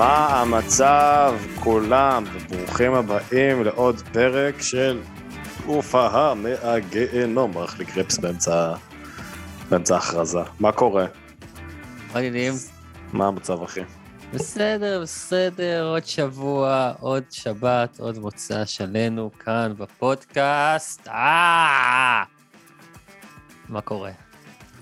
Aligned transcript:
מה 0.00 0.40
המצב 0.40 1.34
כולם, 1.60 2.24
וברוכים 2.32 2.94
הבאים 2.94 3.64
לעוד 3.64 4.02
פרק 4.12 4.62
של 4.62 5.00
הופעה 5.66 6.34
מהגיהנום. 6.34 7.58
ערך 7.58 7.78
לי 7.78 7.84
קרפס 7.84 8.18
באמצע 8.18 8.74
באמצע 9.70 9.94
ההכרזה. 9.94 10.38
מה 10.60 10.72
קורה? 10.72 11.06
מה 12.12 12.14
העניינים? 12.14 12.52
מה 13.12 13.26
המצב, 13.26 13.62
אחי? 13.62 13.80
בסדר, 14.34 15.00
בסדר, 15.02 15.88
עוד 15.92 16.04
שבוע, 16.04 16.92
עוד 17.00 17.22
שבת, 17.30 18.00
עוד 18.00 18.18
מוצא 18.18 18.64
שלנו 18.64 19.30
כאן 19.38 19.72
בפודקאסט. 19.78 21.08
אה! 21.08 22.22
מה 23.68 23.80
קורה? 23.80 24.10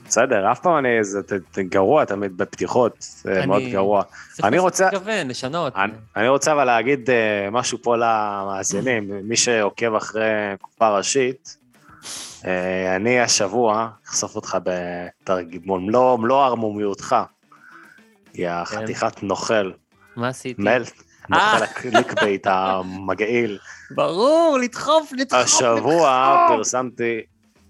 בסדר, 0.08 0.52
אף 0.52 0.60
פעם 0.60 0.78
אני... 0.78 1.04
זה 1.04 1.20
גרוע 1.62 2.04
תמיד 2.04 2.36
בפתיחות, 2.36 2.92
זה 3.00 3.46
מאוד 3.46 3.62
גרוע. 3.72 4.02
צריך 4.32 4.44
אני 4.44 4.58
רוצה- 4.58 4.84
להתכוון, 4.92 5.28
לשנות. 5.28 5.72
אני- 5.76 5.92
אני 6.16 6.28
רוצה 6.28 6.52
אבל 6.52 6.64
להגיד 6.64 7.10
אה, 7.10 7.50
משהו 7.50 7.78
פה 7.82 7.96
למאזינים, 7.96 9.10
מי 9.28 9.36
שעוקב 9.36 9.94
אחרי 9.94 10.22
קופה 10.60 10.96
ראשית, 10.96 11.56
אה, 12.46 12.96
אני 12.96 13.20
השבוע 13.20 13.88
אחשוף 14.08 14.36
אותך 14.36 14.58
בתרגיל, 14.64 15.60
מלוא 15.64 16.16
מלוא 16.18 16.44
ערמומיותך, 16.44 17.16
יא 18.34 18.64
חתיכת 18.64 19.22
נוכל, 19.22 19.70
מה 20.16 20.28
עשיתי? 20.28 20.62
מל, 20.62 20.82
אה. 21.32 21.52
נוכל 21.52 21.64
ה 21.64 21.72
clickbait 21.72 22.46
המגעיל. 22.50 23.58
ברור, 23.90 24.58
לדחוף, 24.62 25.12
לדחוף, 25.18 25.38
השבוע 25.44 26.36
פרסמתי 26.48 27.20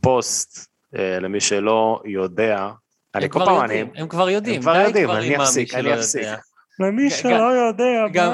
פוסט, 0.00 0.67
למי 0.92 1.41
שלא 1.41 2.00
יודע, 2.05 2.69
אני 3.14 3.25
הם 3.25 3.31
כל 3.31 3.39
כבר 3.39 3.47
פעם 3.47 3.64
אני... 3.64 3.75
יודעים, 3.75 4.03
הם 4.03 4.08
כבר 4.08 4.31
יודעים. 4.31 4.55
הם 4.56 4.62
כבר 4.62 4.77
יודעים, 4.77 5.11
אני 5.11 5.36
אפסיק, 5.36 5.75
אני 5.75 5.94
אפסיק. 5.94 6.27
למי 6.81 7.11
שלא 7.11 7.53
יודע, 7.53 8.05
גם, 8.12 8.33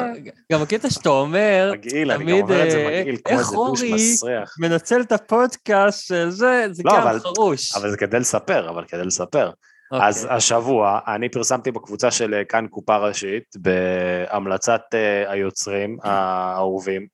גם 0.53 0.63
הקטע 0.63 0.91
שאתה 0.91 1.09
אומר, 1.09 1.71
מגעיל, 1.73 2.11
אני 2.11 2.25
גם 2.33 2.41
אומר 2.41 2.65
את 2.67 2.71
זה 2.71 2.77
אה, 2.79 3.01
מגעיל, 3.01 3.17
כמו 3.25 3.33
איך 3.33 3.41
איזה 3.41 3.57
דוש 3.57 3.83
אורי 3.83 3.95
מסריח. 3.95 4.55
מנצל 4.59 5.01
את 5.01 5.13
הפודקאסט 5.13 6.07
של 6.07 6.31
זה, 6.31 6.67
זה 6.71 6.83
לא, 6.85 6.93
גם 6.93 7.03
אבל- 7.03 7.19
חרוש. 7.19 7.77
אבל 7.77 7.91
זה 7.91 7.97
כדי 7.97 8.19
לספר, 8.19 8.69
אבל 8.71 8.85
כדי 8.85 9.05
לספר. 9.05 9.51
אוקיי. 9.93 10.09
אז 10.09 10.29
השבוע 10.31 10.99
אני 11.07 11.29
פרסמתי 11.29 11.71
בקבוצה 11.71 12.11
של 12.11 12.35
אה, 12.35 12.45
כאן 12.45 12.67
קופה 12.71 12.97
ראשית, 12.97 13.45
בהמלצת 13.57 14.81
אה, 14.95 15.31
היוצרים 15.31 15.97
האהובים. 16.03 17.07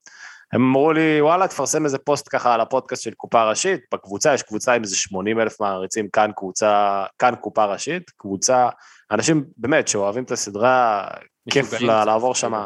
הם 0.53 0.63
אמרו 0.63 0.93
לי, 0.93 1.21
וואלה, 1.21 1.49
תפרסם 1.49 1.85
איזה 1.85 1.99
פוסט 1.99 2.29
ככה 2.31 2.55
על 2.55 2.61
הפודקאסט 2.61 3.03
של 3.03 3.15
קופה 3.15 3.45
ראשית. 3.51 3.81
בקבוצה 3.95 4.35
יש 4.35 4.43
קבוצה 4.43 4.73
עם 4.73 4.83
איזה 4.83 4.97
80 4.97 5.41
אלף 5.41 5.61
מעריצים, 5.61 6.09
כאן 6.13 6.31
קבוצה, 6.37 7.05
כאן 7.19 7.35
קופה 7.41 7.65
ראשית. 7.65 8.11
קבוצה, 8.17 8.69
אנשים 9.11 9.45
באמת 9.57 9.89
שאוהבים 9.89 10.25
את 10.25 10.31
הסדרה, 10.31 11.09
כיף 11.51 11.81
לה- 11.81 12.05
לעבור 12.05 12.35
שם. 12.35 12.65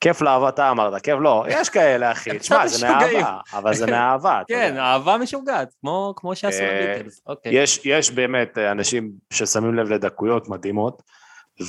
כיף 0.00 0.20
לאהבה, 0.22 0.48
אתה 0.48 0.70
אמרת, 0.70 1.02
כיף 1.02 1.14
לא, 1.20 1.44
יש 1.48 1.68
כאלה 1.68 2.12
אחי, 2.12 2.30
תשמע, 2.38 2.66
זה. 2.66 2.86
מאהבה, 2.88 3.38
אבל 3.52 3.74
זה 3.74 3.86
מאהבה, 3.86 4.40
כן. 4.48 4.76
אהבה 4.78 5.16
משוגעת, 5.18 5.68
כמו 5.80 6.12
כמו 6.16 6.36
שעשו 6.36 6.62
אה, 6.62 6.92
הביטלס. 6.94 7.20
אוקיי. 7.26 7.54
יש, 7.62 7.80
יש 7.84 8.10
באמת 8.10 8.58
אה, 8.58 8.70
אנשים 8.72 9.10
ששמים 9.32 9.74
לב 9.74 9.90
לדקויות 9.92 10.48
מדהימות, 10.48 11.02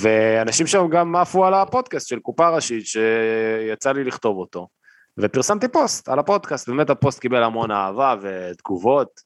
ואנשים 0.00 0.66
שם 0.66 0.88
גם 0.88 1.16
עפו 1.16 1.44
על 1.46 1.54
הפודקאסט 1.54 2.08
של 2.08 2.18
קופה 2.18 2.48
ראשית, 2.48 2.84
שיצא 2.86 3.92
לי 3.92 4.04
לכתוב 4.04 4.36
אותו. 4.38 4.68
ופרסמתי 5.18 5.68
פוסט 5.68 6.08
על 6.08 6.18
הפודקאסט, 6.18 6.68
באמת 6.68 6.90
הפוסט 6.90 7.20
קיבל 7.20 7.42
המון 7.42 7.70
אהבה 7.70 8.14
ותגובות, 8.20 9.20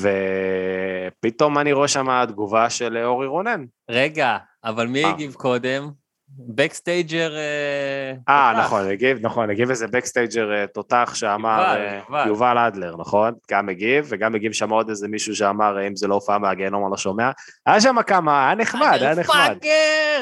ופתאום 0.00 1.58
אני 1.58 1.72
רואה 1.72 1.88
שם 1.88 2.24
תגובה 2.28 2.70
של 2.70 2.98
אורי 3.04 3.26
רונן. 3.26 3.64
רגע, 3.90 4.38
אבל 4.64 4.86
מי 4.86 5.04
אה. 5.04 5.10
הגיב 5.10 5.34
קודם? 5.34 5.90
backstager... 6.38 7.36
אה, 7.36 8.52
תותח. 8.52 8.66
נכון, 8.66 8.90
הגיב, 8.90 9.18
נכון, 9.26 9.50
הגיב 9.50 9.70
איזה 9.70 9.86
backstager 9.86 10.52
אה, 10.52 10.66
תותח 10.66 11.12
שאמר, 11.14 11.60
יובל, 11.60 11.86
אה, 11.86 12.00
יובל. 12.08 12.24
יובל 12.26 12.58
אדלר, 12.58 12.96
נכון? 12.96 13.34
גם 13.50 13.68
הגיב, 13.68 14.06
וגם 14.08 14.34
הגיב 14.34 14.52
שם 14.52 14.70
עוד 14.70 14.88
איזה 14.88 15.08
מישהו 15.08 15.36
שאמר, 15.36 15.78
אה, 15.78 15.86
אם 15.86 15.96
זה 15.96 16.08
לא 16.08 16.14
הופעה 16.14 16.38
מהגיהנום, 16.38 16.84
אני 16.84 16.90
לא 16.90 16.96
שומע. 16.96 17.30
היה 17.66 17.80
שם 17.80 17.96
כמה, 18.06 18.46
היה 18.46 18.54
נחמד, 18.54 18.98
היה 19.00 19.14
נחמד. 19.14 19.56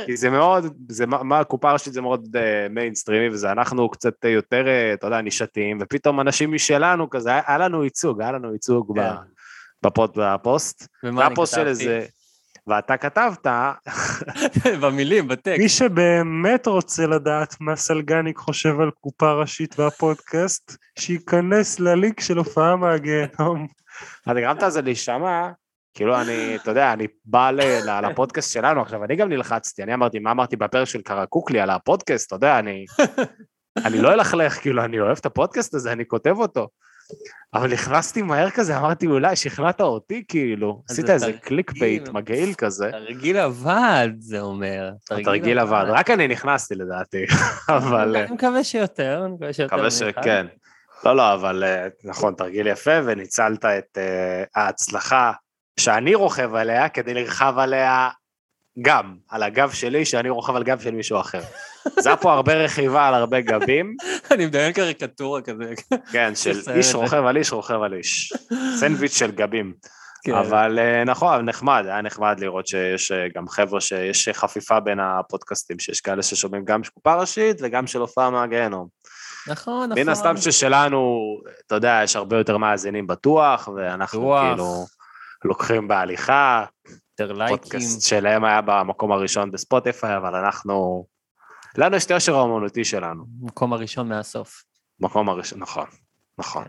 כי 0.06 0.16
זה 0.16 0.30
מאוד, 0.30 0.66
זה 0.88 1.06
מה, 1.06 1.22
מה 1.22 1.44
קופה 1.44 1.72
ראשית 1.72 1.92
זה 1.92 2.00
מאוד 2.00 2.36
אה, 2.36 2.38
מיינסטרימי, 2.70 3.28
וזה 3.28 3.52
אנחנו 3.52 3.88
קצת 3.88 4.24
יותר, 4.24 4.64
אתה 4.94 5.06
יודע, 5.06 5.20
נישתיים, 5.20 5.78
ופתאום 5.80 6.20
אנשים 6.20 6.52
משלנו 6.52 7.10
כזה, 7.10 7.30
היה, 7.46 7.58
לנו 7.58 7.84
ייצוג, 7.84 8.22
היה 8.22 8.32
לנו 8.32 8.52
ייצוג 8.52 8.98
כן. 8.98 9.12
בפוסט. 9.82 10.88
ומה 11.04 11.26
אני 11.26 11.34
כתבתי? 11.34 12.17
ואתה 12.68 12.96
כתבת, 12.96 13.46
במילים, 14.82 15.28
בטקסט. 15.28 15.58
מי 15.58 15.68
שבאמת 15.68 16.66
רוצה 16.66 17.06
לדעת 17.06 17.56
מה 17.60 17.76
סלגניק 17.76 18.38
חושב 18.38 18.80
על 18.80 18.90
קופה 18.90 19.32
ראשית 19.32 19.78
והפודקאסט, 19.78 20.76
שייכנס 20.98 21.80
ללינק 21.80 22.20
של 22.20 22.38
הופעה 22.38 22.76
מהגיהנום. 22.76 23.66
אתה 24.22 24.40
גרמת 24.40 24.62
לזה 24.62 24.82
להישמע, 24.82 25.48
כאילו 25.94 26.20
אני, 26.20 26.56
אתה 26.56 26.70
יודע, 26.70 26.92
אני 26.92 27.06
בא 27.24 27.50
לפודקאסט 28.02 28.52
שלנו, 28.52 28.82
עכשיו 28.82 29.04
אני 29.04 29.16
גם 29.16 29.28
נלחצתי, 29.28 29.82
אני 29.82 29.94
אמרתי, 29.94 30.18
מה 30.18 30.30
אמרתי 30.30 30.56
בפרק 30.56 30.88
של 30.88 31.02
קרקוקלי 31.02 31.60
על 31.60 31.70
הפודקאסט, 31.70 32.26
אתה 32.26 32.36
יודע, 32.36 32.58
אני, 32.58 32.84
אני 33.86 34.00
לא 34.00 34.12
אלכלך, 34.12 34.60
כאילו, 34.60 34.84
אני 34.84 35.00
אוהב 35.00 35.18
את 35.20 35.26
הפודקאסט 35.26 35.74
הזה, 35.74 35.92
אני 35.92 36.06
כותב 36.06 36.34
אותו. 36.38 36.68
אבל 37.54 37.72
נכנסתי 37.72 38.22
מהר 38.22 38.50
כזה, 38.50 38.78
אמרתי, 38.78 39.06
אולי 39.06 39.36
שכנעת 39.36 39.80
אותי, 39.80 40.24
כאילו, 40.28 40.82
עשית 40.90 41.06
זה 41.06 41.12
איזה 41.12 41.26
תרגיל. 41.26 41.40
clickbait 41.40 42.08
מגעיל 42.08 42.54
כזה. 42.54 42.90
תרגיל 42.90 43.36
עבד, 43.36 44.08
זה 44.18 44.40
אומר. 44.40 44.90
התרגיל 45.10 45.58
עבד, 45.58 45.84
רק 45.88 46.10
אני 46.10 46.28
נכנסתי 46.28 46.74
לדעתי, 46.74 47.24
אבל... 47.76 48.16
אני 48.16 48.34
מקווה 48.34 48.64
שיותר, 48.64 49.22
אני 49.24 49.34
מקווה 49.34 49.52
שיותר. 49.52 49.76
מקווה. 49.76 49.90
שכן. 49.90 50.46
לא, 51.04 51.16
לא, 51.16 51.34
אבל 51.34 51.64
אה, 51.64 51.86
נכון, 52.04 52.34
תרגיל 52.34 52.66
יפה, 52.66 52.90
וניצלת 53.04 53.64
את 53.64 53.98
אה, 53.98 54.44
ההצלחה 54.56 55.32
שאני 55.80 56.14
רוכב 56.14 56.54
עליה 56.54 56.88
כדי 56.88 57.14
לרחב 57.14 57.58
עליה 57.58 58.08
גם, 58.82 59.14
על 59.28 59.42
הגב 59.42 59.70
שלי, 59.70 60.04
שאני 60.04 60.30
רוכב 60.30 60.56
על 60.56 60.62
גב 60.62 60.80
של 60.80 60.90
מישהו 60.90 61.20
אחר. 61.20 61.40
זה 62.02 62.08
היה 62.08 62.16
פה 62.16 62.32
הרבה 62.32 62.54
רכיבה 62.54 63.08
על 63.08 63.14
הרבה 63.14 63.40
גבים, 63.40 63.96
אני 64.30 64.46
מדמיין 64.46 64.72
קריקטורה 64.72 65.42
כזה. 65.42 65.72
כן, 66.12 66.34
של. 66.34 66.60
איש 66.76 66.94
רוכב 66.94 67.24
על 67.24 67.36
איש 67.36 67.52
רוכב 67.52 67.82
על 67.82 67.94
איש. 67.94 68.32
סנדוויץ' 68.76 69.16
של 69.16 69.30
גבים. 69.30 69.72
כן. 70.24 70.34
אבל 70.34 70.78
אה, 70.78 71.04
נכון, 71.04 71.44
נחמד, 71.44 71.84
היה 71.86 72.02
נחמד 72.02 72.40
לראות 72.40 72.66
שיש 72.66 73.12
אה, 73.12 73.26
גם 73.34 73.48
חבר'ה 73.48 73.80
שיש 73.80 74.28
חפיפה 74.28 74.80
בין 74.80 75.00
הפודקאסטים, 75.00 75.78
שיש 75.78 76.00
כאלה 76.00 76.22
ששומעים 76.22 76.64
גם 76.64 76.84
של 76.84 76.90
קופה 76.90 77.14
ראשית 77.14 77.56
וגם 77.62 77.86
של 77.86 78.00
הופעה 78.00 78.30
מהגיהנום. 78.30 78.88
נכון, 79.46 79.88
נכון. 79.88 80.02
מן 80.02 80.08
הסתם 80.08 80.36
ששלנו, 80.36 81.18
אתה 81.66 81.74
יודע, 81.74 82.00
יש 82.04 82.16
הרבה 82.16 82.38
יותר 82.38 82.56
מאזינים 82.56 83.06
בטוח, 83.06 83.68
ואנחנו. 83.76 84.34
כאילו 84.40 84.86
לוקחים 85.44 85.88
בהליכה, 85.88 86.64
יותר 87.20 87.32
לייקים. 87.32 87.58
פודקאסט 87.58 88.08
שלהם 88.08 88.44
היה 88.44 88.60
במקום 88.60 89.12
הראשון 89.12 89.50
בספוטיפיי, 89.50 90.16
אבל 90.16 90.34
אנחנו, 90.34 91.06
לנו 91.78 91.96
יש 91.96 92.04
את 92.04 92.10
היושר 92.10 92.34
האומנותי 92.34 92.84
שלנו, 92.84 93.24
מקום 93.40 93.72
הראשון 93.72 94.08
מהסוף. 94.08 94.64
מקום 95.00 95.28
הראשון, 95.28 95.58
נכון, 95.58 95.86
נכון. 96.38 96.64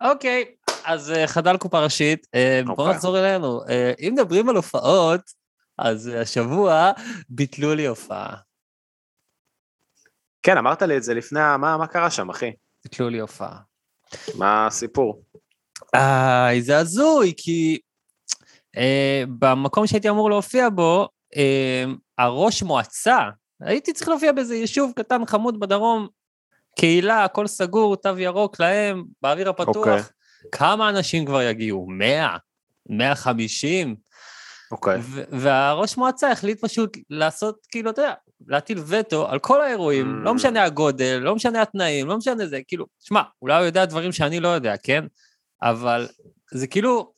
אוקיי, 0.00 0.44
אז 0.84 1.10
אה, 1.10 1.26
חדל 1.26 1.56
קופה 1.56 1.80
ראשית, 1.80 2.26
אה, 2.34 2.60
בואו 2.66 2.78
אוקיי. 2.78 2.94
נחזור 2.94 3.18
אלינו. 3.18 3.60
אה, 3.68 3.92
אם 4.00 4.14
מדברים 4.14 4.48
על 4.48 4.56
הופעות, 4.56 5.20
אז 5.78 6.06
השבוע 6.06 6.90
ביטלו 7.28 7.74
לי 7.74 7.86
הופעה. 7.86 8.36
כן, 10.42 10.58
אמרת 10.58 10.82
לי 10.82 10.96
את 10.96 11.02
זה 11.02 11.14
לפני, 11.14 11.40
מה, 11.40 11.76
מה 11.76 11.86
קרה 11.86 12.10
שם, 12.10 12.30
אחי? 12.30 12.52
ביטלו 12.84 13.08
לי 13.08 13.18
הופעה. 13.20 13.58
מה 14.38 14.66
הסיפור? 14.66 15.22
איי, 15.94 16.62
זה 16.62 16.78
הזוי, 16.78 17.34
כי 17.36 17.78
במקום 19.38 19.86
שהייתי 19.86 20.08
אמור 20.10 20.30
להופיע 20.30 20.68
בו, 20.68 21.08
אה, 21.36 21.84
הראש 22.18 22.62
מועצה 22.62 23.18
הייתי 23.60 23.92
צריך 23.92 24.08
להופיע 24.08 24.32
באיזה 24.32 24.56
יישוב 24.56 24.92
קטן 24.96 25.26
חמוד 25.26 25.60
בדרום, 25.60 26.08
קהילה, 26.78 27.24
הכל 27.24 27.46
סגור, 27.46 27.96
תו 27.96 28.18
ירוק 28.18 28.60
להם, 28.60 29.04
באוויר 29.22 29.48
הפתוח. 29.50 29.76
אוקיי. 29.76 30.02
כמה 30.52 30.88
אנשים 30.88 31.26
כבר 31.26 31.42
יגיעו? 31.42 31.86
100? 31.88 32.36
150? 32.88 33.96
אוקיי. 34.72 34.98
ו- 35.00 35.22
והראש 35.30 35.96
מועצה 35.96 36.32
החליט 36.32 36.60
פשוט 36.64 36.96
לעשות, 37.10 37.58
כאילו, 37.70 37.90
אתה 37.90 38.02
יודע, 38.02 38.14
להטיל 38.46 38.78
וטו 38.86 39.28
על 39.28 39.38
כל 39.38 39.60
האירועים, 39.62 40.06
Mm. 40.20 40.24
לא 40.24 40.34
משנה 40.34 40.64
הגודל, 40.64 41.18
לא 41.22 41.34
משנה 41.34 41.62
התנאים, 41.62 42.06
לא 42.06 42.16
משנה 42.16 42.46
זה, 42.46 42.60
כאילו, 42.68 42.86
שמע, 43.00 43.22
אולי 43.42 43.56
הוא 43.56 43.64
יודע 43.64 43.84
דברים 43.84 44.12
שאני 44.12 44.40
לא 44.40 44.48
יודע, 44.48 44.74
כן? 44.82 45.04
אבל 45.62 46.08
זה 46.52 46.66
כאילו, 46.66 47.12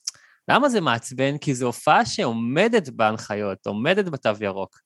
למה 0.51 0.69
זה 0.69 0.81
מעצבן? 0.81 1.39
כי 1.39 1.55
זו 1.55 1.67
הופעה 1.67 2.07
שעומדת 2.07 2.89
בהנחיות, 2.89 3.67
עומדת 3.67 4.09
בתו 4.09 4.31
ירוק. 4.41 4.77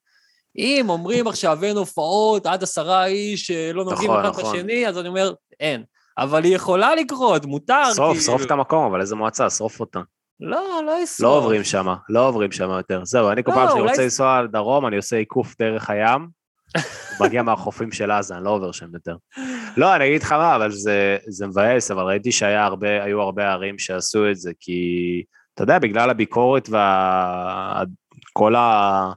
אם 0.59 0.87
אומרים 0.89 1.27
עכשיו 1.27 1.65
אין 1.65 1.77
הופעות 1.77 2.47
עד 2.47 2.63
עשרה 2.63 3.07
איש 3.07 3.47
שלא 3.47 3.85
נוגעים 3.85 4.11
נכון, 4.11 4.25
אחד 4.25 4.29
נכון. 4.41 4.57
בשני, 4.57 4.89
אז 4.89 4.99
אני 4.99 5.09
אומר, 5.09 5.33
אין. 5.61 5.85
אבל 6.19 6.45
היא 6.45 6.55
יכולה 6.55 6.95
לקרות, 6.95 7.45
מותר, 7.47 7.85
שרוף, 7.95 8.09
כאילו. 8.09 8.23
שרוף 8.25 8.43
את 8.43 8.51
המקום, 8.51 8.85
אבל 8.85 9.01
איזה 9.01 9.17
מועצה, 9.17 9.51
שרוף 9.51 9.81
אותה. 9.81 10.01
לא, 10.41 10.81
לא 10.87 11.03
ישרוף. 11.03 11.21
לא 11.21 11.37
עוברים 11.37 11.65
שם, 11.65 11.87
לא 12.09 12.29
עוברים 12.29 12.53
שם 12.53 12.71
יותר. 12.71 13.05
זהו, 13.05 13.31
אני 13.31 13.45
כל 13.45 13.51
לא, 13.51 13.57
פעם 13.57 13.69
שאני 13.69 13.81
אולי- 13.81 13.91
רוצה 13.91 14.03
לנסוע 14.03 14.43
לדרום, 14.43 14.87
אני 14.87 14.97
עושה 14.97 15.17
עיקוף 15.17 15.55
דרך 15.59 15.91
הים, 15.91 16.29
מגיע 17.21 17.43
מהחופים 17.43 17.93
של 17.93 18.11
עזה, 18.11 18.37
אני 18.37 18.45
לא 18.45 18.51
עובר 18.51 18.73
שם 18.73 18.87
יותר. 18.95 19.17
לא, 19.77 19.97
אני 19.97 20.07
אגיד 20.09 20.23
לך 20.23 20.33
מה, 20.33 20.57
אבל 20.57 20.71
זה, 20.71 21.17
זה 21.29 21.47
מבאס, 21.47 21.91
אבל 21.91 22.03
ראיתי 22.03 22.33
שהיו 22.33 22.59
הרבה, 22.61 23.05
הרבה 23.05 23.53
ערים 23.53 23.79
שעשו 23.79 24.31
את 24.31 24.37
זה, 24.37 24.53
כי, 24.61 24.73
אתה 25.55 25.62
יודע, 25.62 25.79
בגלל 25.79 26.11
הביקורת 26.11 26.69
וכל 28.33 28.55
ה... 28.55 29.12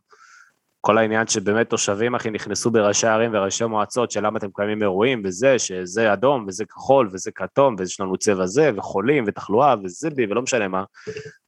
כל 0.82 0.98
העניין 0.98 1.28
שבאמת 1.28 1.70
תושבים, 1.70 2.16
אחי, 2.16 2.30
נכנסו 2.30 2.72
בראשי 2.72 3.08
ערים 3.08 3.32
וראשי 3.34 3.66
מועצות, 3.66 4.12
של 4.12 4.26
למה 4.26 4.38
אתם 4.38 4.48
מקיימים 4.48 4.82
אירועים, 4.82 5.22
וזה, 5.26 5.60
שזה 5.60 6.14
אדום, 6.14 6.46
וזה 6.48 6.66
כחול, 6.66 7.10
וזה 7.12 7.32
כתום, 7.32 7.76
ויש 7.80 8.00
לנו 8.00 8.18
צבע 8.18 8.46
זה, 8.46 8.72
וחולים, 8.76 9.24
ותחלואה, 9.28 9.76
וזיבי, 9.84 10.26
ולא 10.26 10.42
משנה 10.42 10.68
מה. 10.68 10.84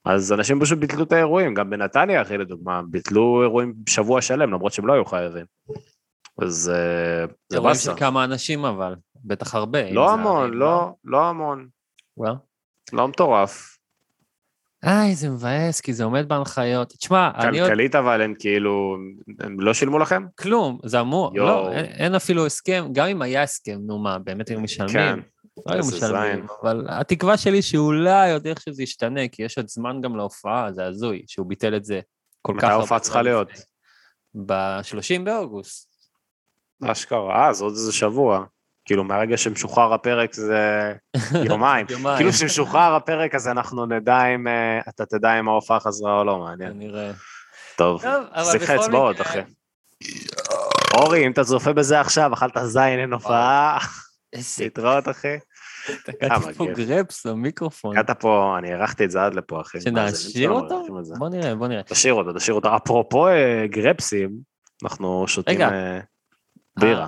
אז 0.06 0.34
אנשים 0.34 0.60
פשוט 0.60 0.80
ביטלו 0.80 1.04
את 1.04 1.12
האירועים, 1.12 1.54
גם 1.54 1.70
בנתניה, 1.70 2.22
אחי, 2.22 2.38
לדוגמה, 2.38 2.82
ביטלו 2.90 3.42
אירועים 3.42 3.74
שבוע 3.90 4.22
שלם, 4.22 4.54
למרות 4.54 4.74
שהם 4.74 4.88
לא 4.88 4.94
היו 4.94 5.06
חייבים. 5.06 5.46
אז 6.42 6.70
אה, 6.70 7.26
זה 7.50 7.56
אירועים 7.56 7.74
באסה. 7.74 7.92
של 7.92 7.98
כמה 7.98 8.24
אנשים 8.24 8.66
אבל, 8.66 8.96
בטח 9.16 9.56
הרבה. 9.56 9.92
לא 9.92 10.14
המון, 10.14 10.42
ערים, 10.42 10.54
לא, 10.54 10.92
לא 11.04 11.30
המון. 11.30 11.68
לא 12.94 13.08
מטורף. 13.08 13.79
איי, 14.84 15.16
זה 15.16 15.30
מבאס, 15.30 15.82
כי 15.82 15.94
זה 15.94 16.04
עומד 16.04 16.28
בהנחיות. 16.28 16.90
תשמע, 16.90 17.30
אני 17.36 17.60
עוד... 17.60 17.70
כלכלית 17.70 17.96
אבל 17.96 18.22
הם 18.22 18.34
כאילו, 18.40 18.98
הם 19.40 19.60
לא 19.60 19.74
שילמו 19.74 20.00
לכם? 20.00 20.26
כלום, 20.40 20.80
זה 20.86 21.02
אמור, 21.02 21.32
יואו. 21.36 21.48
לא, 21.48 21.72
אין, 21.72 21.86
אין 21.86 22.16
אפילו 22.16 22.46
הסכם, 22.46 22.88
גם 22.92 23.08
אם 23.08 23.22
היה 23.22 23.44
הסכם, 23.44 23.80
נו 23.82 24.00
מה, 24.00 24.20
באמת 24.20 24.50
היו 24.50 24.62
משלמים? 24.62 24.94
כן. 24.94 25.20
לא 25.66 25.74
היו 25.74 25.84
משלמים. 25.96 26.46
אבל 26.62 26.86
התקווה 26.90 27.38
שלי 27.38 27.62
שאולי 27.62 28.34
עוד 28.34 28.48
איך 28.48 28.62
שזה 28.62 28.84
ישתנה, 28.84 29.28
כי 29.28 29.44
יש 29.44 29.58
עוד 29.58 29.68
זמן 29.68 30.02
גם 30.02 30.16
להופעה, 30.16 30.72
זה 30.72 30.86
הזוי, 30.86 31.24
שהוא 31.28 31.48
ביטל 31.48 31.76
את 31.76 31.86
זה 31.86 32.00
כל 32.42 32.54
כך 32.58 32.64
מתי 32.64 32.74
ההופעה 32.74 33.00
צריכה 33.00 33.22
להיות? 33.22 33.50
לפני. 33.52 33.64
ב-30 34.46 35.24
באוגוסט. 35.24 35.90
אשכרה, 36.84 37.48
אה, 37.48 37.54
זה 37.54 37.64
עוד 37.64 37.74
איזה 37.74 37.94
שבוע. 37.94 38.46
כאילו, 38.90 39.04
מהרגע 39.04 39.38
שמשוחרר 39.38 39.94
הפרק 39.94 40.34
זה 40.34 40.94
יומיים. 41.46 41.86
יומיים. 41.90 42.18
כאילו, 42.18 42.32
כשמשוחרר 42.32 42.96
הפרק, 42.96 43.36
אז 43.36 43.48
אנחנו 43.48 43.86
נדע 43.86 44.26
אם, 44.26 44.48
אה, 44.48 44.80
אתה 44.90 45.06
תדע 45.06 45.40
אם 45.40 45.48
ההופעה 45.48 45.80
חזרה 45.80 46.20
או 46.20 46.24
לא, 46.24 46.40
מעניין. 46.40 46.74
כנראה. 46.74 47.12
טוב, 47.76 48.04
בכל 48.56 48.76
אצבעות, 48.76 49.22
אחי. 49.22 49.40
אורי, 50.94 51.26
אם 51.28 51.32
אתה 51.32 51.44
צופה 51.44 51.74
בזה 51.74 52.00
עכשיו, 52.00 52.34
אכלת 52.34 52.58
זין, 52.64 53.00
אין 53.00 53.14
הופעה, 53.14 53.78
איזה... 54.34 54.64
להתראות, 54.64 55.10
אחי. 55.10 55.38
תקעתי 56.06 56.54
פה 56.58 56.64
מגניב. 56.64 56.88
גרפס 56.88 57.26
במיקרופון. 57.26 57.98
הגעת 57.98 58.20
פה, 58.20 58.56
אני 58.58 58.74
הארכתי 58.74 59.06
את 59.06 59.12
זה 59.12 59.26
עד 59.26 59.34
לפה, 59.34 59.62
אחי. 59.62 59.82
שנשאיר 59.82 60.50
שלנו 60.50 60.60
אותו? 60.60 60.86
בוא 61.18 61.30
נראה, 61.30 61.56
בוא 61.56 61.68
נראה. 61.68 61.84
תשאיר 61.84 62.14
אותו, 62.14 62.34
תשאיר 62.34 62.56
אותו. 62.56 62.76
אפרופו 62.76 63.28
אה, 63.28 63.66
גרפסים, 63.68 64.30
אנחנו 64.84 65.28
שותים. 65.28 65.62
אה, 65.62 66.00
בירה. 66.80 67.08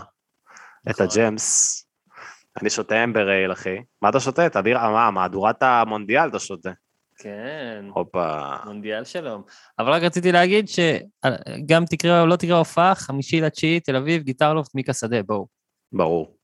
את 0.90 1.02
נכון. 1.02 1.08
הג'מס. 1.16 1.78
אני 2.62 2.70
שותה 2.70 3.04
אמבר 3.04 3.30
אייל, 3.30 3.52
אחי. 3.52 3.78
מה 4.02 4.10
אתה 4.10 4.20
שותה? 4.20 4.46
את 4.46 4.56
הבירה, 4.56 4.92
מה, 4.92 5.12
מהדורת 5.12 5.64
המונדיאל 5.64 6.30
אתה 6.30 6.40
שותה. 6.40 6.72
כן. 7.18 7.86
הופה. 7.94 8.56
מונדיאל 8.66 9.04
שלום. 9.04 9.44
אבל 9.80 9.92
רק 9.92 10.04
רציתי 10.04 10.32
להגיד 10.32 10.66
שגם 10.68 11.86
תקרה 11.86 12.22
או 12.22 12.28
לא 12.28 12.36
תקרה 12.36 12.58
הופעה, 12.58 12.96
חמישי 12.96 13.42
לתשיעי, 13.42 13.80
תל 13.80 13.96
אביב, 13.96 14.24
גיטרלופט, 14.24 14.76
מיקה 14.76 14.94
שדה, 14.94 15.24
בואו. 15.24 15.48
ברור. 15.94 16.36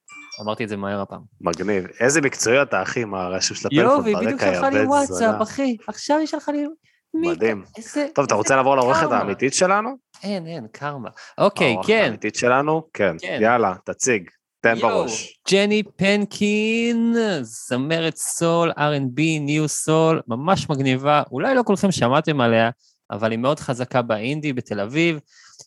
אמרתי 0.41 0.63
את 0.63 0.69
זה 0.69 0.77
מהר 0.77 1.01
הפעם. 1.01 1.21
מגניב. 1.41 1.85
איזה 1.99 2.21
מקצועי 2.21 2.61
אתה, 2.61 2.81
אחי, 2.81 3.01
עם 3.01 3.13
הרעשים 3.13 3.55
של 3.55 3.67
הפלאפון 3.67 4.03
והיא 4.03 4.15
בדיוק 4.15 4.41
ברקע, 4.41 4.53
שלחה 4.53 4.69
לי 4.69 4.85
וואטסאפ. 4.85 5.41
אחי. 5.41 5.77
עכשיו 5.87 6.17
היא 6.17 6.27
שלחה 6.27 6.51
לי... 6.51 6.65
מדהים. 7.13 7.63
איזה... 7.77 8.07
טוב, 8.15 8.25
אתה 8.25 8.35
איזה 8.35 8.35
רוצה 8.35 8.55
לעבור 8.55 8.75
לעורכת. 8.75 9.11
האמיתית 9.11 9.53
שלנו? 9.53 9.89
אין, 10.23 10.47
אין, 10.47 10.67
קרמה. 10.71 11.09
אוקיי, 11.37 11.71
העורכת 11.71 11.87
כן. 11.87 12.03
האמיתית 12.03 12.35
שלנו? 12.35 12.83
כן. 12.93 13.15
כן. 13.21 13.39
יאללה, 13.41 13.73
תציג. 13.85 14.29
תן 14.61 14.75
בראש. 14.79 15.41
ג'ני 15.51 15.83
פנקין, 15.95 17.15
זמרת 17.41 18.15
סול, 18.15 18.71
R&B, 18.71 19.21
ניו 19.39 19.67
סול, 19.67 20.21
ממש 20.27 20.69
מגניבה. 20.69 21.23
אולי 21.31 21.55
לא 21.55 21.63
כולכם 21.63 21.91
שמעתם 21.91 22.41
עליה, 22.41 22.69
אבל 23.11 23.31
היא 23.31 23.39
מאוד 23.39 23.59
חזקה 23.59 24.01
באינדי 24.01 24.53
בתל 24.53 24.79
אביב. 24.79 25.19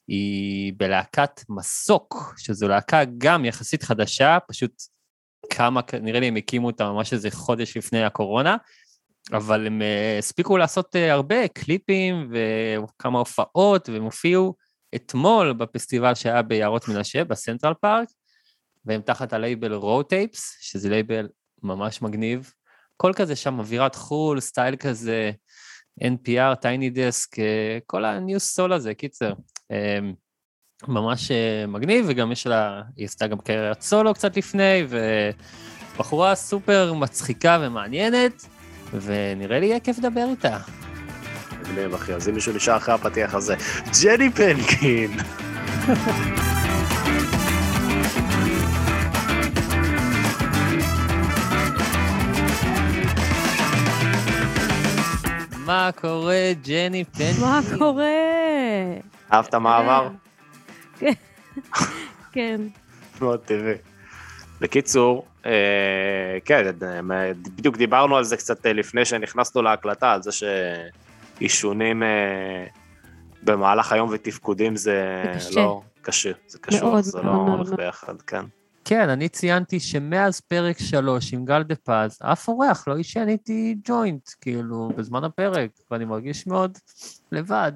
היא 0.09 0.73
בלהקת 0.77 1.41
מסוק, 1.49 2.35
שזו 2.39 2.69
להקה 2.69 3.01
גם 3.19 3.45
יחסית 3.45 3.83
חדשה, 3.83 4.39
פשוט 4.49 4.73
כמה, 5.51 5.81
נראה 6.03 6.21
לי 6.21 6.29
הם 6.29 6.37
הקימו 6.37 6.67
אותה 6.67 6.89
ממש 6.89 7.13
איזה 7.13 7.31
חודש 7.31 7.77
לפני 7.77 8.05
הקורונה, 8.05 8.57
אבל 9.33 9.67
הם 9.67 9.83
אה, 9.83 10.19
הספיקו 10.19 10.57
לעשות 10.57 10.97
אה, 10.97 11.13
הרבה 11.13 11.49
קליפים 11.49 12.33
וכמה 12.33 13.19
הופעות, 13.19 13.89
והם 13.89 14.03
הופיעו 14.03 14.55
אתמול 14.95 15.53
בפסטיבל 15.53 16.15
שהיה 16.15 16.43
ביערות 16.43 16.89
מנשה, 16.89 17.25
בסנטרל 17.25 17.75
פארק, 17.75 18.09
והם 18.85 19.01
תחת 19.01 19.33
הלייבל 19.33 19.73
Raw 19.73 20.01
Tapes, 20.01 20.57
שזה 20.61 20.89
לייבל 20.89 21.29
ממש 21.63 22.03
מגניב. 22.03 22.53
כל 22.97 23.13
כזה 23.17 23.37
שם 23.37 23.59
אווירת 23.59 23.95
חו"ל, 23.95 24.41
סטייל 24.41 24.77
כזה, 24.77 25.31
NPR, 26.05 26.55
Tiny 26.61 26.91
Desk, 26.91 27.37
כל 27.87 28.05
ה-neo 28.05 28.55
soul 28.55 28.73
הזה, 28.73 28.95
קיצר. 28.95 29.33
אה, 29.71 29.99
ממש 30.89 31.31
אה, 31.31 31.67
מגניב, 31.67 32.05
וגם 32.09 32.33
יש 32.33 32.47
לה, 32.47 32.83
היא 32.97 33.05
עשתה 33.07 33.27
גם 33.27 33.39
קריירת 33.39 33.81
סולו 33.81 34.15
קצת 34.15 34.37
לפני, 34.37 34.87
ובחורה 34.89 36.35
סופר 36.35 36.93
מצחיקה 36.93 37.59
ומעניינת, 37.63 38.47
ונראה 38.93 39.61
לי 39.61 39.67
יהיה 39.67 39.81
כיף 39.81 39.99
לדבר 39.99 40.25
איתה. 40.31 40.59
מגניב, 41.61 41.95
אחי. 41.95 42.15
אז 42.15 42.29
אם 42.29 42.35
מישהו 42.35 42.53
נשאר 42.53 42.77
אחרי 42.77 42.95
הפתיח 42.95 43.35
הזה, 43.35 43.55
ג'ני 44.03 44.31
פנקין. 44.31 45.11
מה 55.67 55.91
קורה, 56.01 56.53
ג'ני 56.67 57.05
פנקין? 57.05 57.41
מה 57.41 57.61
קורה? 57.79 58.05
אהבת 59.33 59.55
מעבר? 59.55 60.09
כן. 62.33 62.61
מאוד 63.21 63.41
טבעי. 63.41 63.90
בקיצור, 64.61 65.27
אה, 65.47 66.39
כן, 66.45 66.67
אה, 66.83 67.33
בדיוק 67.57 67.77
דיברנו 67.77 68.17
על 68.17 68.25
זה 68.25 68.37
קצת 68.37 68.67
אה, 68.67 68.73
לפני 68.73 69.05
שנכנסנו 69.05 69.63
להקלטה, 69.63 70.13
על 70.13 70.23
זה 70.23 70.31
שעישונים 70.33 72.03
אה, 72.03 72.67
במהלך 73.43 73.93
היום 73.93 74.09
ותפקודים 74.13 74.77
זה 74.77 75.25
זה 75.33 75.39
קשה. 75.39 75.61
לא 75.61 75.83
קשה, 76.03 76.31
זה 76.49 76.59
קשור, 76.59 76.91
מאוד, 76.91 77.05
זה 77.05 77.19
לא 77.19 77.25
מאוד, 77.25 77.59
הולך. 77.59 77.73
ביחד, 77.73 78.23
כן. 78.23 78.45
כן, 78.85 79.09
אני 79.09 79.29
ציינתי 79.29 79.81
שמאז 79.81 80.41
פרק 80.41 80.79
שלוש 80.79 81.33
עם 81.33 81.45
גל 81.45 81.63
דה 81.63 81.75
פז, 81.75 82.19
אף 82.23 82.49
אורח 82.49 82.89
לא 82.89 82.97
עישן 82.97 83.29
איתי 83.29 83.77
ג'וינט, 83.85 84.31
כאילו, 84.41 84.91
בזמן 84.97 85.25
הפרק, 85.25 85.71
ואני 85.91 86.05
מרגיש 86.05 86.47
מאוד 86.47 86.79
לבד. 87.33 87.73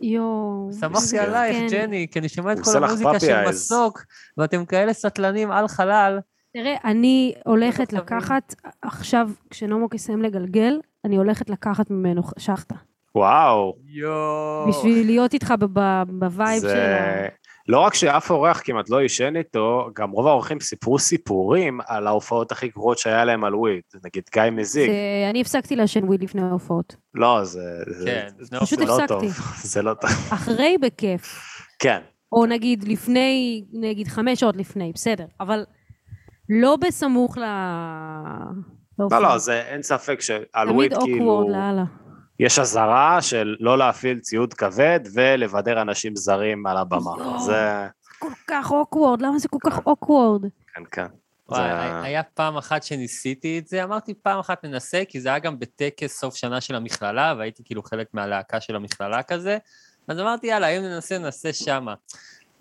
יואו. 0.00 0.70
שמחתי. 0.80 1.18
עלייך, 1.18 1.56
כן. 1.56 1.66
ג'ני, 1.70 2.06
כי 2.10 2.18
אני 2.18 2.28
שומע 2.28 2.52
את 2.52 2.58
כל 2.64 2.84
המוזיקה 2.84 3.20
של 3.20 3.44
eyes. 3.44 3.48
מסוק, 3.48 4.04
ואתם 4.36 4.64
כאלה 4.64 4.92
סטלנים 4.92 5.50
על 5.50 5.68
חלל. 5.68 6.18
תראה, 6.52 6.74
אני 6.84 7.34
הולכת 7.44 7.92
לקחת, 7.92 8.54
עכשיו, 8.82 9.30
כשנומוק 9.50 9.94
יסיים 9.94 10.22
לגלגל, 10.22 10.80
אני 11.04 11.16
הולכת 11.16 11.50
לקחת 11.50 11.90
ממנו 11.90 12.22
שחטה. 12.38 12.74
וואו, 13.14 13.76
יואו. 13.86 14.68
בשביל 14.68 15.06
להיות 15.06 15.34
איתך 15.34 15.54
ב- 15.58 15.64
ב- 15.78 16.02
ב-vibe 16.08 16.62
של 16.62 16.68
זה... 16.68 16.98
ה... 17.00 17.28
לא 17.68 17.80
רק 17.80 17.94
שאף 17.94 18.30
אורח 18.30 18.60
כמעט 18.64 18.90
לא 18.90 19.00
עישן 19.00 19.36
איתו, 19.36 19.88
גם 19.94 20.10
רוב 20.10 20.26
האורחים 20.26 20.60
סיפרו 20.60 20.98
סיפורים 20.98 21.80
על 21.86 22.06
ההופעות 22.06 22.52
הכי 22.52 22.68
גרועות 22.68 22.98
שהיה 22.98 23.24
להם 23.24 23.44
על 23.44 23.54
וויד. 23.54 23.80
נגיד 24.04 24.22
גיא 24.34 24.42
מזיג, 24.52 24.90
זה- 24.90 25.30
אני 25.30 25.40
הפסקתי 25.40 25.76
לעשן 25.76 26.04
וויד 26.04 26.22
לפני 26.22 26.42
ההופעות. 26.42 26.96
לא, 27.14 27.44
זה... 27.44 27.60
זה- 27.86 28.04
כן, 28.04 28.28
זה 28.38 28.56
לפני 28.56 28.58
פשוט 28.66 28.78
לא 28.78 28.84
הפסקתי. 28.94 29.08
טוב, 29.08 29.24
זה 29.72 29.82
לא 29.82 29.94
טוב. 29.94 30.10
אחרי 30.32 30.76
בכיף. 30.80 31.38
כן, 31.78 31.98
או 32.32 32.46
נגיד 32.46 32.84
לפני, 32.88 33.64
נגיד 33.72 34.08
חמש 34.08 34.40
שעות 34.40 34.56
לפני, 34.56 34.92
בסדר, 34.94 35.24
אבל 35.40 35.64
לא 36.48 36.76
בסמוך 36.76 37.38
ל... 37.38 37.44
לא, 38.98 39.22
לא, 39.22 39.38
זה 39.38 39.60
אין 39.62 39.82
ספק 39.82 40.20
שעל 40.20 40.44
תמיד 40.52 40.74
וויד 40.76 40.92
awkward 40.92 41.12
כאילו, 41.18 41.48
לאללה. 41.50 41.84
יש 42.38 42.58
אזהרה 42.58 43.22
של 43.22 43.56
לא 43.60 43.78
להפעיל 43.78 44.18
ציוד 44.18 44.54
כבד 44.54 45.00
ולבדר 45.14 45.82
אנשים 45.82 46.16
זרים 46.16 46.66
על 46.66 46.76
הבמה. 46.76 47.10
יואו. 47.18 47.40
זה, 47.40 47.86
כל 48.18 48.28
כך 48.46 48.70
awkward, 48.70 49.22
למה 49.22 49.38
זה 49.38 49.48
כל 49.48 49.58
כך 49.70 49.86
awkward? 49.86 50.42
כן, 50.74 50.82
כן. 50.90 51.06
וואי, 51.48 51.60
זה- 51.60 52.00
היה 52.02 52.22
פעם 52.22 52.56
אחת 52.56 52.82
שניסיתי 52.82 53.58
את 53.58 53.68
זה, 53.68 53.84
אמרתי 53.84 54.14
פעם 54.14 54.38
אחת 54.38 54.64
ננסה, 54.64 55.02
כי 55.08 55.20
זה 55.20 55.28
היה 55.28 55.38
גם 55.38 55.58
בטקס 55.58 56.18
סוף 56.20 56.36
שנה 56.36 56.60
של 56.60 56.74
המכללה, 56.74 57.34
והייתי 57.38 57.62
כאילו 57.64 57.82
חלק 57.82 58.06
מהלהקה 58.12 58.60
של 58.60 58.76
המכללה 58.76 59.22
כזה, 59.22 59.58
אז 60.08 60.18
אמרתי, 60.20 60.46
יאללה, 60.46 60.66
אם 60.68 60.82
ננסה, 60.82 61.18
ננסה 61.18 61.52
שמה. 61.52 61.94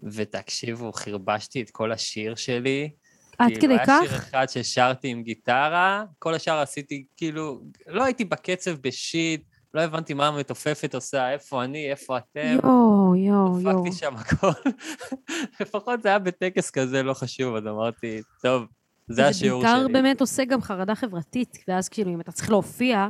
ותקשיבו, 0.04 0.94
חרבשתי 0.94 1.62
את 1.62 1.70
כל 1.70 1.92
השיר 1.92 2.36
שלי. 2.36 2.90
עד 3.38 3.48
כאילו, 3.48 3.62
כדי 3.62 3.74
היה 3.74 3.86
כך? 3.86 4.00
שיר 4.10 4.16
אחד 4.18 4.46
ששרתי 4.50 5.08
עם 5.08 5.24
גיטרה, 5.24 6.04
כל 6.20 6.34
השאר 6.34 6.60
עשיתי, 6.60 7.06
כאילו, 7.18 7.62
לא 7.88 8.04
הייתי 8.04 8.26
בקצב 8.26 8.72
בשיט, 8.72 9.42
לא 9.74 9.82
הבנתי 9.82 10.14
מה 10.14 10.28
המתופפת 10.28 10.96
עושה, 10.96 11.32
איפה 11.32 11.64
אני, 11.64 11.92
איפה 11.92 12.18
אתם. 12.18 12.58
יואו, 12.64 13.16
יואו, 13.16 13.60
יואו. 13.60 13.84
דפקתי 13.84 13.98
שם 13.98 14.16
הכל. 14.16 14.70
לפחות 15.60 16.02
זה 16.02 16.10
היה 16.10 16.20
בטקס 16.20 16.70
כזה, 16.70 17.04
לא 17.04 17.14
חשוב, 17.14 17.56
אז 17.56 17.68
אמרתי, 17.68 18.22
טוב, 18.42 18.66
זה 19.08 19.28
השיעור 19.28 19.62
זה 19.62 19.68
בעיקר 19.68 19.84
שלי. 19.84 19.94
באמת 19.94 20.22
עושה 20.22 20.46
גם 20.46 20.62
חרדה 20.62 20.96
חברתית, 20.96 21.58
ואז 21.68 21.90
כאילו, 21.90 22.14
אם 22.14 22.22
אתה 22.22 22.32
צריך 22.32 22.50
להופיע, 22.50 23.08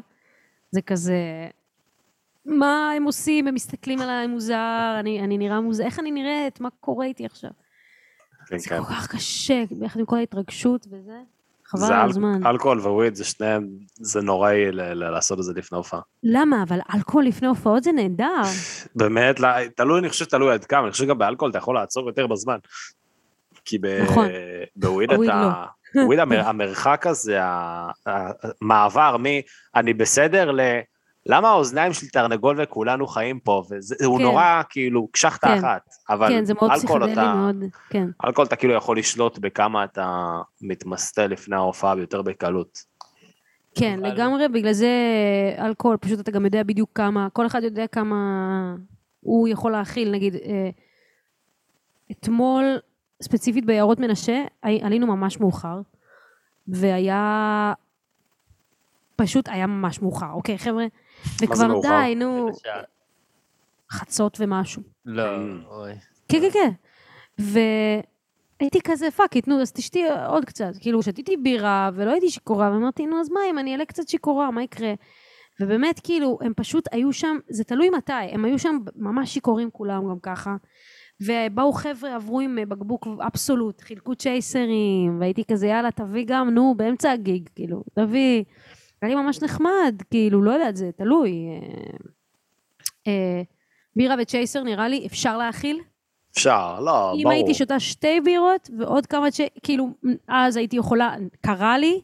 זה 0.72 0.82
כזה... 0.82 1.48
מה 2.46 2.92
הם 2.92 3.04
עושים? 3.04 3.48
הם 3.48 3.54
מסתכלים 3.54 4.02
עליי 4.02 4.28
מוזר, 4.28 4.98
אני, 5.00 5.22
אני 5.22 5.38
נראה 5.38 5.62
מוזר, 5.62 5.84
איך 5.84 6.00
אני 6.00 6.12
נראית? 6.12 6.62
מה 6.62 6.70
קורה 6.80 7.06
איתי 7.06 7.26
עכשיו? 7.26 7.52
כן, 8.48 8.58
זה 8.58 8.70
כן. 8.70 8.84
כל 8.84 8.90
כך 8.94 9.08
קשה, 9.08 9.64
ביחד 9.72 10.00
עם 10.00 10.06
כל 10.06 10.18
ההתרגשות 10.18 10.88
וזה. 10.90 11.22
חבל 11.67 11.86
על 11.86 12.01
אל- 12.01 12.09
הזמן. 12.09 12.45
אלכוהול 12.45 12.79
וויד 12.79 13.15
זה 13.15 13.24
שניהם, 13.24 13.67
זה 14.00 14.21
נוראי 14.21 14.71
ל- 14.71 14.81
ל- 14.93 15.09
לעשות 15.12 15.39
את 15.39 15.43
זה 15.43 15.53
לפני 15.55 15.77
הופעה. 15.77 16.00
למה? 16.24 16.63
אבל 16.63 16.79
אלכוהול 16.95 17.25
לפני 17.25 17.47
הופעות 17.47 17.83
זה 17.83 17.91
נהדר. 17.91 18.41
באמת, 18.95 19.39
לא, 19.39 19.47
תלוי, 19.75 20.00
אני 20.00 20.09
חושב 20.09 20.25
שתלוי 20.25 20.53
עד 20.53 20.65
כמה, 20.65 20.81
אני 20.83 20.91
חושב 20.91 21.03
שגם 21.03 21.17
באלכוהול 21.17 21.50
אתה 21.51 21.57
יכול 21.57 21.75
לעצור 21.75 22.07
יותר 22.07 22.27
בזמן. 22.27 22.57
כי 23.65 23.77
ב- 23.77 24.01
נכון. 24.03 24.27
בוויד 24.75 25.09
בוויד 25.13 25.29
אתה... 25.29 25.63
בוויד 25.95 26.19
המר- 26.19 26.47
המרחק 26.50 27.07
הזה, 27.07 27.43
ה- 27.43 27.91
המעבר 28.05 29.17
מ... 29.19 29.24
אני 29.75 29.93
בסדר 29.93 30.51
ל... 30.51 30.59
למה 31.29 31.50
האוזניים 31.50 31.93
שלי 31.93 32.10
תרנגול 32.10 32.62
וכולנו 32.62 33.07
חיים 33.07 33.39
פה? 33.39 33.63
והוא 34.01 34.17
כן. 34.17 34.24
נורא 34.24 34.62
כאילו 34.69 35.07
קשחת 35.12 35.46
כן. 35.46 35.57
אחת. 35.57 35.81
אבל 36.10 36.27
כן, 36.27 36.46
זה 36.46 36.53
מאוד 36.53 36.72
אלכוהול 36.72 37.12
אתה... 37.12 37.34
מאוד, 37.34 37.55
כן. 37.89 38.07
אלכוהול 38.25 38.48
אתה 38.48 38.55
כאילו 38.55 38.74
יכול 38.74 38.98
לשלוט 38.98 39.38
בכמה 39.38 39.84
אתה 39.84 40.38
מתמסטל 40.62 41.27
לפני 41.27 41.55
ההופעה 41.55 41.96
ביותר 41.96 42.22
בקלות. 42.22 42.98
כן, 43.75 44.00
אבל- 44.00 44.10
לגמרי, 44.13 44.48
בגלל 44.48 44.74
זה 44.74 44.89
אלכוהול, 45.60 45.98
פשוט 45.98 46.19
אתה 46.19 46.31
גם 46.31 46.46
יודע 46.46 46.63
בדיוק 46.63 46.89
כמה, 46.96 47.27
כל 47.34 47.46
אחד 47.48 47.63
יודע 47.63 47.88
כמה 47.88 48.15
הוא 49.22 49.48
יכול 49.48 49.72
להכיל, 49.72 50.12
נגיד, 50.12 50.36
אה, 50.36 50.69
אתמול, 52.12 52.63
ספציפית 53.22 53.65
ביערות 53.65 54.00
מנשה, 54.00 54.43
עלינו 54.62 55.07
ממש 55.07 55.39
מאוחר, 55.39 55.81
והיה, 56.67 57.74
פשוט 59.15 59.50
היה 59.50 59.67
ממש 59.67 60.01
מאוחר, 60.01 60.31
אוקיי, 60.31 60.57
חבר'ה? 60.57 60.86
וכבר? 61.41 61.79
די, 61.81 62.15
נו? 62.15 62.50
חצות 63.91 64.38
ומשהו. 64.39 64.81
לא, 65.05 65.24
Mm. 65.36 65.67
אוי. 65.71 65.91
כן, 66.29 66.39
כן, 66.41 66.50
כן. 66.53 66.71
והייתי 67.39 68.79
כזה, 68.83 69.12
fuck 69.12 69.36
it, 69.36 69.48
נו, 69.47 69.62
אז 69.62 69.71
תשתי 69.71 70.03
עוד 70.27 70.45
קצת. 70.45 70.71
כאילו, 70.79 71.03
שתיתי 71.03 71.38
בירה 71.38 71.89
ולא 71.93 72.12
הייתי 72.12 72.29
שיכורה, 72.29 72.71
ואמרתי, 72.71 73.05
נו, 73.05 73.19
אז 73.21 73.29
מה 73.29 73.39
אם 73.50 73.59
אני 73.59 73.71
אעלה 73.74 73.86
קצת 73.86 74.07
שיכורה, 74.07 74.51
מה 74.51 74.63
יקרה? 74.63 74.93
ובאמת, 75.62 76.00
כאילו, 76.03 76.38
הם 76.41 76.53
פשוט 76.55 76.88
היו 76.91 77.13
שם, 77.13 77.38
זה 77.50 77.63
תלוי 77.63 77.89
מתי, 77.89 78.13
הם 78.13 78.45
היו 78.45 78.59
שם 78.59 78.77
ממש 78.95 79.33
שיכורים 79.33 79.71
כולם 79.71 80.09
גם 80.09 80.19
ככה. 80.24 80.55
ובאו 81.21 81.71
חבר'ה, 81.74 82.15
עברו 82.15 82.39
עם 82.39 82.57
אה, 82.59 82.65
בקבוק 82.65 83.07
אבסולוט, 83.27 83.81
חילקו 83.81 84.15
צ'ייסרים, 84.15 85.17
והייתי 85.19 85.43
כזה, 85.51 85.67
יאללה, 85.67 85.91
תביא 85.91 86.24
גם, 86.27 86.50
נו, 86.50 86.74
באמצע 86.77 87.12
הגיג, 87.12 87.50
כאילו, 87.55 87.83
תביא. 87.95 88.43
היה 89.01 89.10
לי 89.10 89.22
ממש 89.22 89.42
נחמד, 89.44 89.96
כאילו, 90.12 90.42
לא 90.42 90.51
יודעת, 90.51 90.75
זה 90.77 90.89
תלוי. 90.98 91.32
אה, 91.32 91.98
אה, 93.08 93.42
בירה 93.96 94.16
וצ'ייסר, 94.22 94.63
נראה 94.63 94.88
לי, 94.88 95.08
אפשר 95.08 95.38
להכיל. 95.38 95.80
אפשר, 96.34 96.80
לא, 96.80 97.12
אם 97.16 97.20
ברור. 97.22 97.32
הייתי 97.32 97.54
שותה 97.54 97.80
שתי 97.80 98.22
בירות 98.22 98.70
ועוד 98.80 99.06
כמה, 99.06 99.32
צ'י- 99.32 99.48
כאילו, 99.63 99.89
אז 100.27 100.58
הייתי 100.58 100.77
יכולה, 100.77 101.16
קרה 101.42 101.77
לי 101.77 102.01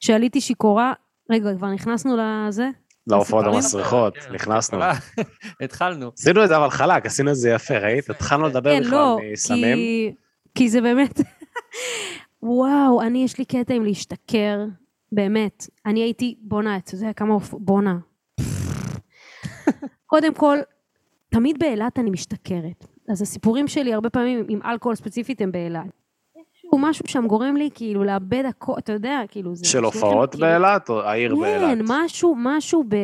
שעליתי 0.00 0.40
שיכורה, 0.40 0.92
רגע, 1.30 1.54
כבר 1.56 1.68
נכנסנו 1.68 2.16
לזה? 2.20 2.68
להופעות? 3.06 3.44
המסריחות, 3.46 4.16
כן, 4.18 4.32
נכנסנו. 4.32 4.78
התחלנו. 5.64 6.10
עשינו 6.18 6.42
את 6.44 6.48
זה 6.48 6.56
אבל 6.56 6.70
חלק, 6.70 7.06
עשינו 7.06 7.30
את 7.30 7.36
זה 7.36 7.50
יפה, 7.50 7.78
ראית? 7.78 8.10
התחלנו 8.10 8.46
לדבר 8.46 8.70
כן, 8.74 8.80
בכלל 8.80 8.90
לא, 8.98 9.18
מסמים. 9.32 9.76
כי, 9.76 10.12
כי 10.54 10.68
זה 10.68 10.80
באמת, 10.80 11.20
וואו, 12.42 13.02
אני, 13.02 13.24
יש 13.24 13.38
לי 13.38 13.44
קטע 13.44 13.74
עם 13.74 13.84
להשתכר, 13.84 14.64
באמת. 15.12 15.66
אני 15.86 16.00
הייתי, 16.00 16.34
בואנה, 16.40 16.76
אתה 16.76 16.94
יודע 16.94 17.12
כמה, 17.12 17.34
הופ- 17.34 17.54
בואנה. 17.58 17.98
קודם 20.06 20.34
כל, 20.34 20.58
תמיד 21.28 21.58
באילת 21.58 21.98
אני 21.98 22.10
משתכרת. 22.10 22.86
אז 23.08 23.22
הסיפורים 23.22 23.68
שלי 23.68 23.94
הרבה 23.94 24.10
פעמים 24.10 24.44
עם 24.48 24.60
אלכוהול 24.64 24.94
ספציפית 24.96 25.40
הם 25.40 25.52
באילת. 25.52 25.82
איכשהו 26.36 26.78
משהו 26.78 27.04
שם 27.08 27.26
גורם 27.26 27.56
לי 27.56 27.70
כאילו 27.74 28.04
לאבד 28.04 28.42
הכל, 28.48 28.72
אתה 28.78 28.92
יודע, 28.92 29.20
כאילו 29.28 29.54
זה... 29.54 29.64
של 29.64 29.84
הופעות 29.84 30.30
כאילו- 30.30 30.46
באילת 30.46 30.90
או 30.90 31.00
העיר 31.02 31.34
כן, 31.34 31.40
באילת? 31.40 31.78
משהו, 31.88 32.34
משהו 32.38 32.84
ב... 32.88 32.96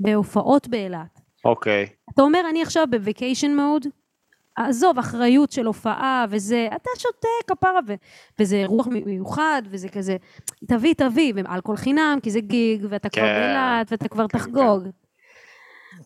בהופעות 0.00 0.68
באילת. 0.68 1.20
אוקיי. 1.44 1.86
אתה 2.14 2.22
אומר, 2.22 2.40
אני 2.50 2.62
עכשיו 2.62 2.86
בווקיישן 2.90 3.56
מוד, 3.56 3.86
עזוב, 4.68 4.98
אחריות 4.98 5.52
של 5.52 5.66
הופעה 5.66 6.24
וזה, 6.30 6.68
אתה 6.76 6.90
שותה 6.98 7.28
כפרה, 7.46 7.80
ו- 7.88 7.94
וזה 8.38 8.56
אירוח 8.56 8.86
מיוחד, 8.86 9.62
וזה 9.70 9.88
כזה, 9.88 10.16
תביא, 10.66 10.94
תביא, 10.94 11.32
ואלכוהול 11.36 11.76
חינם, 11.76 12.18
כי 12.22 12.30
זה 12.30 12.40
גיג, 12.40 12.86
ואתה 12.88 13.08
כבר 13.08 13.22
כן. 13.22 13.34
באילת, 13.34 13.92
ואתה 13.92 14.08
כבר 14.08 14.28
כן, 14.28 14.38
תחגוג. 14.38 14.88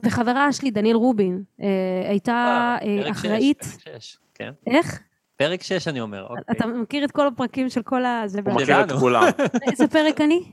וחברה 0.02 0.52
שלי, 0.52 0.70
דניאל 0.70 0.96
רובין, 0.96 1.42
אה, 1.62 1.66
הייתה 2.08 2.76
אה, 2.82 3.02
פרק 3.02 3.14
שש, 3.14 3.20
אחראית, 3.20 3.64
פרק 3.64 3.98
שש, 3.98 4.16
כן. 4.34 4.50
איך? 4.66 5.00
פרק 5.36 5.62
6 5.62 5.88
אני 5.88 6.00
אומר, 6.00 6.22
אוקיי. 6.22 6.44
אתה 6.50 6.66
מכיר 6.66 7.04
את 7.04 7.10
כל 7.10 7.26
הפרקים 7.26 7.68
של 7.68 7.82
כל 7.82 8.04
ה... 8.04 8.22
זה 8.26 8.40
הוא 8.46 8.54
מכיר 8.54 8.84
את. 8.84 8.92
כולם. 8.92 9.24
איזה 9.70 9.88
פרק 9.88 10.20
אני? 10.20 10.52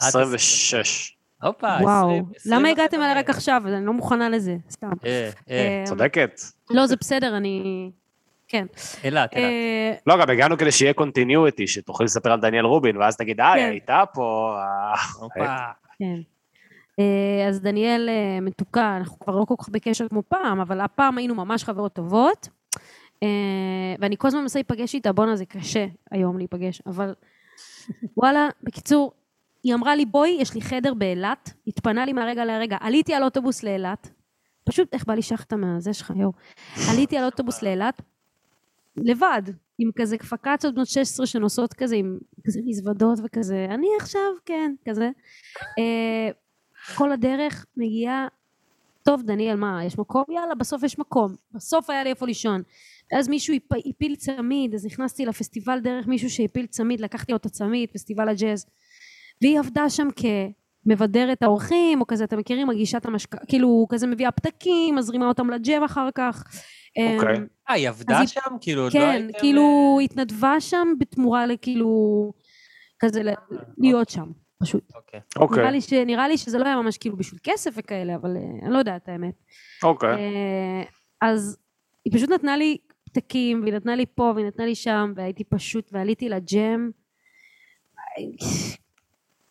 26. 0.00 1.15
הופה, 1.42 1.76
וואו, 1.80 2.08
20. 2.08 2.24
למה 2.46 2.56
20 2.56 2.66
הגעתם 2.66 2.96
אליי 2.96 3.14
רק. 3.14 3.30
עכשיו? 3.30 3.62
אני 3.66 3.86
לא 3.86 3.92
מוכנה 3.92 4.28
לזה, 4.28 4.56
סתם. 4.70 4.90
אה, 5.04 5.30
אה, 5.50 5.56
אה, 5.56 5.84
צודקת. 5.86 6.40
לא, 6.70 6.86
זה 6.86 6.96
בסדר, 6.96 7.36
אני... 7.36 7.90
כן. 8.48 8.66
אילת, 9.04 9.32
אילת. 9.36 9.50
לא, 10.06 10.22
גם 10.22 10.30
הגענו 10.30 10.58
כדי 10.58 10.72
שיהיה 10.72 10.92
continuity, 10.92 11.66
שתוכלי 11.66 12.04
לספר 12.04 12.32
על 12.32 12.40
דניאל 12.40 12.64
רובין, 12.64 12.96
ואז 12.96 13.16
תגיד, 13.16 13.40
אה, 13.40 13.52
כן. 13.54 13.58
היא 13.58 13.66
הייתה 13.66 14.04
פה. 14.14 14.56
אה." 15.40 15.72
כן. 15.98 16.16
אז 17.48 17.60
דניאל 17.60 18.08
מתוקה, 18.42 18.96
אנחנו 18.96 19.18
כבר 19.18 19.36
לא 19.36 19.44
כל 19.44 19.54
כך 19.58 19.68
בקשר 19.68 20.08
כמו 20.08 20.22
פעם, 20.28 20.60
אבל 20.60 20.80
הפעם 20.80 21.18
היינו 21.18 21.34
ממש 21.34 21.64
חברות 21.64 21.92
טובות. 21.92 22.48
ואני 24.00 24.16
כל 24.18 24.28
הזמן 24.28 24.40
מנסה 24.40 24.58
להיפגש 24.58 24.94
איתה, 24.94 25.12
בואנה 25.12 25.36
זה 25.36 25.44
קשה 25.44 25.86
היום 26.10 26.38
להיפגש, 26.38 26.82
אבל 26.86 27.14
וואלה, 28.16 28.48
בקיצור, 28.62 29.12
היא 29.66 29.74
אמרה 29.74 29.96
לי 29.96 30.04
בואי, 30.06 30.36
יש 30.40 30.54
לי 30.54 30.60
חדר 30.62 30.94
באילת, 30.94 31.52
התפנה 31.66 32.06
לי 32.06 32.12
מהרגע 32.12 32.44
להרגע, 32.44 32.76
עליתי 32.80 33.14
על 33.14 33.22
אוטובוס 33.22 33.62
לאילת, 33.62 34.10
פשוט 34.64 34.88
איך 34.94 35.04
בא 35.06 35.14
לי 35.14 35.22
שחטה 35.22 35.56
מהזה 35.56 35.92
שלך, 35.92 36.12
יואו, 36.16 36.32
עליתי 36.90 37.16
על 37.16 37.24
אוטובוס 37.24 37.62
לאילת, 37.62 38.02
לבד, 38.96 39.42
עם 39.78 39.90
כזה 39.98 40.16
פקצות 40.18 40.74
בנות 40.74 40.86
16 40.86 41.26
שנוסעות 41.26 41.74
כזה 41.74 41.96
עם 41.96 42.18
כזה 42.46 42.60
מזוודות 42.64 43.18
וכזה, 43.24 43.66
אני 43.70 43.86
עכשיו, 44.00 44.20
כן, 44.44 44.74
כזה. 44.88 45.10
אה, 45.78 46.30
כל 46.96 47.12
הדרך 47.12 47.66
מגיעה, 47.76 48.28
טוב 49.02 49.22
דניאל, 49.22 49.56
מה, 49.56 49.84
יש 49.84 49.98
מקום? 49.98 50.24
יאללה, 50.28 50.54
בסוף 50.54 50.82
יש 50.82 50.98
מקום. 50.98 51.34
בסוף 51.52 51.90
היה 51.90 52.04
לי 52.04 52.10
איפה 52.10 52.26
לישון. 52.26 52.62
ואז 53.12 53.28
מישהו 53.28 53.54
הפ- 53.54 53.86
הפיל 53.86 54.16
צמיד, 54.16 54.74
אז 54.74 54.86
נכנסתי 54.86 55.26
לפסטיבל 55.26 55.80
דרך 55.80 56.06
מישהו 56.06 56.30
שהפיל 56.30 56.66
צמיד, 56.66 57.00
לקחתי 57.00 57.32
לו 57.32 57.38
את 57.38 57.46
הצמיד, 57.46 57.88
פסטיבל 57.92 58.28
הג'אז. 58.28 58.66
והיא 59.42 59.58
עבדה 59.58 59.90
שם 59.90 60.08
כמבדרת 60.86 61.42
האורחים, 61.42 62.00
או 62.00 62.06
כזה, 62.06 62.24
אתם 62.24 62.38
מכירים, 62.38 62.66
מגישה 62.66 62.98
את 62.98 63.06
המשקע, 63.06 63.38
כאילו, 63.48 63.86
כזה 63.88 64.06
מביאה 64.06 64.30
פתקים, 64.30 64.94
מזרימה 64.94 65.28
אותם 65.28 65.50
לג'ם 65.50 65.84
אחר 65.84 66.08
כך. 66.14 66.44
אוקיי. 67.16 67.36
אמ, 67.36 67.46
אה, 67.68 67.74
היא 67.74 67.88
עבדה 67.88 68.26
שם? 68.26 68.40
כאילו, 68.60 68.82
עוד 68.82 68.94
לא 68.94 69.00
כן. 69.00 69.26
כאילו, 69.38 69.98
התנדבה 70.04 70.60
שם 70.60 70.88
בתמורה 70.98 71.46
לכאילו, 71.46 72.32
כזה 72.98 73.22
ל- 73.22 73.34
להיות 73.78 74.08
שם, 74.08 74.26
פשוט. 74.62 74.92
אוקיי. 74.94 75.20
נראה 75.36 75.48
אוקיי, 75.48 75.70
לי, 75.72 75.80
ש, 75.80 75.92
נראה 75.92 76.28
לי 76.28 76.38
שזה 76.38 76.58
לא 76.58 76.64
היה 76.64 76.76
ממש 76.76 76.98
כאילו 76.98 77.16
בשביל 77.16 77.40
כסף 77.42 77.70
וכאלה, 77.76 78.14
אבל 78.14 78.36
אה, 78.36 78.42
אני 78.66 78.72
לא 78.72 78.78
יודעת 78.78 79.08
האמת. 79.08 79.34
אוקיי. 79.82 80.14
אה, 80.14 80.82
אז 81.20 81.58
היא 82.04 82.12
פשוט 82.12 82.30
נתנה 82.30 82.56
לי 82.56 82.76
פתקים, 83.04 83.62
והיא 83.62 83.74
נתנה 83.74 83.96
לי 83.96 84.06
פה, 84.14 84.32
והיא 84.34 84.46
נתנה 84.46 84.66
לי 84.66 84.74
שם, 84.74 85.12
והייתי 85.16 85.44
פשוט, 85.44 85.88
ועליתי 85.92 86.28
לג'ם. 86.28 86.90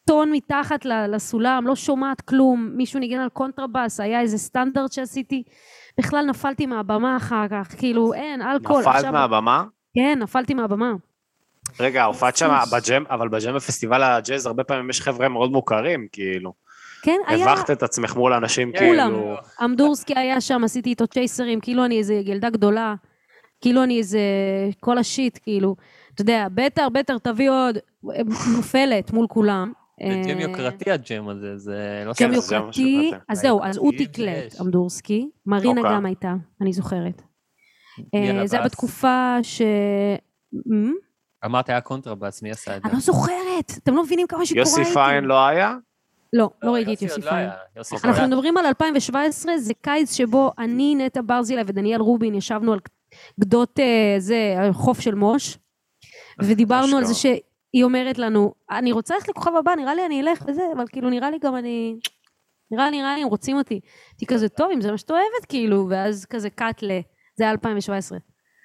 טון 0.07 0.31
מתחת 0.31 0.85
לסולם, 0.85 1.67
לא 1.67 1.75
שומעת 1.75 2.21
כלום, 2.21 2.71
מישהו 2.75 2.99
ניגן 2.99 3.19
על 3.19 3.29
קונטרבאס, 3.29 3.99
היה 3.99 4.21
איזה 4.21 4.37
סטנדרט 4.37 4.91
שעשיתי, 4.91 5.43
בכלל 5.99 6.25
נפלתי 6.25 6.65
מהבמה 6.65 7.17
אחר 7.17 7.47
כך, 7.49 7.75
כאילו 7.77 8.13
אין, 8.13 8.41
אלכוהול. 8.41 8.81
נפלת 8.81 8.95
עכשיו- 8.95 9.11
מהבמה? 9.11 9.63
כן, 9.95 10.19
נפלתי 10.21 10.53
מהבמה. 10.53 10.93
רגע, 11.79 12.03
הופעת 12.03 12.37
שם 12.37 12.49
בג'ם, 12.73 13.03
אבל 13.09 13.27
בג'ם 13.27 13.55
בפסטיבל 13.55 14.03
הג'אז 14.03 14.45
הרבה 14.45 14.63
פעמים 14.63 14.89
יש 14.89 15.01
חבר'ה 15.01 15.29
מאוד 15.29 15.51
מוכרים, 15.51 16.07
כאילו. 16.11 16.53
כן, 17.01 17.17
היה... 17.27 17.51
הבכת 17.51 17.71
את 17.71 17.83
עצמך 17.83 18.15
מול 18.15 18.33
אנשים 18.33 18.71
כולם. 18.77 19.11
כאילו... 19.13 19.35
אמדורסקי 19.63 20.13
היה 20.19 20.41
שם, 20.41 20.63
עשיתי 20.63 20.89
איתו 20.89 21.07
צ'ייסרים, 21.07 21.59
כאילו 21.59 21.85
אני 21.85 21.97
איזה 21.97 22.13
ילדה 22.13 22.49
גדולה, 22.49 22.95
כאילו 23.61 23.83
אני 23.83 23.97
איזה... 23.97 24.19
כל 24.79 24.97
ה-shit, 24.97 25.39
כאילו. 25.43 25.75
אתה 26.13 26.21
יודע, 26.21 26.47
better, 26.53 26.89
better, 26.89 27.17
תביא 27.17 27.49
עוד, 27.49 27.77
נופלת 28.57 29.13
מול 29.13 29.27
כולם. 29.29 29.71
זה 29.99 30.21
ג'ם 30.27 30.37
אה, 30.37 30.43
יוקרתי 30.43 30.91
הג'ם 30.91 31.29
הזה, 31.29 31.57
זה 31.57 32.03
לא 32.05 32.11
ג'ם 32.11 32.15
זה 32.15 32.27
מה 32.27 32.35
יוקרתי. 32.35 33.11
אז 33.29 33.39
זהו, 33.39 33.63
אז 33.63 33.77
הוא 33.77 33.91
היוקרתי 33.91 34.07
תקלט. 34.07 34.61
אמדורסקי, 34.61 35.29
מרינה 35.45 35.81
אוקיי. 35.81 35.95
גם 35.95 36.05
הייתה, 36.05 36.33
אני 36.61 36.73
זוכרת. 36.73 37.21
אה, 38.15 38.47
זה 38.47 38.57
היה? 38.57 38.65
בתקופה 38.65 39.37
ש... 39.43 39.61
אמ? 40.71 40.93
אמרת 41.45 41.69
היה 41.69 41.81
קונטרבאס, 41.81 42.41
מי 42.41 42.51
עשה 42.51 42.77
את 42.77 42.81
זה? 42.81 42.87
אני 42.87 42.93
לא 42.95 42.99
זוכרת, 43.01 43.71
אתם 43.83 43.95
לא 43.95 44.03
מבינים 44.03 44.27
כמה 44.27 44.45
שיכורה 44.45 44.65
הייתי. 44.65 44.79
יוסי 44.79 44.93
פיין 44.93 45.23
לא 45.23 45.45
היה? 45.45 45.75
לא, 46.33 46.49
לא 46.63 46.71
ראיתי 46.71 46.93
את 46.93 47.01
יוסי 47.01 47.21
לא 47.21 47.29
פיין. 47.29 47.49
יוסי 47.75 47.95
אנחנו. 48.03 48.27
מדברים 48.27 48.57
על 48.57 48.65
2017, 48.65 49.57
זה 49.57 49.73
קיץ 49.81 50.13
שבו 50.13 50.51
אני, 50.57 50.95
נטע 50.95 51.21
ברזילה 51.25 51.61
ודניאל 51.67 52.01
רובין 52.01 52.35
ישבנו 52.35 52.73
על 52.73 52.79
גדות 53.39 53.79
אה, 53.79 54.15
זה, 54.17 54.55
חוף 54.71 54.99
של 54.99 55.15
מוש, 55.15 55.57
ודיברנו 56.41 56.97
על 56.97 57.05
זה 57.05 57.13
שהיא 57.75 57.83
אומרת 57.83 58.17
לנו, 58.17 58.53
אני 58.71 58.91
רוצה 58.91 59.15
ללכת 59.15 59.29
לכוכב 59.29 59.51
הבא, 59.55 59.75
נראה 59.75 59.95
לי 59.95 60.05
אני 60.05 60.21
אלך 60.21 60.43
וזה, 60.47 60.61
אבל 60.75 60.85
כאילו 60.91 61.09
נראה 61.09 61.31
לי 61.31 61.37
גם 61.43 61.55
אני... 61.55 61.95
נראה 62.71 62.89
לי, 62.89 62.97
נראה 62.97 63.15
לי 63.15 63.21
הם 63.21 63.27
רוצים 63.27 63.57
אותי. 63.57 63.79
הייתי 64.11 64.25
כזה, 64.25 64.49
טוב, 64.49 64.71
אם 64.73 64.81
זה 64.81 64.91
מה 64.91 64.97
שאת 64.97 65.11
אוהבת, 65.11 65.45
כאילו, 65.49 65.87
ואז 65.89 66.25
כזה 66.25 66.49
קאט 66.49 66.83
ל... 66.83 66.99
זה 67.35 67.43
היה 67.43 67.51
2017. 67.51 68.17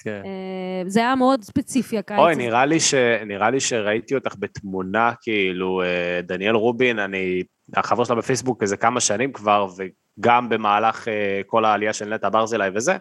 כן. 0.05 0.23
אה, 0.25 0.83
זה 0.87 1.01
היה 1.01 1.15
מאוד 1.15 1.43
ספציפי, 1.43 1.99
הקיץ 1.99 2.19
אוי. 2.19 2.35
נראה 2.35 2.67
לי, 2.67 2.81
ש... 2.81 2.95
נראה 3.27 3.51
לי 3.51 3.61
שראיתי 3.61 4.15
אותך 4.15 4.35
בתמונה, 4.39 5.13
כאילו, 5.23 5.83
אה, 5.83 6.21
דניאל 6.23 6.55
רובין, 6.55 6.99
אני 6.99 7.43
החבר 7.77 8.05
שלה 8.05 8.17
בפייסבוק 8.17 8.63
איזה 8.63 8.77
כמה 8.77 9.01
שנים 9.01 9.33
כבר, 9.33 9.67
וגם 9.77 10.49
במהלך 10.49 11.09
אה, 11.09 11.41
כל 11.47 11.65
העלייה 11.65 11.93
של 11.93 12.15
נטע 12.15 12.29
ברזילי 12.29 12.69
וזה, 12.75 12.97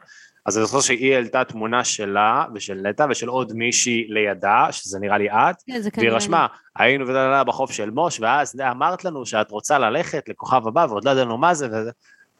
אז 0.46 0.58
אני 0.58 0.66
זוכר 0.66 0.82
שהיא 0.82 1.14
העלתה 1.14 1.44
תמונה 1.44 1.84
שלה 1.84 2.46
ושל 2.56 2.82
נטע 2.84 3.06
ושל 3.10 3.28
עוד 3.28 3.54
מישהי 3.54 4.06
לידה, 4.10 4.68
שזה 4.72 5.00
נראה 5.00 5.18
לי 5.18 5.30
את, 5.30 5.56
כן, 5.66 5.82
והיא 5.98 6.12
רשמה, 6.12 6.48
היינו 6.76 7.08
ודללה 7.08 7.44
בחוף 7.44 7.72
של 7.72 7.90
מוש, 7.90 8.20
ואז 8.20 8.56
אמרת 8.72 9.06
לנו 9.06 9.26
שאת 9.26 9.52
רוצה 9.52 9.80
ללכת 9.80 10.30
לכוכב 10.30 10.68
הבא, 10.68 10.86
ועוד 10.90 11.06
לא 11.06 11.12
ידענו 11.12 11.38
מה 11.38 11.54
זה, 11.54 11.68
וזה. 11.68 11.92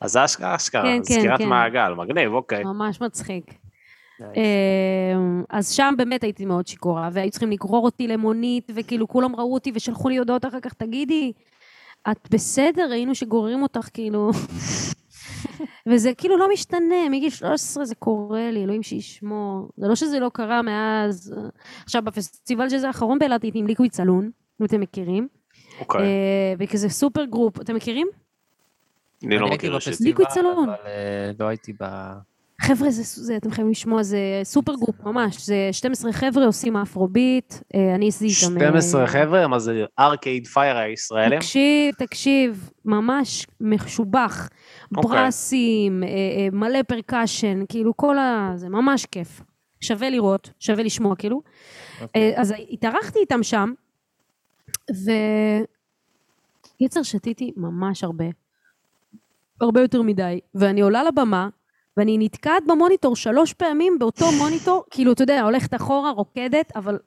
אז 0.02 0.12
זה 0.12 0.26
אשכרה, 0.26 0.56
אשכרה, 0.56 0.84
כן, 0.84 0.98
כן, 0.98 1.14
סגירת 1.14 1.38
כן. 1.38 1.50
מעגל, 1.50 1.94
מגניב, 1.94 2.34
אוקיי. 2.34 2.64
ממש 2.64 3.02
מצחיק. 3.02 3.54
אמ, 4.22 5.44
אז 5.50 5.72
שם 5.72 5.94
באמת 5.98 6.24
הייתי 6.24 6.46
מאוד 6.46 6.68
שיכורה, 6.68 7.10
והיו 7.14 7.32
צריכים 7.32 7.52
לגרור 7.52 7.86
אותי 7.86 8.08
למונית, 8.08 8.72
וכאילו 8.76 9.08
כולם 9.08 9.36
ראו 9.36 9.54
אותי 9.54 9.72
ושלחו 9.76 10.10
לי 10.10 10.18
הודעות 10.18 10.46
אחר 10.46 10.60
כך, 10.60 10.74
תגידי, 10.74 11.32
את 12.12 12.28
בסדר? 12.32 12.88
ראינו 12.90 13.16
שגוררים 13.16 13.64
אותך, 13.64 13.90
כאילו... 13.94 14.32
וזה 15.88 16.14
כאילו 16.14 16.38
לא 16.38 16.48
משתנה, 16.54 17.10
מגיל 17.12 17.30
13 17.30 17.86
זה 17.86 17.96
קורה 17.96 18.52
לי, 18.52 18.64
אלוהים 18.64 18.84
שישמור. 18.84 19.70
זה 19.78 19.88
לא 19.88 19.96
שזה 19.96 20.20
לא 20.20 20.30
קרה 20.34 20.62
מאז... 20.62 21.36
עכשיו, 21.84 22.02
בפסטיבל 22.02 22.70
שזה 22.70 22.88
האחרון 22.88 23.20
באילת 23.20 23.44
הייתי 23.44 23.60
עם 23.60 23.68
Liquid 23.68 23.92
Saloon, 23.92 24.32
אם 24.62 24.66
אתם 24.66 24.80
מכירים. 24.80 25.28
אוקיי, 25.80 26.02
אה, 26.02 26.54
וכזה 26.60 26.90
super 26.90 27.26
group, 27.26 27.62
אתם 27.62 27.76
מכירים? 27.76 28.08
אני 29.24 29.38
לא 29.38 29.48
מכיר 29.50 29.76
ראשית. 29.76 29.94
Saloon. 30.30 30.70
אבל 30.70 30.78
אה, 30.86 31.32
לא 31.40 31.46
הייתי 31.46 31.74
ב... 31.82 31.86
חבר'ה, 32.62 32.92
זה, 32.92 33.04
זה, 33.04 33.38
אתם 33.38 33.52
חייבים 33.52 33.72
לשמוע, 33.72 34.04
זה 34.04 34.18
super 34.44 34.74
group 34.76 34.96
ממש, 35.04 35.46
זה 35.46 35.70
12 35.72 36.12
חבר'ה 36.12 36.46
עושים 36.46 36.78
Afrobeat, 36.78 37.54
אה, 37.76 37.96
אני 37.96 38.08
עשיתי 38.08 38.26
איתם... 38.48 38.62
אה, 38.62 38.70
12 38.70 39.08
חבר'ה, 39.08 39.48
מה 39.48 39.60
זה 39.60 39.86
Arcade 40.00 40.48
Fire 40.48 40.78
הישראלים? 40.78 41.40
תקשיב, 41.40 41.96
תקשיב, 41.98 42.70
ממש 42.86 43.48
משובח. 43.62 44.50
אוקיי. 44.98 45.12
brass-ים, 45.12 46.04
אה, 46.04 46.08
אה, 46.08 46.48
מלא 46.52 46.84
percussion, 46.84 47.64
כאילו 47.70 47.98
כל 47.98 48.18
ה... 48.18 48.52
זה 48.56 48.70
ממש 48.70 49.06
כיף. 49.06 49.42
שווה 49.82 50.10
לראות, 50.10 50.50
שווה 50.60 50.84
לשמוע, 50.84 51.16
כאילו. 51.16 51.42
אוקיי. 52.02 52.34
אה, 52.34 52.42
אז 52.42 52.54
התארחתי 52.72 53.20
איתם 53.20 53.44
שם, 53.44 53.74
ויצר 56.80 57.04
שתיתי 57.04 57.52
ממש 57.58 58.04
הרבה. 58.04 58.26
הרבה 59.62 59.82
יותר 59.82 60.02
מדי. 60.02 60.40
ואני 60.56 60.82
עולה 60.82 61.04
לבמה, 61.04 61.50
ואני 61.98 62.18
נתקעת 62.18 62.64
במוניטור 62.68 63.16
שלוש 63.16 63.54
פעמים 63.54 64.00
באותו 64.00 64.26
מוניטור, 64.32 64.84
כאילו, 64.92 65.12
אתה 65.12 65.24
יודע, 65.24 65.42
הולכת 65.42 65.76
אחורה, 65.76 66.12
רוקדת, 66.12 66.72
אבל 66.76 67.00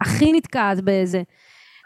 הכי 0.00 0.32
נתקעת 0.32 0.80
באיזה... 0.80 1.22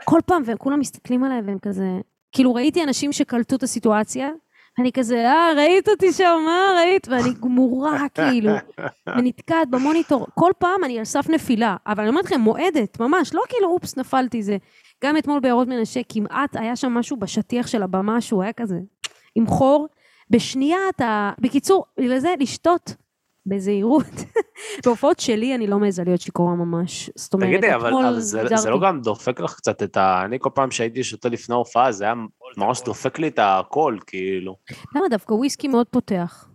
כל 0.05 0.21
פעם, 0.27 0.43
וכולם 0.47 0.81
מסתכלים 0.81 1.25
עליי 1.25 1.41
והם 1.47 1.59
כזה... 1.59 1.87
כאילו, 2.33 2.55
ראיתי 2.55 2.83
אנשים 2.85 3.13
שקלטו 3.13 3.57
את 3.57 3.63
הסיטואציה, 3.63 4.31
ואני 4.79 4.93
כזה, 4.93 5.27
אה, 5.27 5.53
ראית 5.57 5.89
אותי 5.89 6.13
שם, 6.13 6.39
מה 6.47 6.81
ראית? 6.81 7.09
ואני 7.09 7.35
גמורה, 7.41 8.07
כאילו, 8.15 8.53
ונתקעת 9.17 9.71
במוניטור. 9.71 10.27
כל 10.35 10.53
פעם 10.59 10.85
אני 10.85 10.99
על 10.99 11.05
סף 11.05 11.29
נפילה, 11.29 11.77
אבל 11.87 12.01
אני 12.01 12.09
אומרת 12.09 12.25
לכם, 12.25 12.41
מועדת, 12.41 13.01
ממש, 13.01 13.35
לא 13.35 13.43
כאילו, 13.49 13.69
אופס, 13.69 13.97
נפלתי 13.97 14.43
זה. 14.43 14.57
גם 15.05 15.17
אתמול 15.17 15.41
בעיירות 15.41 15.69
מנשה, 15.69 16.01
כמעט 16.09 16.57
היה 16.57 16.77
שם 16.77 16.93
משהו 16.93 17.17
בשטיח 17.17 17.67
של 17.67 17.83
הבמה 17.83 18.21
שהוא 18.21 18.43
היה 18.43 18.53
כזה, 18.53 18.79
עם 19.35 19.47
חור. 19.47 19.89
בשנייה 20.31 20.79
אתה... 20.97 21.33
בקיצור, 21.41 21.85
בגלל 22.01 22.19
זה 22.19 22.35
לשתות 22.39 22.95
בזהירות. 23.51 24.05
בהופעות 24.85 25.21
שלי 25.21 25.55
אני 25.55 25.67
לא 25.67 25.79
מעיזה 25.79 26.05
להיות 26.05 26.21
שיכורה 26.21 26.55
ממש. 26.55 27.11
זאת 27.15 27.35
אומרת, 27.35 27.49
תגידי, 27.49 27.75
אבל 27.75 27.95
אבל 27.95 28.21
זה 28.21 28.43
זה. 28.57 28.71
לא 28.71 28.81
גם 28.81 29.01
דופק 29.01 29.41
לך 29.41 29.55
קצת 29.55 29.83
את 29.83 29.97
ה... 29.97 30.23
אני 30.25 30.39
כל 30.41 30.51
פעם 30.55 30.71
שהייתי 30.71 31.05
שותה 31.05 31.29
לפני 31.29 31.55
הופעה, 31.55 31.93
זה 31.93 32.05
היה 32.05 32.15
ממש 32.57 32.83
דופק 32.85 33.19
לי 33.19 33.29
את 33.29 33.39
הקול, 33.43 33.99
כאילו. 34.07 34.57
למה 34.95 35.09
דווקא 35.09 35.35
וויסקי 35.35 35.69
מאוד 35.69 35.87
פותח? 35.87 36.49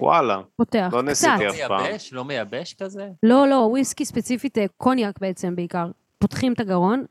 וואלה, 0.00 0.40
פותח, 0.56 0.88
לא 0.92 0.98
קצת. 0.98 1.08
ניסיתי 1.08 1.48
אף 1.48 1.68
פעם. 1.68 1.82
מייבש? 1.82 2.12
לא 2.12 2.24
מייבש 2.24 2.74
כזה? 2.74 3.08
לא, 3.22 3.48
לא, 3.48 3.54
וויסקי 3.54 4.04
ספציפית, 4.04 4.58
אה, 4.58 4.66
קוניאק 4.76 5.18
בעצם 5.20 5.56
בעיקר. 5.56 5.86
פותחים 6.18 6.52
את 6.52 6.60
הגרון. 6.60 7.04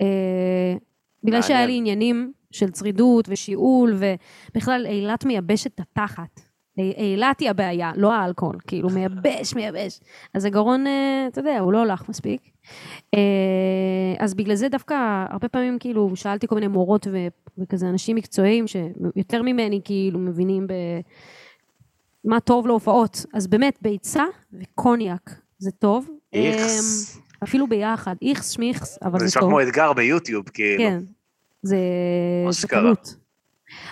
אה, 0.00 0.74
בגלל 1.24 1.42
שהיה 1.42 1.66
לי 1.66 1.76
עניינים 1.76 2.32
של 2.50 2.70
צרידות 2.70 3.24
ושיעול, 3.28 3.96
ובכלל 3.98 4.86
אילת 4.86 5.24
מייבשת 5.24 5.74
את 5.74 5.80
התחת. 5.80 6.47
אי- 6.78 6.92
אילת 6.96 7.40
היא 7.40 7.50
הבעיה, 7.50 7.92
לא 7.96 8.12
האלכוהול, 8.14 8.56
כאילו 8.66 8.88
מייבש, 8.90 9.54
מייבש. 9.54 10.00
אז 10.34 10.44
הגרון, 10.44 10.86
אה, 10.86 11.26
אתה 11.28 11.40
יודע, 11.40 11.58
הוא 11.58 11.72
לא 11.72 11.78
הולך 11.78 12.08
מספיק. 12.08 12.40
אה, 13.14 13.20
אז 14.18 14.34
בגלל 14.34 14.54
זה 14.54 14.68
דווקא 14.68 14.94
הרבה 15.30 15.48
פעמים 15.48 15.78
כאילו 15.78 16.16
שאלתי 16.16 16.46
כל 16.46 16.54
מיני 16.54 16.66
מורות 16.68 17.06
ו- 17.12 17.26
וכזה 17.58 17.88
אנשים 17.88 18.16
מקצועיים 18.16 18.64
שיותר 18.66 19.42
ממני 19.42 19.80
כאילו 19.84 20.18
מבינים 20.18 20.66
ב... 20.66 20.72
מה 22.24 22.40
טוב 22.40 22.66
להופעות. 22.66 23.24
אז 23.34 23.46
באמת, 23.46 23.78
ביצה 23.82 24.24
וקוניאק 24.52 25.30
זה 25.58 25.70
טוב. 25.70 26.08
איכס. 26.32 27.16
אמ, 27.16 27.22
אפילו 27.44 27.66
ביחד, 27.66 28.14
איכס 28.22 28.50
שמיכס, 28.50 28.98
אבל 29.02 29.18
זה 29.18 29.18
זה 29.18 29.24
נשמע 29.26 29.40
טוב. 29.40 29.50
כמו 29.50 29.60
אתגר 29.62 29.92
ביוטיוב, 29.92 30.48
כאילו. 30.48 30.78
כן, 30.84 30.98
זה, 31.62 31.76
זה 32.44 32.50
אשכרה. 32.50 32.92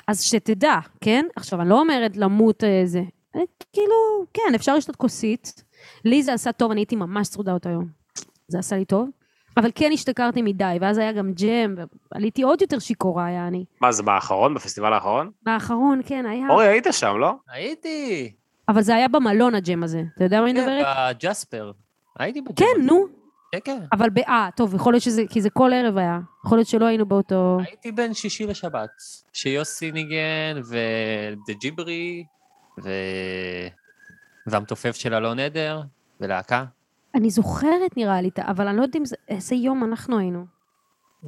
אז 0.07 0.23
שתדע, 0.23 0.79
כן? 1.01 1.25
עכשיו, 1.37 1.61
אני 1.61 1.69
לא 1.69 1.81
אומרת 1.81 2.17
למות 2.17 2.65
אה, 2.65 2.83
זה. 2.85 3.03
אה, 3.37 3.41
כאילו, 3.73 4.25
כן, 4.35 4.55
אפשר 4.55 4.77
לשתות 4.77 4.97
כוסית. 4.97 5.65
לי 6.05 6.23
זה 6.23 6.33
עשה 6.33 6.53
טוב, 6.53 6.71
אני 6.71 6.81
הייתי 6.81 6.97
ממש 6.97 7.29
צרודה 7.29 7.53
אותו 7.53 7.69
היום. 7.69 7.87
זה 8.49 8.59
עשה 8.59 8.77
לי 8.77 8.85
טוב. 8.85 9.09
אבל 9.57 9.71
כן 9.75 9.91
השתכרתי 9.93 10.43
מדי, 10.43 10.77
ואז 10.81 10.99
היה 10.99 11.13
גם 11.13 11.33
ג'ם, 11.33 11.75
ועליתי 12.13 12.43
עוד 12.43 12.63
יותר 12.63 12.79
שיכורה, 12.79 13.27
היה 13.27 13.47
אני. 13.47 13.65
מה, 13.81 13.93
זה 13.93 14.03
באחרון? 14.03 14.55
בפסטיבל 14.55 14.93
האחרון? 14.93 15.31
באחרון, 15.43 16.01
כן, 16.07 16.27
היה... 16.27 16.49
אורי, 16.49 16.67
היית 16.67 16.87
שם, 16.91 17.17
לא? 17.19 17.33
הייתי. 17.51 18.33
אבל 18.69 18.83
זה 18.83 18.95
היה 18.95 19.09
במלון 19.09 19.55
הג'ם 19.55 19.83
הזה. 19.83 20.03
אתה 20.15 20.25
יודע 20.25 20.41
מה 20.41 20.51
אני 20.51 20.55
כן, 20.55 20.61
מדברת? 20.61 20.87
בג'ספר. 21.17 21.73
הייתי 22.19 22.41
בג'ספר. 22.41 22.65
כן, 22.65 22.83
נו. 22.87 23.07
כן, 23.53 23.59
כן. 23.65 23.79
אבל 23.93 24.11
ב... 24.11 24.19
אה, 24.19 24.49
טוב, 24.57 24.75
יכול 24.75 24.93
להיות 24.93 25.03
שזה... 25.03 25.23
כי 25.31 25.41
זה 25.41 25.51
כל 25.51 25.73
ערב 25.73 25.97
היה. 25.97 26.19
יכול 26.45 26.59
להיות 26.59 26.69
שלא 26.69 26.85
היינו 26.85 27.07
באותו... 27.07 27.59
הייתי 27.67 27.93
בין 27.93 28.15
שישי 28.15 28.47
לשבת, 28.47 28.91
שיוסי 29.33 29.93
ניגן, 29.93 30.61
וג'יברי, 31.49 32.25
ו... 32.85 32.91
והמתופף 34.47 34.97
של 34.97 35.15
אלון 35.15 35.39
עדר, 35.39 35.83
ולהקה. 36.21 36.65
אני 37.15 37.31
זוכרת 37.31 37.97
נראה 37.97 38.21
לי, 38.21 38.31
אבל 38.39 38.69
אני 38.69 38.77
לא 38.77 38.83
יודעת 38.83 39.07
זה... 39.07 39.17
איזה 39.29 39.55
יום 39.55 39.85
אנחנו 39.85 40.19
היינו. 40.19 40.45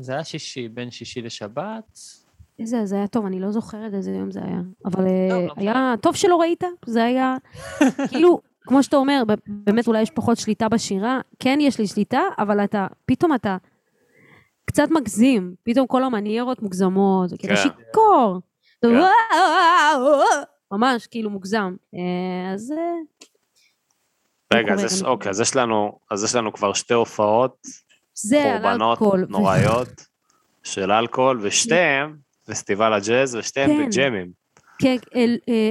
זה 0.00 0.12
היה 0.12 0.24
שישי, 0.24 0.68
בין 0.68 0.90
שישי 0.90 1.22
לשבת. 1.22 1.98
איזה, 2.58 2.86
זה 2.86 2.96
היה 2.96 3.06
טוב, 3.06 3.26
אני 3.26 3.40
לא 3.40 3.50
זוכרת 3.50 3.94
איזה 3.94 4.10
יום 4.10 4.30
זה 4.30 4.40
היה. 4.44 4.60
אבל 4.84 5.06
אה, 5.06 5.46
לא 5.46 5.52
היה... 5.56 5.94
טוב 6.00 6.16
שלא 6.16 6.36
ראית, 6.36 6.64
זה 6.86 7.04
היה... 7.04 7.36
כאילו, 8.10 8.40
כמו 8.68 8.82
שאתה 8.82 8.96
אומר, 8.96 9.22
באמת 9.46 9.86
אולי 9.88 10.02
יש 10.02 10.10
פחות 10.10 10.36
שליטה 10.36 10.68
בשירה, 10.68 11.20
כן 11.38 11.58
יש 11.62 11.78
לי 11.78 11.86
שליטה, 11.86 12.20
אבל 12.38 12.64
אתה, 12.64 12.86
פתאום 13.06 13.34
אתה 13.34 13.56
קצת 14.64 14.88
מגזים, 14.90 15.54
פתאום 15.62 15.86
כל 15.86 16.04
המניירות 16.04 16.62
מוגזמות, 16.62 17.32
אתה 17.32 17.48
כן. 17.48 17.56
שיכור. 17.56 18.40
כן. 18.82 18.88
ממש 20.72 21.06
כאילו 21.06 21.30
מוגזם. 21.30 21.74
אה, 21.94 22.54
אז 22.54 22.72
אה, 22.72 22.94
רגע, 24.58 24.74
יש, 24.84 25.02
גם- 25.02 25.08
אוקיי, 25.08 25.30
אז 25.30 25.40
יש 25.40 25.56
לנו, 25.56 25.98
אז 26.10 26.24
יש 26.24 26.34
לנו 26.34 26.52
כבר 26.52 26.72
שתי 26.72 26.94
הופעות 26.94 27.56
חורבנות. 28.42 28.98
נוראיות 29.28 29.88
של 30.62 30.92
אלכוהול, 30.92 31.38
ושתיהם 31.42 32.16
פסטיבל 32.46 32.92
הג'אז, 32.92 33.34
ושתיהם 33.34 33.70
כן. 33.70 33.90
בג'מים. 33.90 34.30
כן, 34.82 34.96
אל- 35.14 35.38
אה, 35.48 35.70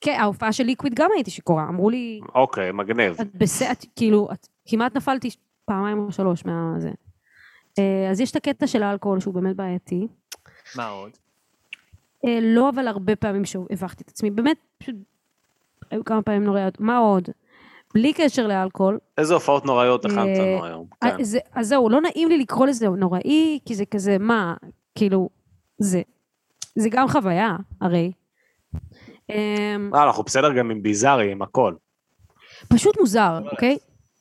כן, 0.00 0.16
ההופעה 0.20 0.52
של 0.52 0.64
ליקוויד 0.64 0.94
גם 0.94 1.10
הייתי 1.14 1.30
שיכורה, 1.30 1.68
אמרו 1.68 1.90
לי, 1.90 2.20
אוקיי, 2.34 2.72
מגניב. 2.72 3.16
את 3.20 3.34
בסדר, 3.34 3.72
את- 3.72 3.84
כאילו, 3.96 4.28
את 4.32 4.46
כמעט 4.66 4.96
נפלתי 4.96 5.30
פעמיים 5.64 5.98
או 5.98 6.12
שלוש 6.12 6.44
מהזה. 6.44 6.90
אה, 7.78 8.10
אז 8.10 8.20
יש 8.20 8.30
את 8.30 8.36
הקטע 8.36 8.66
של 8.66 8.82
האלכוהול 8.82 9.20
שהוא 9.20 9.34
באמת 9.34 9.56
בעייתי. 9.56 10.06
מה 10.76 10.88
עוד? 10.88 11.10
אה, 12.26 12.38
לא 12.42 12.68
אבל 12.68 12.88
הרבה 12.88 13.16
פעמים 13.16 13.44
שהבכתי 13.44 14.02
את 14.04 14.08
עצמי, 14.08 14.30
באמת, 14.30 14.56
פשוט, 14.78 14.94
היו 15.90 16.04
כמה 16.04 16.22
פעמים 16.22 16.44
נוראיות. 16.44 16.80
מה 16.80 16.98
עוד? 16.98 17.28
בלי 17.94 18.12
קשר 18.12 18.46
לאלכוהול, 18.46 18.98
איזה 19.18 19.34
הופעות 19.34 19.64
נוראיות 19.64 20.04
הכנת 20.04 20.18
אה, 20.18 20.38
לנו 20.54 20.64
היום. 20.64 20.86
כן. 21.00 21.16
אז 21.54 21.68
זהו, 21.68 21.88
לא 21.88 22.00
נעים 22.00 22.28
לי 22.28 22.38
לקרוא 22.38 22.66
לזה 22.66 22.88
נוראי, 22.88 23.58
כי 23.64 23.74
זה 23.74 23.84
כזה, 23.86 24.18
מה, 24.18 24.54
כאילו, 24.94 25.28
זה, 25.78 26.02
זה 26.74 26.88
גם 26.92 27.08
חוויה, 27.08 27.56
הרי. 27.80 28.12
אמ, 29.30 29.94
אה, 29.94 30.04
אנחנו 30.04 30.22
בסדר 30.22 30.52
גם 30.52 30.70
עם 30.70 30.82
ביזארי, 30.82 31.32
עם 31.32 31.42
הכל. 31.42 31.74
פשוט 32.68 32.98
מוזר, 33.00 33.38
אוקיי? 33.50 33.78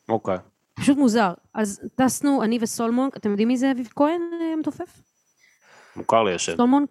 אוקיי. 0.09 0.37
פשוט 0.75 0.97
מוזר. 0.97 1.33
אז 1.53 1.81
טסנו, 1.95 2.43
אני 2.43 2.57
וסולמון, 2.61 3.09
אתם 3.17 3.29
יודעים 3.29 3.47
מי 3.47 3.57
זה 3.57 3.71
אביב 3.71 3.89
כהן 3.95 4.21
אה, 4.41 4.55
מתופף? 4.55 5.01
מוכר 5.95 6.23
לי 6.23 6.33
השם. 6.35 6.57
סולמון, 6.57 6.85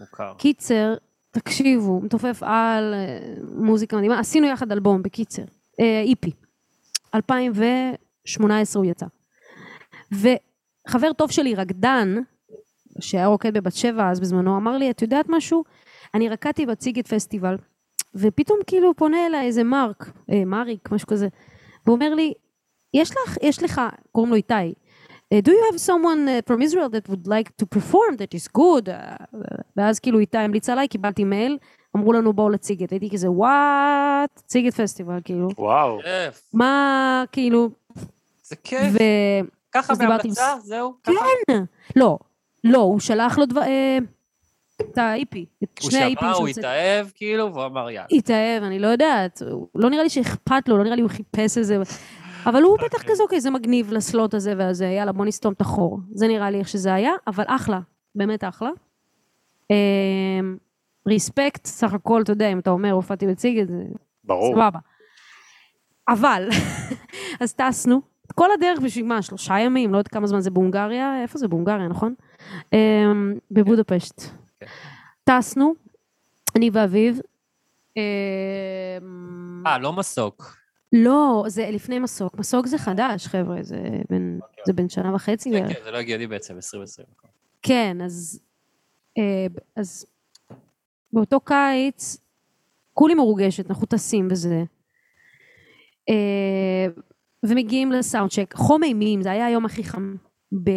מוכר. 0.00 0.34
קיצר, 0.38 0.94
תקשיבו, 1.30 2.00
מתופף 2.00 2.42
על 2.42 2.94
אה, 2.94 3.34
מוזיקה 3.56 3.96
מדהימה, 3.96 4.18
עשינו 4.20 4.46
יחד 4.46 4.72
אלבום, 4.72 5.02
בקיצר, 5.02 5.42
איפי. 5.78 6.30
2018 7.14 8.82
הוא 8.82 8.90
יצא. 8.90 9.06
וחבר 10.12 11.12
טוב 11.12 11.30
שלי, 11.30 11.54
רקדן, 11.54 12.14
שהיה 13.00 13.26
רוקד 13.26 13.54
בבת 13.54 13.74
שבע 13.74 14.10
אז 14.10 14.20
בזמנו, 14.20 14.56
אמר 14.56 14.76
לי, 14.76 14.90
את 14.90 15.02
יודעת 15.02 15.26
משהו? 15.28 15.64
אני 16.16 16.28
רקדתי 16.28 16.66
בציגת 16.66 17.08
פסטיבל, 17.08 17.56
ופתאום 18.14 18.58
כאילו 18.66 18.94
פונה 18.94 19.26
אליי 19.26 19.46
איזה 19.46 19.64
מרק, 19.64 20.10
אה, 20.32 20.44
מריק, 20.44 20.90
משהו 20.92 21.08
כזה, 21.08 21.28
והוא 21.86 21.94
אומר 21.94 22.14
לי, 22.14 22.32
יש 22.94 23.10
לך, 23.10 23.36
יש 23.42 23.62
לך, 23.62 23.80
קוראים 24.12 24.30
לו 24.30 24.36
איתי, 24.36 24.74
"Uh, 25.34 25.38
do 25.44 25.48
you 25.50 25.72
have 25.72 25.78
someone 25.78 26.28
uh, 26.28 26.52
from 26.52 26.60
Israel 26.62 26.88
that 26.94 27.10
would 27.10 27.26
like 27.26 27.50
to 27.62 27.78
perform 27.78 28.16
that 28.16 28.34
is 28.38 28.48
good? 28.58 28.88
Uh, 28.88 29.24
ואז 29.76 29.98
כאילו 30.00 30.18
איתי 30.18 30.38
המליץ 30.38 30.68
עליי, 30.68 30.88
קיבלתי 30.88 31.24
מייל, 31.24 31.58
אמרו 31.96 32.12
לנו 32.12 32.32
בואו 32.32 32.48
לציגת, 32.48 32.90
הייתי 32.90 33.10
כזה 33.10 33.30
וואט, 33.30 34.42
ציגת 34.46 34.74
פסטיבל, 34.74 35.18
כאילו, 35.24 35.48
וואו. 35.58 35.98
מה, 36.52 37.24
כאילו, 37.32 37.70
זה 38.42 38.56
כיף. 38.56 38.92
ו... 38.92 38.98
ככה 39.72 39.94
בהמלצה, 39.94 40.54
זהו? 40.62 40.94
ככה? 41.04 41.14
כן, 41.46 41.62
לא, 41.96 42.18
לא, 42.64 42.78
הוא 42.78 43.00
שלח 43.00 43.38
לו 43.38 43.46
דבר, 43.46 43.62
אה, 43.62 43.98
את 44.82 44.98
האיפי, 44.98 45.46
את 45.64 45.78
הוא 45.82 45.90
שני 45.90 46.00
האיפים 46.02 46.18
שמע, 46.28 46.32
הוא 46.32 46.46
שהוצאתי. 46.46 46.60
התאהב, 46.66 47.06
כאילו, 47.14 47.54
והוא 47.54 47.64
אמר 47.66 47.90
יאללה. 47.90 48.06
התאהב, 48.12 48.62
אני 48.62 48.78
לא 48.78 48.86
יודעת, 48.86 49.42
הוא- 49.50 49.68
לא 49.74 49.90
נראה 49.90 50.02
לי 50.02 50.10
שאכפת 50.10 50.68
לו, 50.68 50.76
לא 50.78 50.84
נראה 50.84 50.96
לי 50.96 51.02
הוא 51.02 51.10
חיפש 51.10 51.58
איזה... 51.58 51.78
אבל 52.46 52.62
הוא 52.62 52.78
בטח 52.84 53.02
כזה, 53.02 53.22
אוקיי, 53.22 53.40
זה 53.40 53.50
מגניב 53.50 53.92
לסלוט 53.92 54.34
הזה 54.34 54.54
והזה, 54.58 54.86
יאללה, 54.86 55.12
בוא 55.12 55.24
נסתום 55.24 55.52
את 55.52 55.60
החור. 55.60 55.98
זה 56.12 56.28
נראה 56.28 56.50
לי 56.50 56.58
איך 56.58 56.68
שזה 56.68 56.94
היה, 56.94 57.12
אבל 57.26 57.44
אחלה, 57.46 57.80
באמת 58.14 58.44
אחלה. 58.44 58.70
ריספקט, 61.08 61.64
סך 61.66 61.94
הכל, 61.94 62.22
אתה 62.22 62.32
יודע, 62.32 62.52
אם 62.52 62.58
אתה 62.58 62.70
אומר, 62.70 62.90
הופעתי 62.92 63.26
בציגת, 63.26 63.68
זה 63.68 63.82
ברור. 64.24 64.52
סבבה. 64.54 64.78
אבל, 66.08 66.48
אז 67.40 67.54
טסנו, 67.54 68.00
כל 68.34 68.48
הדרך 68.52 68.78
בשביל 68.80 69.04
מה, 69.06 69.22
שלושה 69.22 69.58
ימים, 69.58 69.92
לא 69.92 69.98
יודעת 69.98 70.08
כמה 70.08 70.26
זמן 70.26 70.40
זה 70.40 70.50
בהונגריה, 70.50 71.22
איפה 71.22 71.38
זה 71.38 71.48
בהונגריה, 71.48 71.88
נכון? 71.88 72.14
אמ, 72.72 73.34
בבודפשט. 73.50 74.22
כן. 74.60 74.66
טסנו, 75.24 75.74
אני 76.56 76.70
ואביב. 76.72 77.20
אמ, 77.96 78.02
אה, 79.66 79.78
לא 79.78 79.92
מסוק. 79.92 80.56
לא, 80.92 81.44
זה 81.46 81.70
לפני 81.72 81.98
מסוק. 81.98 82.34
מסוק 82.38 82.66
זה 82.66 82.78
חדש, 82.78 83.26
חבר'ה, 83.26 83.62
זה 83.62 83.80
בין, 84.10 84.40
זה 84.66 84.72
בין 84.72 84.88
שנה 84.88 85.14
וחצי 85.14 85.50
בערך. 85.50 85.72
כן, 85.72 85.84
זה 85.84 85.90
לא 85.90 85.98
הגיוני 85.98 86.26
בעצם, 86.26 86.54
2020. 86.54 87.06
כן, 87.62 87.96
אז, 88.04 88.40
אה, 89.18 89.46
אז 89.76 90.06
באותו 91.12 91.40
קיץ, 91.40 92.16
כולי 92.94 93.14
מרוגשת, 93.14 93.70
אנחנו 93.70 93.86
טסים 93.86 94.28
וזה. 94.30 94.64
אה, 96.08 96.86
ומגיעים 97.42 97.92
לסאונד 97.92 98.30
צ'ק, 98.30 98.54
חום 98.56 98.82
אימים, 98.82 99.22
זה 99.22 99.30
היה 99.30 99.46
היום 99.46 99.64
הכי 99.64 99.84
חם. 99.84 100.14
ב... 100.52 100.70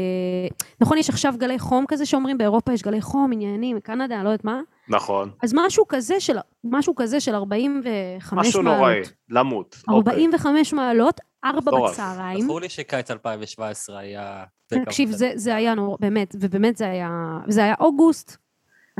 נכון, 0.82 0.98
יש 0.98 1.10
עכשיו 1.10 1.34
גלי 1.38 1.60
חום 1.60 1.86
כזה 1.88 2.06
שאומרים, 2.06 2.38
באירופה 2.38 2.74
יש 2.74 2.82
גלי 2.82 3.02
חום, 3.02 3.32
עניינים, 3.34 3.80
קנדה, 3.80 4.16
אני 4.16 4.24
לא 4.24 4.30
יודעת 4.30 4.44
מה. 4.44 4.62
נכון. 4.90 5.32
אז 5.44 5.54
משהו 5.56 5.88
כזה 5.88 6.20
של, 6.20 6.38
משהו 6.64 6.96
כזה 6.96 7.20
של 7.20 7.36
45 7.36 8.48
משהו 8.48 8.64
מעלות. 8.64 8.80
נוראי. 8.80 9.02
למות. 9.30 9.78
אוקיי. 9.88 10.14
45 10.14 10.74
מעלות, 10.74 11.20
4 11.46 11.60
מטורף. 11.62 11.92
בצהריים. 11.92 12.42
זכור 12.42 12.62
לי 12.62 12.70
שקיץ 12.70 13.12
2017 13.12 14.00
היה... 14.00 14.44
תקשיב, 14.68 15.12
זה, 15.12 15.32
זה 15.36 15.56
היה 15.56 15.74
נורא, 15.74 15.98
באמת, 16.00 16.36
ובאמת 16.40 16.78
זה 16.78 16.86
היה, 16.86 17.10
זה 17.48 17.64
היה 17.64 17.74
אוגוסט, 17.80 18.38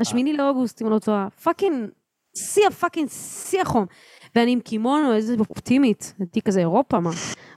השמיני 0.02 0.34
לאוגוסט, 0.34 0.82
אם 0.82 0.88
אני 0.88 0.94
לא 0.94 1.00
טועה, 1.00 1.30
פאקינג, 1.30 1.90
שיא 2.36 2.68
הפאקינג, 2.68 3.10
שיא 3.10 3.62
החום. 3.62 3.86
ואני 4.36 4.52
עם 4.52 4.60
קימונו, 4.60 5.14
איזה 5.14 5.36
אופטימית, 5.50 6.14
הייתי 6.20 6.42
כזה 6.42 6.60
אירופה, 6.60 7.00
מה. 7.00 7.10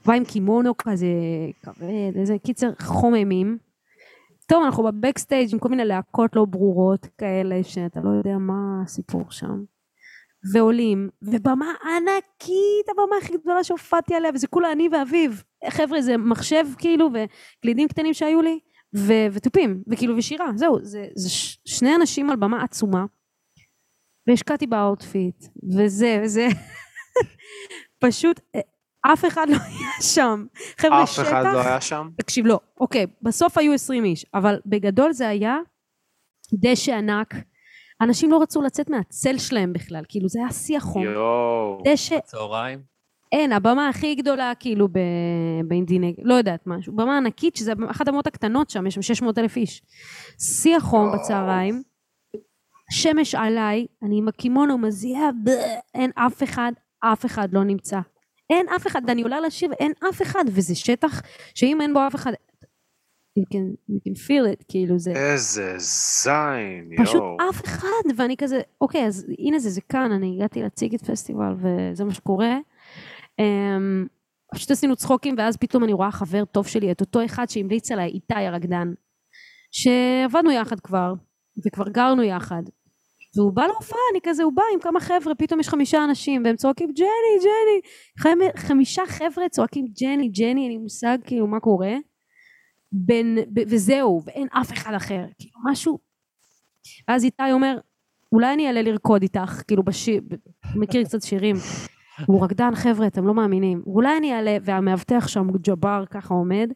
באה 0.07 0.17
עם 0.17 0.25
קימונו 0.25 0.77
כזה 0.77 1.07
כבד, 1.63 2.13
איזה 2.17 2.37
קיצר 2.39 2.71
חום 2.83 3.15
אימים. 3.15 3.59
טוב, 4.47 4.63
אנחנו 4.65 4.83
ב-backstage 4.83 5.53
עם 5.53 5.59
כל 5.59 5.69
מיני 5.69 5.85
להקות 5.85 6.37
לא 6.37 6.45
ברורות 6.45 7.07
כאלה, 7.19 7.63
שאתה 7.63 8.01
לא 8.01 8.11
יודע 8.11 8.39
מה 8.39 8.83
הסיפור 8.85 9.23
שם. 9.31 9.63
ועולים, 10.53 11.09
ובמה 11.23 11.67
ענקית, 11.85 12.89
הבמה 12.91 13.17
הכי 13.23 13.39
גדולה 13.39 13.65
שהופעתי 13.65 14.15
עליה, 14.15 14.31
וזה 14.35 14.47
כולה 14.47 14.73
אני 14.73 14.89
ואביב. 14.93 15.43
חבר'ה, 15.71 16.03
זה 16.03 16.17
מחשב 16.17 16.65
כאילו, 16.79 17.11
וקלידים 17.13 17.89
קטנים 17.89 18.15
שהיו 18.15 18.43
לי, 18.43 18.59
ו- 18.97 19.27
ותופים, 19.33 19.83
וכאילו, 19.89 20.17
ושירה, 20.17 20.47
זהו, 20.55 20.79
זה, 20.83 21.07
זה 21.15 21.31
ש- 21.31 21.59
שני 21.65 21.95
אנשים 21.95 22.31
על 22.31 22.37
במה 22.37 22.63
עצומה, 22.63 23.05
והשקעתי 24.27 24.67
ב-outfit, 24.67 25.45
וזה, 25.77 26.21
וזה, 26.25 26.49
פשוט, 27.99 28.41
אף 29.13 29.25
אחד 29.25 29.47
לא 29.51 29.57
היה 29.57 29.91
שם. 30.03 30.45
חבר'ה, 30.79 31.03
אף 31.03 31.19
אחד 31.21 31.45
לא 31.45 31.51
שטח- 31.61 31.67
היה 31.67 31.81
שם? 31.81 32.09
תקשיב, 32.17 32.47
לא, 32.47 32.61
אוקיי, 32.81 33.07
בסוף 33.23 33.59
היו 33.59 33.73
20 33.73 34.05
איש, 34.05 34.27
אבל 34.35 34.61
בגדול 34.67 35.13
זה 35.13 35.29
היה 35.29 35.57
דשא 36.55 36.93
ענק. 36.93 37.35
אנשים 38.01 38.31
לא 38.31 38.43
רצו 38.43 38.63
לצאת 38.63 38.91
מהצל 38.91 39.39
שלהם 39.39 39.73
בכלל, 39.73 40.03
כאילו 40.09 40.29
זה 40.29 40.39
היה 40.39 40.53
שיא 40.53 40.77
החום. 40.77 41.03
יואו. 41.05 41.83
דשא, 41.85 42.19
צהריים. 42.25 42.83
אין, 43.33 43.53
הבמה 43.53 43.89
הכי 43.89 44.15
גדולה 44.15 44.53
כאילו 44.61 44.89
ב- 44.89 44.99
באינדינגב, 45.69 46.15
לא 46.23 46.35
יודעת 46.35 46.61
משהו, 46.67 46.97
במה 46.97 47.17
ענקית, 47.17 47.57
שזה 47.57 47.73
אחת 47.91 48.09
הבמות 48.09 48.27
הקטנות 48.27 48.71
שם, 48.71 48.87
יש 48.87 48.95
שם 48.95 49.03
600 49.03 49.39
אלף 49.39 49.57
איש. 49.57 49.83
שיא 50.39 50.77
החום 50.77 51.13
בצהריים, 51.15 51.83
שמש 52.93 53.35
עליי, 53.35 53.87
אני 54.03 54.19
עם 54.19 54.29
הקימונו 54.29 54.79
מזיעה, 54.79 55.31
ב- 55.45 55.49
אין 55.95 56.11
אף 56.15 56.43
אחד, 56.43 56.73
אף 57.01 57.27
אחד 57.27 57.49
לא 57.53 57.65
נמצא. 57.65 58.01
אין 58.51 58.67
אף 58.77 58.87
אחד, 58.87 59.11
אני 59.11 59.23
עולה 59.23 59.41
לשיר, 59.41 59.73
אין 59.73 59.93
אף 60.11 60.23
אחד, 60.23 60.45
וזה 60.47 60.75
שטח 60.75 61.23
שאם 61.55 61.81
אין 61.81 61.95
בו 61.95 62.07
אף 62.07 62.15
אחד, 62.15 62.33
you 63.39 63.43
can, 63.43 63.91
you 63.91 63.99
can 64.09 64.19
feel 64.27 64.57
it, 64.61 64.65
כאילו 64.69 64.99
זה... 64.99 65.11
איזה 65.11 65.75
זין, 65.79 66.91
פשוט 67.03 67.15
יואו. 67.15 67.37
אף 67.51 67.65
אחד, 67.65 68.17
ואני 68.17 68.37
כזה, 68.37 68.61
אוקיי, 68.81 69.07
אז 69.07 69.27
הנה 69.39 69.59
זה, 69.59 69.71
זה 69.71 69.81
כאן, 69.81 70.13
אני 70.13 70.35
הגעתי 70.37 70.63
להציג 70.63 70.95
את 70.95 71.03
פסטיבל, 71.03 71.53
וזה 71.59 72.05
מה 72.05 72.15
שקורה. 72.15 72.57
אמ, 73.39 74.07
פשוט 74.55 74.71
עשינו 74.71 74.97
צחוקים, 74.97 75.35
ואז 75.39 75.57
פתאום 75.57 75.85
אני 75.85 75.93
רואה 75.93 76.11
חבר 76.11 76.45
טוב 76.45 76.67
שלי, 76.67 76.93
את 76.93 77.01
אותו 77.01 77.25
אחד 77.25 77.49
שהמליץ 77.49 77.91
עליי, 77.91 78.09
איתי 78.09 78.35
הרקדן, 78.35 78.93
שעבדנו 79.71 80.51
יחד 80.53 80.81
כבר, 80.81 81.15
וכבר 81.67 81.89
גרנו 81.89 82.23
יחד. 82.23 82.63
והוא 83.37 83.53
בא 83.53 83.67
להופעה, 83.67 83.99
אני 84.13 84.21
כזה, 84.23 84.43
הוא 84.43 84.53
בא 84.53 84.63
עם 84.75 84.81
כמה 84.81 85.01
חבר'ה, 85.01 85.35
פתאום 85.35 85.61
יש 85.61 85.69
חמישה 85.69 86.05
אנשים, 86.05 86.43
והם 86.45 86.57
צועקים, 86.57 86.91
ג'ני, 86.93 87.39
ג'ני. 87.43 87.81
חמ- 88.25 88.59
חמישה 88.59 89.03
חבר'ה 89.07 89.49
צועקים, 89.49 89.87
ג'ני, 90.01 90.29
ג'ני, 90.29 90.63
אין 90.63 90.69
לי 90.73 90.79
מושג 90.79 91.19
כאילו 91.25 91.47
מה 91.47 91.61
קורה. 91.61 91.95
בין, 92.93 93.39
וזהו, 93.57 94.23
ואין 94.27 94.49
אף 94.53 94.73
אחד 94.73 94.95
אחר. 94.95 95.25
כאילו, 95.39 95.55
משהו 95.71 95.99
ואז 97.09 97.25
איתי 97.25 97.53
אומר, 97.53 97.79
אולי 98.33 98.55
אני 98.55 98.67
אעלה 98.67 98.83
לרקוד 98.83 99.23
איתך, 99.23 99.63
כאילו 99.69 99.83
בשיר, 99.83 100.23
מכיר 100.77 101.05
קצת 101.05 101.23
שירים. 101.23 101.57
הוא 102.27 102.45
רקדן, 102.45 102.75
חבר'ה, 102.75 103.07
אתם 103.07 103.27
לא 103.27 103.35
מאמינים. 103.35 103.83
אולי 103.87 104.17
אני 104.17 104.33
אעלה, 104.35 104.57
והמאבטח 104.65 105.29
שם, 105.29 105.47
ג'בר, 105.51 106.05
ככה 106.11 106.35
עומד. 106.35 106.73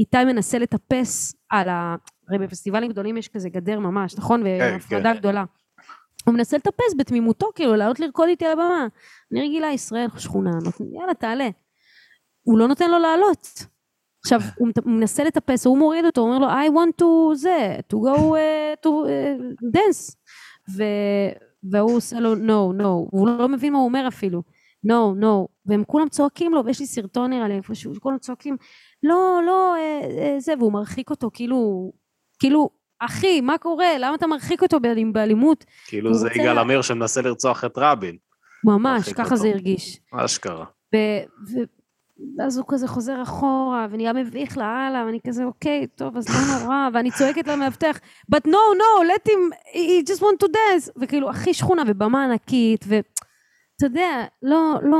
איתי 0.00 0.24
מנסה 0.24 0.58
לטפס 0.58 1.34
על 1.50 1.68
ה... 1.68 1.96
הרי 2.28 2.38
בפסטיבלים 2.38 2.90
גדולים 2.90 3.16
יש 3.16 3.28
כזה 3.28 3.48
גדר 3.48 3.78
ממש, 3.78 4.18
נכון? 4.18 4.42
והפרדה 4.42 5.12
כן. 5.12 5.18
גדולה. 5.18 5.44
הוא 6.26 6.34
מנסה 6.34 6.56
לטפס 6.56 6.94
בתמימותו, 6.96 7.46
כאילו, 7.54 7.76
לעלות 7.76 8.00
לרקוד 8.00 8.28
איתי 8.28 8.46
על 8.46 8.52
הבמה. 8.52 8.86
אני 9.32 9.40
רגילה, 9.40 9.72
ישראל, 9.72 10.08
שכונה, 10.18 10.50
יאללה, 10.92 11.14
תעלה. 11.14 11.48
הוא 12.42 12.58
לא 12.58 12.68
נותן 12.68 12.90
לו 12.90 12.98
לעלות. 12.98 13.48
עכשיו, 14.24 14.40
הוא 14.58 14.68
הוא 14.84 14.92
מנסה 14.92 15.24
לטפס, 15.24 15.66
הוא 15.66 15.78
מוריד 15.78 16.04
אותו, 16.04 16.20
הוא 16.20 16.34
אומר 16.34 16.38
לו, 16.38 16.48
I 16.48 16.70
want 16.70 17.02
to 17.02 17.34
זה, 17.34 17.76
to 17.92 17.96
go 17.96 18.18
uh, 18.18 18.86
to 18.86 18.88
uh, 18.88 19.76
dance. 19.76 20.16
ו... 20.76 20.82
והוא 21.70 21.96
עושה 21.96 22.20
לו, 22.20 22.34
no, 22.34 22.80
no, 22.80 22.84
והוא 23.12 23.28
לא 23.28 23.48
מבין 23.48 23.72
מה 23.72 23.78
הוא 23.78 23.86
אומר 23.86 24.08
אפילו. 24.08 24.42
no, 24.86 25.22
no, 25.22 25.46
והם 25.66 25.84
כולם 25.84 26.08
צועקים 26.08 26.54
לו, 26.54 26.64
ויש 26.64 26.80
לי 26.80 26.86
סרטון 26.86 27.30
נראה 27.30 27.48
לי 27.48 27.54
איפשהו, 27.54 27.94
שכולם 27.94 28.18
צועקים, 28.18 28.56
לא, 29.02 29.40
לא, 29.46 29.74
אה, 29.76 30.00
אה, 30.18 30.36
זה, 30.38 30.54
והוא 30.58 30.72
מרחיק 30.72 31.10
אותו, 31.10 31.30
כאילו, 31.32 31.92
כאילו, 32.38 32.70
אחי, 32.98 33.40
מה 33.40 33.58
קורה? 33.58 33.98
למה 33.98 34.14
אתה 34.14 34.26
מרחיק 34.26 34.62
אותו 34.62 34.76
באלימ- 34.76 35.12
באלימות? 35.12 35.64
כאילו 35.86 36.14
זה 36.14 36.28
רוצה 36.28 36.40
יגאל 36.40 36.58
עמיר 36.58 36.82
שמנסה 36.82 37.22
לרצוח 37.22 37.64
את 37.64 37.72
רבין. 37.76 38.16
ממש, 38.64 39.12
ככה 39.12 39.22
אותו. 39.24 39.36
זה 39.36 39.48
הרגיש. 39.48 40.00
אשכרה. 40.12 40.64
ו- 40.94 41.58
ואז 42.38 42.58
הוא 42.58 42.64
כזה 42.68 42.88
חוזר 42.88 43.22
אחורה, 43.22 43.86
ונהיה 43.90 44.12
מביך 44.12 44.58
לאללה, 44.58 45.04
ואני 45.06 45.18
כזה, 45.26 45.44
אוקיי, 45.44 45.86
טוב, 45.94 46.16
אז 46.16 46.28
לא 46.28 46.34
נורא, 46.64 46.88
ואני 46.94 47.10
צועקת 47.10 47.48
למאבטח, 47.48 47.98
but 48.34 48.40
no, 48.46 48.56
no, 48.78 49.06
let 49.16 49.30
him, 49.30 49.54
he 49.74 50.10
just 50.10 50.20
want 50.20 50.44
to 50.44 50.48
dance, 50.52 50.90
וכאילו, 51.00 51.30
הכי 51.30 51.54
שכונה, 51.54 51.82
ובמה 51.86 52.24
ענקית, 52.24 52.84
ואתה 52.88 53.06
יודע, 53.86 54.24
לא, 54.42 54.74
לא, 54.82 54.98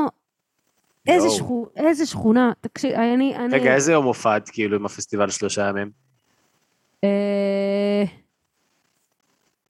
איזה. 1.09 1.31
שכו, 1.31 1.67
איזה 1.77 2.07
שכונה, 2.07 2.53
תקשיב, 2.61 2.93
אני, 2.93 3.37
אני, 3.37 3.55
רגע, 3.59 3.75
איזה 3.75 3.93
יום 3.93 4.05
הופעת 4.05 4.49
כאילו 4.49 4.77
עם 4.77 4.87
הפסטיבל 4.87 5.31
שלושה 5.31 5.69
ימים? 5.69 6.06
אה, 7.07 8.05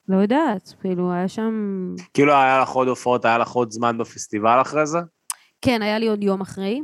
לא 0.09 0.17
יודעת, 0.17 0.75
כאילו, 0.81 1.13
היה 1.13 1.29
שם, 1.29 1.95
כאילו 2.15 2.33
היה 2.33 2.61
לך 2.61 2.69
עוד 2.69 2.89
הופעות, 2.89 3.25
היה 3.25 3.39
לך 3.39 3.51
עוד 3.53 3.71
זמן 3.71 3.99
בפסטיבל 3.99 4.61
אחרי 4.61 4.87
זה? 4.87 4.99
כן, 5.61 5.83
היה 5.83 5.99
לי 5.99 6.09
עוד 6.09 6.23
יום 6.23 6.41
אחרי. 6.41 6.81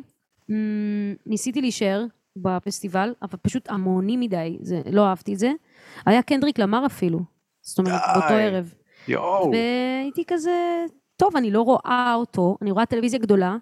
ניסיתי 1.26 1.60
להישאר 1.60 2.04
בפסטיבל, 2.36 3.14
אבל 3.22 3.38
פשוט 3.42 3.70
המוני 3.70 4.16
מדי, 4.16 4.58
זה, 4.60 4.80
לא 4.90 5.06
אהבתי 5.06 5.34
את 5.34 5.38
זה. 5.38 5.52
היה 6.06 6.22
קנדריק 6.22 6.58
למר 6.58 6.86
אפילו, 6.86 7.20
זאת 7.62 7.78
אומרת, 7.78 8.00
די. 8.14 8.20
באותו 8.20 8.34
ערב. 8.34 8.74
יואו. 9.08 9.50
והייתי 9.52 10.24
כזה, 10.26 10.84
טוב, 11.16 11.36
אני 11.36 11.50
לא 11.50 11.62
רואה 11.62 12.14
אותו, 12.14 12.56
אני 12.62 12.70
רואה 12.70 12.86
טלוויזיה 12.86 13.18
גדולה, 13.18 13.56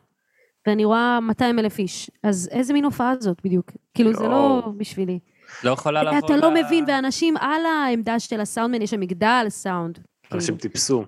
ואני 0.67 0.85
רואה 0.85 1.21
200 1.21 1.59
אלף 1.59 1.79
איש. 1.79 2.11
אז 2.23 2.49
איזה 2.53 2.73
מין 2.73 2.85
הופעה 2.85 3.15
זאת 3.21 3.39
בדיוק? 3.45 3.71
כאילו, 3.95 4.15
זה 4.15 4.29
לא 4.29 4.35
יואו. 4.35 4.73
בשבילי. 4.73 5.19
לא 5.65 5.71
יכולה 5.71 6.03
לבוא... 6.03 6.19
אתה 6.19 6.37
לא 6.37 6.51
מבין, 6.55 6.85
ואנשים 6.89 7.37
על 7.37 7.67
העמדה 7.67 8.19
של 8.19 8.41
הסאונדמן, 8.41 8.83
יש 8.83 8.91
שם 8.91 9.01
מגדל 9.01 9.47
סאונד. 9.49 9.99
אנשים 10.33 10.57
כאילו. 10.57 10.73
טיפסו. 10.73 11.05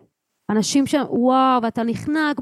אנשים 0.51 0.87
שם, 0.87 1.03
וואו, 1.09 1.63
ואתה 1.63 1.83
נחנק, 1.83 2.37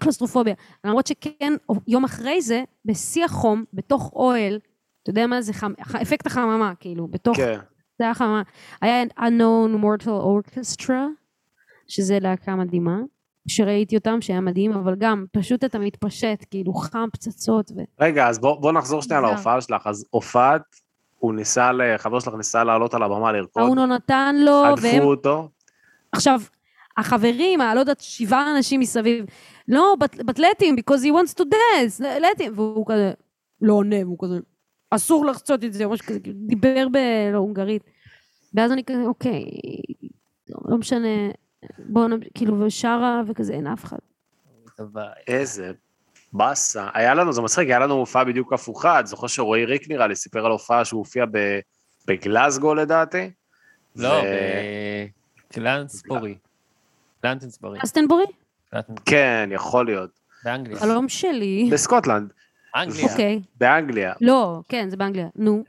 קלסטרופוביה. 0.00 0.54
למרות 0.84 1.06
שכן, 1.06 1.52
יום 1.88 2.04
אחרי 2.04 2.42
זה, 2.42 2.64
בשיא 2.84 3.24
החום, 3.24 3.64
בתוך 3.72 4.12
אוהל, 4.12 4.58
אתה 5.02 5.10
יודע 5.10 5.26
מה 5.26 5.42
זה 5.42 5.52
חם, 5.52 5.72
אפקט 6.02 6.26
החממה, 6.26 6.72
כאילו, 6.80 7.08
בתוך, 7.08 7.36
כן. 7.36 7.58
זה 7.98 8.04
היה 8.04 8.14
חממה. 8.14 8.42
היה 8.82 9.02
unknown 9.18 9.82
mortal 9.82 10.08
orchestra, 10.08 10.92
שזה 11.88 12.18
להקה 12.20 12.56
מדהימה, 12.56 12.98
שראיתי 13.48 13.96
אותם, 13.96 14.20
שהיה 14.20 14.40
מדהים, 14.40 14.72
אבל 14.72 14.94
גם, 14.98 15.24
פשוט 15.32 15.64
אתה 15.64 15.78
מתפשט, 15.78 16.44
כאילו, 16.50 16.74
חם, 16.74 17.08
פצצות, 17.12 17.70
ו... 17.76 17.80
רגע, 18.00 18.28
אז 18.28 18.38
בוא 18.38 18.60
בוא 18.60 18.72
נחזור 18.72 19.02
שנייה. 19.02 19.20
להופעה 19.20 19.60
שלך. 19.60 19.86
אז 19.86 20.06
הופעת, 20.10 20.62
הוא 21.18 21.34
ניסה, 21.34 21.72
ל- 21.72 21.96
חבר 21.96 22.20
שלך 22.20 22.34
ניסה 22.34 22.64
לעלות 22.64 22.94
על 22.94 23.02
הבמה 23.02 23.32
לרקוד, 23.32 23.62
ההוא 23.62 23.76
לא 23.76 23.86
נתן 23.86 24.36
לו, 24.38 24.52
והם... 24.52 24.94
הדפו 24.94 25.10
אותו. 25.10 25.48
עכשיו, 26.12 26.40
החברים, 26.96 27.60
הלא 27.60 27.80
יודעת, 27.80 28.00
שבעה 28.00 28.56
אנשים 28.56 28.80
מסביב, 28.80 29.24
לא, 29.68 29.94
but, 30.04 30.18
but 30.18 30.38
let 30.38 30.62
him, 30.62 30.76
because 30.80 31.02
he 31.02 31.10
wants 31.12 31.34
to 31.40 31.44
dance, 31.44 32.00
let 32.00 32.40
him, 32.40 32.50
והוא 32.54 32.86
כזה, 32.86 33.12
לא 33.62 33.72
עונה, 33.72 33.96
והוא 34.04 34.18
כזה, 34.20 34.38
אסור 34.90 35.26
לחצות 35.26 35.64
את 35.64 35.72
זה, 35.72 35.86
משהו 35.86 36.06
כזה, 36.06 36.20
כאילו, 36.20 36.36
דיבר 36.46 36.86
בהונגרית. 37.32 37.82
ואז 38.54 38.72
אני 38.72 38.84
כזה, 38.84 39.02
אוקיי, 39.02 39.44
לא, 40.48 40.58
לא 40.64 40.78
משנה, 40.78 41.08
בואו 41.78 42.08
נמשיך, 42.08 42.30
כאילו, 42.34 42.60
ושרה, 42.60 43.22
וכזה, 43.26 43.52
אין 43.52 43.66
אף 43.66 43.84
אחד. 43.84 43.98
איזה 45.26 45.72
באסה. 46.36 46.88
היה 46.94 47.14
לנו, 47.14 47.32
זה 47.32 47.42
מצחיק, 47.42 47.68
היה 47.68 47.78
לנו 47.78 47.94
הופעה 47.94 48.24
בדיוק 48.24 48.52
הפוכה. 48.52 49.00
את 49.00 49.06
זוכר 49.06 49.26
שרועי 49.26 49.64
ריק 49.64 49.90
נראה 49.90 50.06
לי 50.06 50.14
סיפר 50.14 50.46
על 50.46 50.52
הופעה 50.52 50.84
שהוא 50.84 50.98
הופיע 50.98 51.24
ב- 51.30 51.58
בגלזגו 52.06 52.74
לדעתי? 52.74 53.30
לא, 53.96 54.22
בקלנסבורי. 55.50 56.34
קלנטנסבורי. 57.22 57.78
אסטנבורי? 57.84 58.24
כן, 59.04 59.48
יכול 59.52 59.86
להיות. 59.86 60.10
באנגליה. 60.44 60.78
חלום 60.78 61.08
שלי. 61.08 61.68
בסקוטלנד, 61.72 62.32
אנגליה. 62.76 63.04
אוקיי. 63.04 63.40
באנגליה. 63.58 64.12
לא, 64.20 64.60
כן, 64.68 64.90
זה 64.90 64.96
באנגליה. 64.96 65.28
נו. 65.36 65.64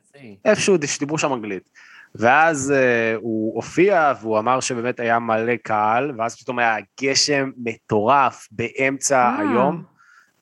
איפשהו 0.45 0.75
שדיברו 0.85 1.17
שם 1.17 1.33
אנגלית. 1.33 1.69
ואז 2.15 2.73
uh, 2.75 3.19
הוא 3.21 3.55
הופיע 3.55 4.13
והוא 4.21 4.39
אמר 4.39 4.59
שבאמת 4.59 4.99
היה 4.99 5.19
מלא 5.19 5.55
קהל, 5.55 6.11
ואז 6.17 6.41
פתאום 6.41 6.59
היה 6.59 6.75
גשם 7.01 7.51
מטורף 7.57 8.47
באמצע 8.51 9.17
אה. 9.17 9.39
היום. 9.39 9.96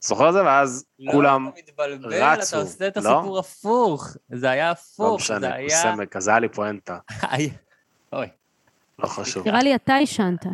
זוכר 0.06 0.30
את 0.30 0.34
זה? 0.34 0.44
ואז 0.44 0.86
כולם, 1.12 1.46
לא, 1.46 1.50
אתה 1.50 1.60
מתבלבל, 1.72 2.14
רצו, 2.24 2.50
אתה 2.58 2.62
עושה 2.64 2.88
את 2.88 2.98
לא? 2.98 3.02
הסיפור 3.20 3.40
הפוך. 3.40 4.08
זה 4.32 4.50
היה 4.50 4.66
לא 4.66 4.72
הפוך, 4.72 5.22
משנה, 5.22 5.40
זה 5.40 5.54
היה... 5.54 5.70
סמק, 5.70 6.16
אז 6.16 6.28
היה 6.28 6.40
לי 6.40 6.50
פואנטה, 6.50 6.98
אוי. 8.14 8.28
לא 9.00 9.08
חשוב. 9.08 9.48
נראה 9.48 9.64
לי 9.64 9.76
אתה 9.76 9.96
עישנת. 9.96 10.46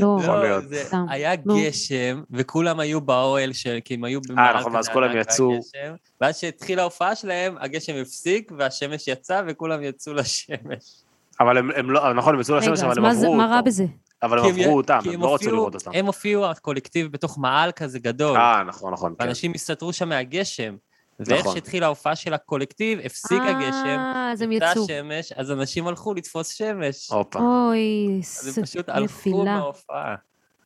לא, 0.00 0.18
לא. 0.26 0.60
זה. 0.60 0.84
היה 1.08 1.32
נו. 1.44 1.56
גשם, 1.60 2.22
וכולם 2.30 2.80
היו 2.80 3.00
באוהל 3.00 3.52
של, 3.52 3.78
כי 3.84 3.94
הם 3.94 4.04
היו 4.04 4.20
אה, 4.38 4.58
נכון, 4.60 4.74
ואז 4.76 4.88
כולם 4.88 5.16
יצאו. 5.16 5.60
ואז 6.20 6.36
שהתחילה 6.38 6.82
ההופעה 6.82 7.14
שלהם, 7.16 7.56
הגשם 7.60 7.92
הפסיק 8.02 8.52
והשמש 8.58 9.08
יצא 9.08 9.42
וכולם 9.48 9.82
יצאו 9.82 10.14
לשמש. 10.14 11.02
אבל 11.40 11.58
הם, 11.58 11.70
הם 11.76 11.90
לא, 11.90 12.12
נכון, 12.14 12.34
הם 12.34 12.40
יצאו 12.40 12.56
לשמש, 12.56 12.78
רגע, 12.78 12.86
אבל 12.86 12.90
אז 12.92 12.96
הם 12.98 13.02
מה 13.02 13.14
זה- 13.14 13.26
עברו 13.26 13.36
מה 13.36 13.46
רע 13.46 13.56
אותו. 13.56 13.64
בזה? 13.66 13.84
אבל 14.22 14.38
הם 14.38 14.44
עברו 14.46 14.76
אותם, 14.76 14.98
הם 15.12 15.20
לא 15.20 15.34
רצו 15.34 15.50
לראות 15.50 15.74
אותם. 15.74 15.90
הם 15.94 16.06
הופיעו, 16.06 16.46
הקולקטיב, 16.46 17.12
בתוך 17.12 17.38
מאהל 17.38 17.72
כזה 17.72 17.98
גדול. 17.98 18.36
אה, 18.36 18.62
נכון, 18.64 18.92
נכון, 18.92 19.14
כן. 19.18 19.24
ואנשים 19.24 19.52
הסתתרו 19.54 19.92
שם 19.92 20.08
מהגשם. 20.08 20.76
ואיך 21.26 21.40
נכון. 21.40 21.54
שהתחילה 21.54 21.86
ההופעה 21.86 22.16
של 22.16 22.34
הקולקטיב, 22.34 22.98
הפסיק 23.04 23.42
הגשם, 23.42 23.86
אה, 23.98 24.30
אז 24.32 24.42
הם 24.42 24.52
יצא 24.52 24.64
יצאו. 24.72 24.86
שמש, 24.86 25.32
אז 25.32 25.50
אנשים 25.50 25.86
הלכו 25.86 26.14
לתפוס 26.14 26.48
שמש. 26.48 27.08
הופה. 27.12 27.38
אוי, 27.38 28.20
אז 28.40 28.58
הם 28.58 28.64
פשוט 28.64 28.88
הלכו. 28.88 29.44
מההופעה. 29.44 30.14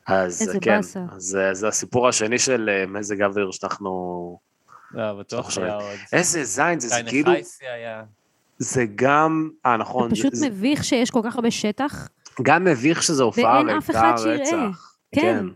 אז 0.07 0.43
איזה 0.43 0.61
כן, 0.61 0.77
באסה. 0.77 1.01
אז 1.17 1.39
זה 1.53 1.69
הסיפור 1.69 2.09
השני 2.09 2.39
של 2.39 2.71
אה, 2.73 2.87
מזג 2.87 3.23
האוויר 3.23 3.51
שאנחנו... 3.51 4.39
לא, 4.91 5.13
בטוח 5.13 5.47
עכשיו, 5.47 5.65
היה 5.65 5.75
עוד. 5.75 5.85
איזה 6.13 6.45
זין 6.45 6.81
זה, 6.81 6.95
כאילו. 7.09 7.33
זה 8.59 8.85
גם, 8.95 9.51
אה 9.67 9.77
נכון, 9.77 10.09
זה 10.11 10.15
זה- 10.17 10.21
פשוט 10.23 10.35
זה 10.35 10.49
מביך 10.49 10.85
שיש 10.85 11.11
כל 11.11 11.21
כך 11.25 11.35
הרבה 11.37 11.51
שטח. 11.51 12.09
גם 12.43 12.65
מביך 12.65 13.03
שזו 13.03 13.25
הופעה 13.25 13.63
ואין 13.67 13.77
אף 13.77 13.91
אחד 13.91 14.15
שיראה. 14.17 14.37
רצח. 14.37 14.97
כן. 15.15 15.47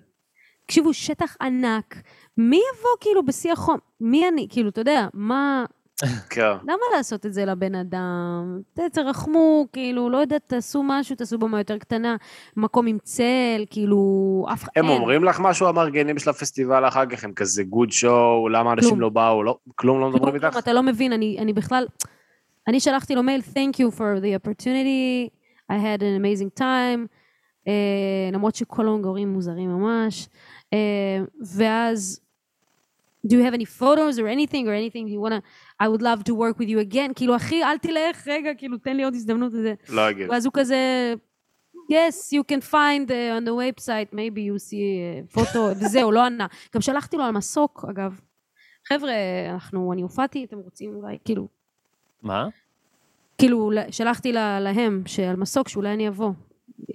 תקשיבו, 0.67 0.95
שטח 0.95 1.37
ענק. 1.41 1.95
מי 2.38 2.57
יבוא 2.57 2.91
כאילו 3.01 3.25
בשיא 3.25 3.53
החום? 3.53 3.79
מי 4.01 4.29
אני? 4.29 4.47
כאילו, 4.51 4.69
אתה 4.69 4.81
יודע, 4.81 5.07
מה... 5.14 5.64
כן. 6.31 6.53
למה 6.62 6.83
לעשות 6.97 7.27
את 7.27 7.33
זה 7.33 7.45
לבן 7.45 7.75
אדם? 7.75 8.61
תרחמו, 8.93 9.67
כאילו, 9.73 10.11
לא 10.11 10.19
יודעת, 10.19 10.43
תעשו 10.47 10.83
משהו, 10.85 11.17
תעשו 11.17 11.38
במה 11.38 11.61
יותר 11.61 11.79
קטנה, 11.79 12.17
מקום 12.57 12.87
עם 12.87 12.99
צל, 13.03 13.64
כאילו, 13.71 14.47
אף 14.53 14.62
אחד... 14.62 14.73
הם. 14.77 14.88
אומרים 14.88 15.25
לך 15.25 15.41
משהו 15.41 15.69
המארגנים 15.69 16.19
של 16.19 16.31
הפסטיבל 16.31 16.88
אחר 16.88 17.07
כך, 17.07 17.25
הם 17.25 17.33
כזה 17.33 17.62
גוד 17.62 17.93
שואו, 17.93 18.49
למה 18.49 18.73
אנשים. 18.73 19.01
לא 19.01 19.09
באו, 19.09 19.43
לא, 19.43 19.59
כלום 19.75 20.01
לא 20.01 20.11
מדברים 20.11 20.35
איתך? 20.35 20.57
אתה 20.59 20.73
לא 20.73 20.83
מבין, 20.83 21.12
אני 21.12 21.53
בכלל... 21.53 21.87
אני 22.69 22.81
שלחתי 22.81 23.14
לו 23.14 23.23
מייל, 23.23 23.41
thank 23.55 23.75
you 23.75 23.99
for 23.99 24.21
the 24.21 24.47
opportunity, 24.47 25.38
I 25.72 25.76
had 25.76 26.02
an 26.02 26.16
amazing 26.22 26.61
time, 26.61 27.09
uh, 27.66 27.70
למרות 28.33 28.54
שכל 28.54 28.87
ההונגרים 28.87 29.28
מוזרים 29.28 29.70
ממש, 29.70 30.28
uh, 30.74 30.76
ואז, 31.57 32.20
do 33.26 33.31
you 33.31 33.42
have 33.50 33.54
any 33.54 33.81
photos 33.81 34.18
or 34.18 34.26
anything 34.26 34.66
or 34.66 34.72
anything 34.72 35.09
you 35.09 35.20
wanna, 35.20 35.42
I 35.83 35.88
would 35.88 36.02
love 36.02 36.24
to 36.24 36.35
work 36.35 36.59
with 36.59 36.68
you 36.68 36.78
again, 36.92 37.12
כאילו, 37.16 37.37
אחי, 37.37 37.62
אל 37.64 37.78
תלך, 37.78 38.28
רגע, 38.28 38.54
כאילו, 38.54 38.78
תן 38.78 38.96
לי 38.96 39.04
עוד 39.04 39.14
הזדמנות 39.14 39.52
וזה. 39.54 39.74
לא 39.88 40.11
אגיד. 40.11 40.31
ואז 40.31 40.46
הוא 40.46 40.52
כזה, 40.57 41.14
yes, 41.92 42.33
you 42.33 42.42
can 42.52 42.61
find 42.61 43.11
uh, 43.11 43.38
on 43.38 43.44
the 43.44 43.54
website, 43.54 44.12
maybe 44.12 44.40
you 44.40 44.59
see 44.59 44.85
a 45.33 45.38
photo, 45.38 45.59
וזהו, 45.81 46.12
לא 46.12 46.24
ענה. 46.26 46.46
גם 46.74 46.81
שלחתי 46.81 47.16
לו 47.16 47.24
על 47.24 47.31
מסוק, 47.31 47.85
אגב. 47.90 48.20
חבר'ה, 48.88 49.12
אנחנו, 49.50 49.92
אני 49.92 50.02
הופעתי, 50.02 50.44
אתם 50.44 50.57
רוצים 50.59 50.94
אולי, 50.94 51.18
כאילו, 51.24 51.48
מה? 52.22 52.48
כאילו, 53.38 53.70
שלחתי 53.90 54.33
לה, 54.33 54.61
להם, 54.61 55.03
שעל 55.07 55.37
מסוק, 55.37 55.68
שאולי 55.68 55.94
אני 55.94 56.09
אבוא 56.09 56.27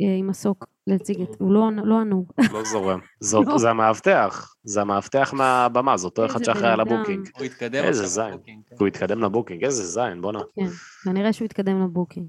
אה, 0.01 0.15
עם 0.19 0.27
מסוק. 0.27 0.65
להציג 0.88 1.21
את... 1.21 1.29
הוא 1.39 1.53
לא 1.53 1.69
לא 1.84 1.99
ענוג. 1.99 2.32
לא 2.51 2.63
זורם. 2.63 2.99
זאת- 3.19 3.47
לא. 3.47 3.58
זה 3.58 3.69
המאבטח, 3.69 4.56
זה 4.63 4.82
המאבטח 4.82 5.34
מהבמה, 5.34 5.97
זה 5.97 6.06
אותו 6.08 6.25
אחד 6.25 6.43
שאחראי 6.43 6.71
על. 6.71 6.79
הבוקינג. 6.79 7.29
הוא 7.38 7.45
התקדם 7.45 7.84
איזה 7.84 8.03
עכשיו 8.03 8.25
זין. 8.29 8.38
כן. 8.45 8.75
הוא 8.79 8.88
התקדם 8.88 9.21
לבוקינג, 9.23 9.63
איזה 9.63 9.84
זין, 9.86 10.21
בואנה. 10.21 10.39
כן, 10.56 10.65
כנראה 11.03 11.34
שהוא 11.34 11.45
התקדם 11.45 11.84
לבוקינג. 11.84 12.27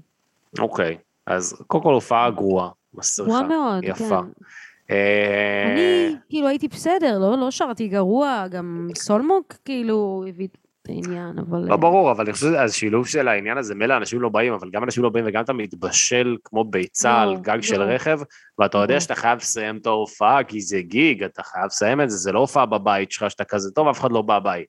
אוקיי, 0.59 0.97
אז 1.25 1.63
קודם 1.67 1.83
כל 1.83 1.93
הופעה 1.93 2.31
גרועה, 2.31 2.69
מסריחה. 2.93 3.31
גרוע 3.31 3.47
מאוד, 3.47 3.83
יפה. 3.83 4.21
כן. 4.21 4.95
אה, 4.95 5.73
אני 5.73 6.15
כאילו 6.29 6.47
הייתי 6.47 6.67
בסדר, 6.67 7.19
לא 7.19 7.37
לא 7.37 7.51
שרתי 7.51 7.87
גרוע, 7.87 8.45
גם 8.51 8.87
סולמוק 8.95 9.53
כאילו 9.65 10.25
הביא 10.29 10.47
את 10.47 10.57
העניין, 10.89 11.39
אבל... 11.39 11.59
לא 11.59 11.77
ברור, 11.77 12.11
אבל 12.11 12.23
אני 12.23 12.33
חושב 12.33 12.51
שהשילוב 12.51 13.07
של 13.07 13.27
העניין 13.27 13.57
הזה, 13.57 13.75
מילא 13.75 13.97
אנשים 13.97 14.21
לא 14.21 14.29
באים, 14.29 14.53
אבל 14.53 14.69
גם 14.69 14.83
אנשים 14.83 15.03
לא 15.03 15.09
באים 15.09 15.25
וגם 15.27 15.43
אתה 15.43 15.53
מתבשל 15.53 16.37
כמו 16.43 16.63
ביצה 16.63 17.25
לא, 17.25 17.31
על 17.31 17.37
גג 17.37 17.61
של 17.61 17.79
לא. 17.79 17.83
רכב, 17.83 18.19
ואתה 18.59 18.77
יודע 18.77 18.93
לא. 18.93 18.99
שאתה 18.99 19.15
חייב 19.15 19.37
לסיים 19.37 19.77
את 19.77 19.85
ההופעה, 19.85 20.43
כי 20.43 20.61
זה 20.61 20.81
גיג, 20.81 21.23
אתה 21.23 21.43
חייב 21.43 21.65
לסיים 21.65 22.01
את 22.01 22.09
זה, 22.09 22.17
זה 22.17 22.31
לא 22.31 22.39
הופעה 22.39 22.65
בבית 22.65 23.11
שלך 23.11 23.31
שאתה 23.31 23.43
כזה 23.43 23.71
טוב, 23.71 23.87
אף 23.87 23.99
אחד 23.99 24.11
לא 24.11 24.21
בא 24.21 24.39
בית. 24.39 24.67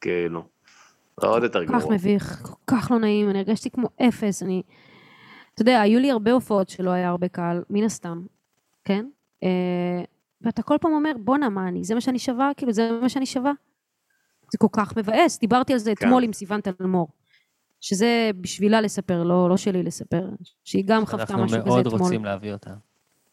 כאילו, 0.00 0.42
זה 1.20 1.26
עוד 1.26 1.42
יותר 1.42 1.66
כל 1.66 1.72
כך 1.72 1.82
גרוע. 1.82 1.94
מביך, 1.94 2.42
כל 2.42 2.76
כך 2.76 2.90
לא 2.90 2.98
נעים, 2.98 3.30
אני 3.30 3.38
הרגשתי 3.38 3.70
כמו 3.70 3.88
אפס, 4.08 4.42
אני... 4.42 4.62
אתה 5.54 5.62
יודע, 5.62 5.80
היו 5.80 6.00
לי 6.00 6.10
הרבה 6.10 6.32
הופעות 6.32 6.68
שלא 6.68 6.90
היה 6.90 7.08
הרבה 7.08 7.28
קהל, 7.28 7.62
מן 7.70 7.84
הסתם, 7.84 8.22
כן? 8.84 9.06
אה, 9.42 9.48
ואתה 10.40 10.62
כל 10.62 10.76
פעם 10.80 10.92
אומר, 10.92 11.12
בואנה, 11.18 11.48
מה 11.48 11.68
אני, 11.68 11.84
זה 11.84 11.94
מה 11.94 12.00
שאני 12.00 12.18
שווה? 12.18 12.50
כאילו, 12.56 12.72
זה 12.72 12.90
מה 13.02 13.08
שאני 13.08 13.26
שווה? 13.26 13.52
זה 14.52 14.58
כל 14.58 14.66
כך 14.72 14.96
מבאס, 14.96 15.38
דיברתי 15.38 15.72
על 15.72 15.78
זה 15.78 15.94
כן. 15.94 16.06
אתמול 16.06 16.24
עם 16.24 16.32
סיוון 16.32 16.60
תלמור, 16.60 17.08
שזה 17.80 18.30
בשבילה 18.40 18.80
לספר, 18.80 19.22
לא, 19.22 19.48
לא 19.48 19.56
שלי 19.56 19.82
לספר, 19.82 20.28
שהיא 20.64 20.84
גם 20.86 21.06
חוותה 21.06 21.22
אנחנו 21.22 21.44
משהו 21.44 21.58
כזה 21.58 21.68
מאוד 21.68 21.86
אתמול. 21.86 22.00
רוצים 22.00 22.24
להביא 22.24 22.52
אותה. 22.52 22.74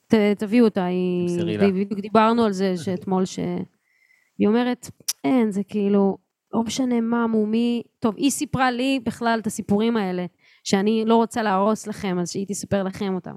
ת, 0.07 0.13
תביאו 0.37 0.65
אותה, 0.65 0.85
היא... 0.85 1.29
בדיוק 1.59 1.99
דיברנו 1.99 2.43
על 2.43 2.51
זה 2.51 2.77
שאתמול, 2.77 3.25
שהיא 3.25 4.47
אומרת, 4.47 4.89
אין, 5.23 5.51
זה 5.51 5.63
כאילו, 5.63 6.17
לא 6.53 6.63
משנה 6.63 7.01
מה, 7.01 7.27
מו, 7.27 7.45
מי... 7.45 7.83
טוב, 7.99 8.15
היא 8.17 8.31
סיפרה 8.31 8.71
לי 8.71 8.99
בכלל 9.03 9.39
את 9.41 9.47
הסיפורים 9.47 9.97
האלה, 9.97 10.25
שאני 10.63 11.03
לא 11.05 11.15
רוצה 11.15 11.43
להרוס 11.43 11.87
לכם, 11.87 12.19
אז 12.19 12.31
שהיא 12.31 12.47
תספר 12.47 12.83
לכם 12.83 13.15
אותם. 13.15 13.35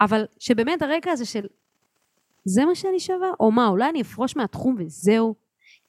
אבל 0.00 0.24
שבאמת 0.38 0.82
הרקע 0.82 1.10
הזה 1.10 1.24
של, 1.24 1.46
זה 2.44 2.64
מה 2.64 2.74
שאני 2.74 3.00
שווה? 3.00 3.28
או 3.40 3.52
מה, 3.52 3.68
אולי 3.68 3.88
אני 3.88 4.00
אפרוש 4.00 4.36
מהתחום 4.36 4.76
וזהו? 4.78 5.34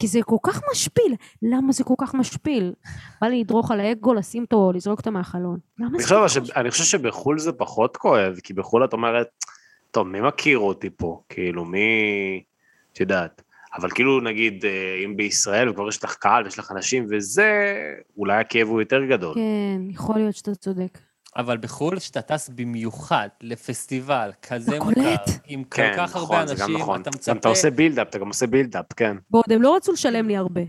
כי 0.02 0.08
זה 0.08 0.20
כל 0.24 0.38
כך 0.44 0.62
משפיל. 0.72 1.16
למה 1.42 1.72
זה 1.72 1.84
כל 1.84 1.94
כך 1.98 2.14
משפיל? 2.14 2.74
בא 3.22 3.28
לי 3.28 3.40
לדרוך 3.40 3.72
על 3.72 3.80
האגו, 3.80 4.14
לשים 4.14 4.44
אותו, 4.44 4.72
לזרוק 4.72 5.00
אותו 5.00 5.12
מהחלון. 5.12 5.60
למה 5.80 5.90
אני 5.90 6.04
זה 6.04 6.04
חושב, 6.04 6.16
כל. 6.16 6.28
כך 6.28 6.38
משפיל? 6.38 6.52
אני 6.56 6.72
חושב 6.72 6.84
שבחו"ל 6.84 7.40
זה 7.40 7.52
פחות 7.52 7.98
כואב, 7.98 8.36
כי 8.44 8.54
בחו"ל 8.54 8.86
את 8.86 8.94
אומרת, 8.94 9.28
טוב, 9.92 10.08
מי 10.08 10.22
מכיר 10.22 10.60
אותי 10.60 10.90
פה? 10.98 11.22
כאילו, 11.30 11.66
מי... 11.66 12.44
את 12.94 13.00
יודעת. 13.00 13.42
אבל 13.76 13.90
כאילו, 13.92 14.22
נגיד, 14.22 14.66
אה, 14.66 15.06
אם 15.06 15.18
בישראל 15.18 15.70
וכבר 15.70 15.88
יש 15.88 16.04
לך 16.04 16.16
קהל 16.16 16.44
ויש 16.44 16.60
לך 16.60 16.72
אנשים 16.72 17.08
וזה, 17.10 17.76
אולי 18.18 18.38
הכאב 18.40 18.68
הוא 18.68 18.82
יותר 18.82 19.06
גדול. 19.06 19.36
כן, 19.36 19.82
יכול 19.90 20.16
להיות 20.16 20.36
שאתה 20.36 20.56
צודק. 20.56 20.98
אבל 21.38 21.58
בחו"ל, 21.58 22.00
כשאתה 22.00 22.22
טס 22.22 22.50
במיוחד 22.50 23.28
לפסטיבל 23.42 24.32
כזה 24.42 24.80
מוכר. 24.80 25.16
עם 25.48 25.64
כל 25.64 25.76
כן, 25.78 25.94
כך 25.98 26.16
נכון, 26.16 26.22
הרבה 26.22 26.46
גם 26.46 26.52
אנשים, 26.62 26.78
נכון. 26.78 27.02
אתה 27.02 27.10
גם 27.10 27.16
מצפה, 27.16 27.32
אתה 27.32 27.48
עושה 27.50 27.70
build-up, 27.70 28.08
אתה 28.10 28.20
גם 28.20 28.28
עושה 28.28 28.48
build-up, 28.48 28.86
כן. 28.96 29.18
ועוד 29.32 29.46
הם 29.52 29.62
לא 29.62 29.76
רצו 29.76 29.92
לשלם 29.92 30.28
לי 30.28 30.38
הרבה. 30.38 30.62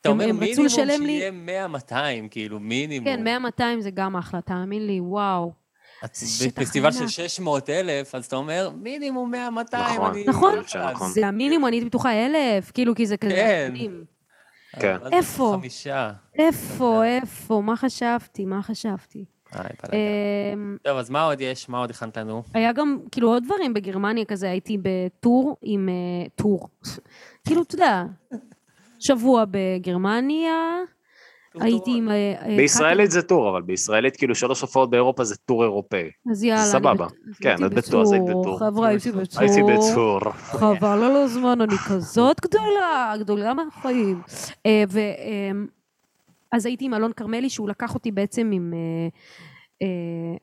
אתה 0.00 0.08
אומר 0.08 0.32
מינימום 0.32 0.66
לשלם 0.66 1.02
לי- 1.02 1.18
שיהיה 1.18 1.66
100-200, 1.88 1.92
כאילו 2.30 2.60
מינימום. 2.60 3.04
כן, 3.04 3.26
100-200 3.58 3.62
זה 3.80 3.90
גם 3.90 4.16
אחלה, 4.16 4.40
תאמין 4.40 4.86
לי, 4.86 5.00
וואו. 5.00 5.52
את 6.04 6.10
בפסטיבל 6.46 6.92
של 6.92 7.00
ענק. 7.00 7.08
600 7.08 7.70
אלף, 7.70 8.14
אז 8.14 8.24
אתה 8.26 8.36
אומר 8.36 8.70
מינימום 8.82 9.34
100-200, 9.34 9.36
נכון. 9.76 10.10
אני... 10.10 10.24
נכון. 10.26 10.58
נכון. 10.92 11.10
זה 11.10 11.26
המינימום, 11.26 11.66
אני 11.68 11.76
הייתי 11.76 11.88
בטוחה 11.88 12.12
אלף, 12.26 12.70
כאילו, 12.70 12.94
כי 12.94 13.06
זה 13.06 13.16
כזה... 13.16 13.34
כן. 13.34 13.72
כן. 14.80 14.96
איפה? 15.12 15.56
חמישה. 15.60 16.10
איפה, 16.38 17.04
איפה, 17.04 17.62
מה 17.64 17.76
חשבתי, 17.76 18.44
מה 18.44 18.62
חשבתי? 18.62 19.24
בלאגן. 19.52 19.98
אמ, 20.54 20.76
טוב, 20.82 20.98
אז 20.98 21.10
מה 21.10 21.24
עוד 21.24 21.40
יש? 21.40 21.68
מה 21.68 21.78
עוד 21.78 21.90
הכנת 21.90 22.16
לנו? 22.16 22.42
היה 22.54 22.72
גם, 22.72 22.98
כאילו, 23.12 23.28
עוד 23.28 23.44
דברים 23.44 23.74
בגרמניה 23.74 24.24
כזה, 24.24 24.50
הייתי 24.50 24.78
בטור 24.82 25.56
עם... 25.62 25.88
אה, 25.88 26.28
טור. 26.34 26.68
כאילו, 27.46 27.62
אתה 27.62 27.74
יודע, 27.74 28.04
שבוע 28.98 29.44
בגרמניה, 29.50 30.54
הייתי 31.60 31.90
עם... 31.96 32.10
אה, 32.10 32.34
אה, 32.42 32.56
בישראלית 32.56 33.10
זה 33.10 33.22
טור, 33.22 33.50
אבל 33.50 33.62
בישראלית 33.62 34.16
כאילו 34.16 34.34
שלוש 34.34 34.60
הופעות 34.60 34.90
באירופה 34.90 35.24
זה 35.24 35.36
טור 35.36 35.62
אירופאי. 35.62 36.10
אז 36.30 36.44
יאללה, 36.44 36.62
סבבה. 36.62 37.06
כן, 37.42 37.64
את 37.66 37.74
בטור, 37.74 38.02
אז 38.02 38.12
היית 38.12 38.24
בטור. 38.24 38.58
חבר'ה, 38.58 38.88
הייתי 38.88 39.12
בטור. 39.12 39.40
הייתי 39.40 39.62
בטור. 39.62 40.20
חבל 40.32 41.04
על 41.04 41.16
הזמן, 41.16 41.60
אני 41.60 41.76
כזאת 41.88 42.40
גדולה, 42.40 43.14
גדולה 43.18 43.54
מהחיים. 43.54 44.22
ו... 46.52 46.56
אז 46.56 46.66
הייתי 46.66 46.84
עם 46.84 46.94
אלון 46.94 47.12
כרמלי, 47.12 47.50
שהוא 47.50 47.68
לקח 47.68 47.94
אותי 47.94 48.10
בעצם 48.10 48.50
עם... 48.52 48.74
אה, 48.74 49.08
אה, 49.82 50.36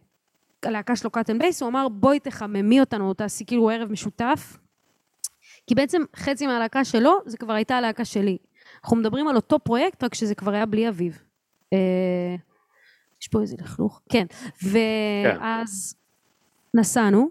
הלהקה 0.64 0.96
שלו 0.96 1.10
Cut 1.10 1.28
N' 1.28 1.40
Bass, 1.40 1.62
הוא 1.62 1.70
אמר 1.70 1.88
בואי 1.90 2.20
תחממי 2.20 2.80
אותנו, 2.80 3.14
תעשי 3.14 3.46
כאילו 3.46 3.70
ערב 3.70 3.92
משותף. 3.92 4.58
כי 5.68 5.76
בעצם 5.76 6.02
חצי 6.16 6.48
מהלהקה 6.48 6.86
שלו, 6.86 7.20
זה 7.26 7.38
כבר 7.38 7.54
הייתה 7.54 7.78
הלהקה 7.78 8.06
שלי. 8.06 8.38
אנחנו 8.84 8.98
מדברים 8.98 9.28
על 9.28 9.36
אותו 9.36 9.60
פרויקט, 9.60 10.04
רק 10.04 10.14
שזה 10.14 10.36
כבר 10.36 10.54
היה 10.54 10.66
בלי 10.66 10.90
אביב. 10.90 11.24
אה, 11.74 12.36
יש 13.22 13.28
פה 13.28 13.42
איזה 13.42 13.56
לכלוך. 13.60 14.02
כן. 14.10 14.26
ואז 14.64 15.96
נסענו, 16.74 17.30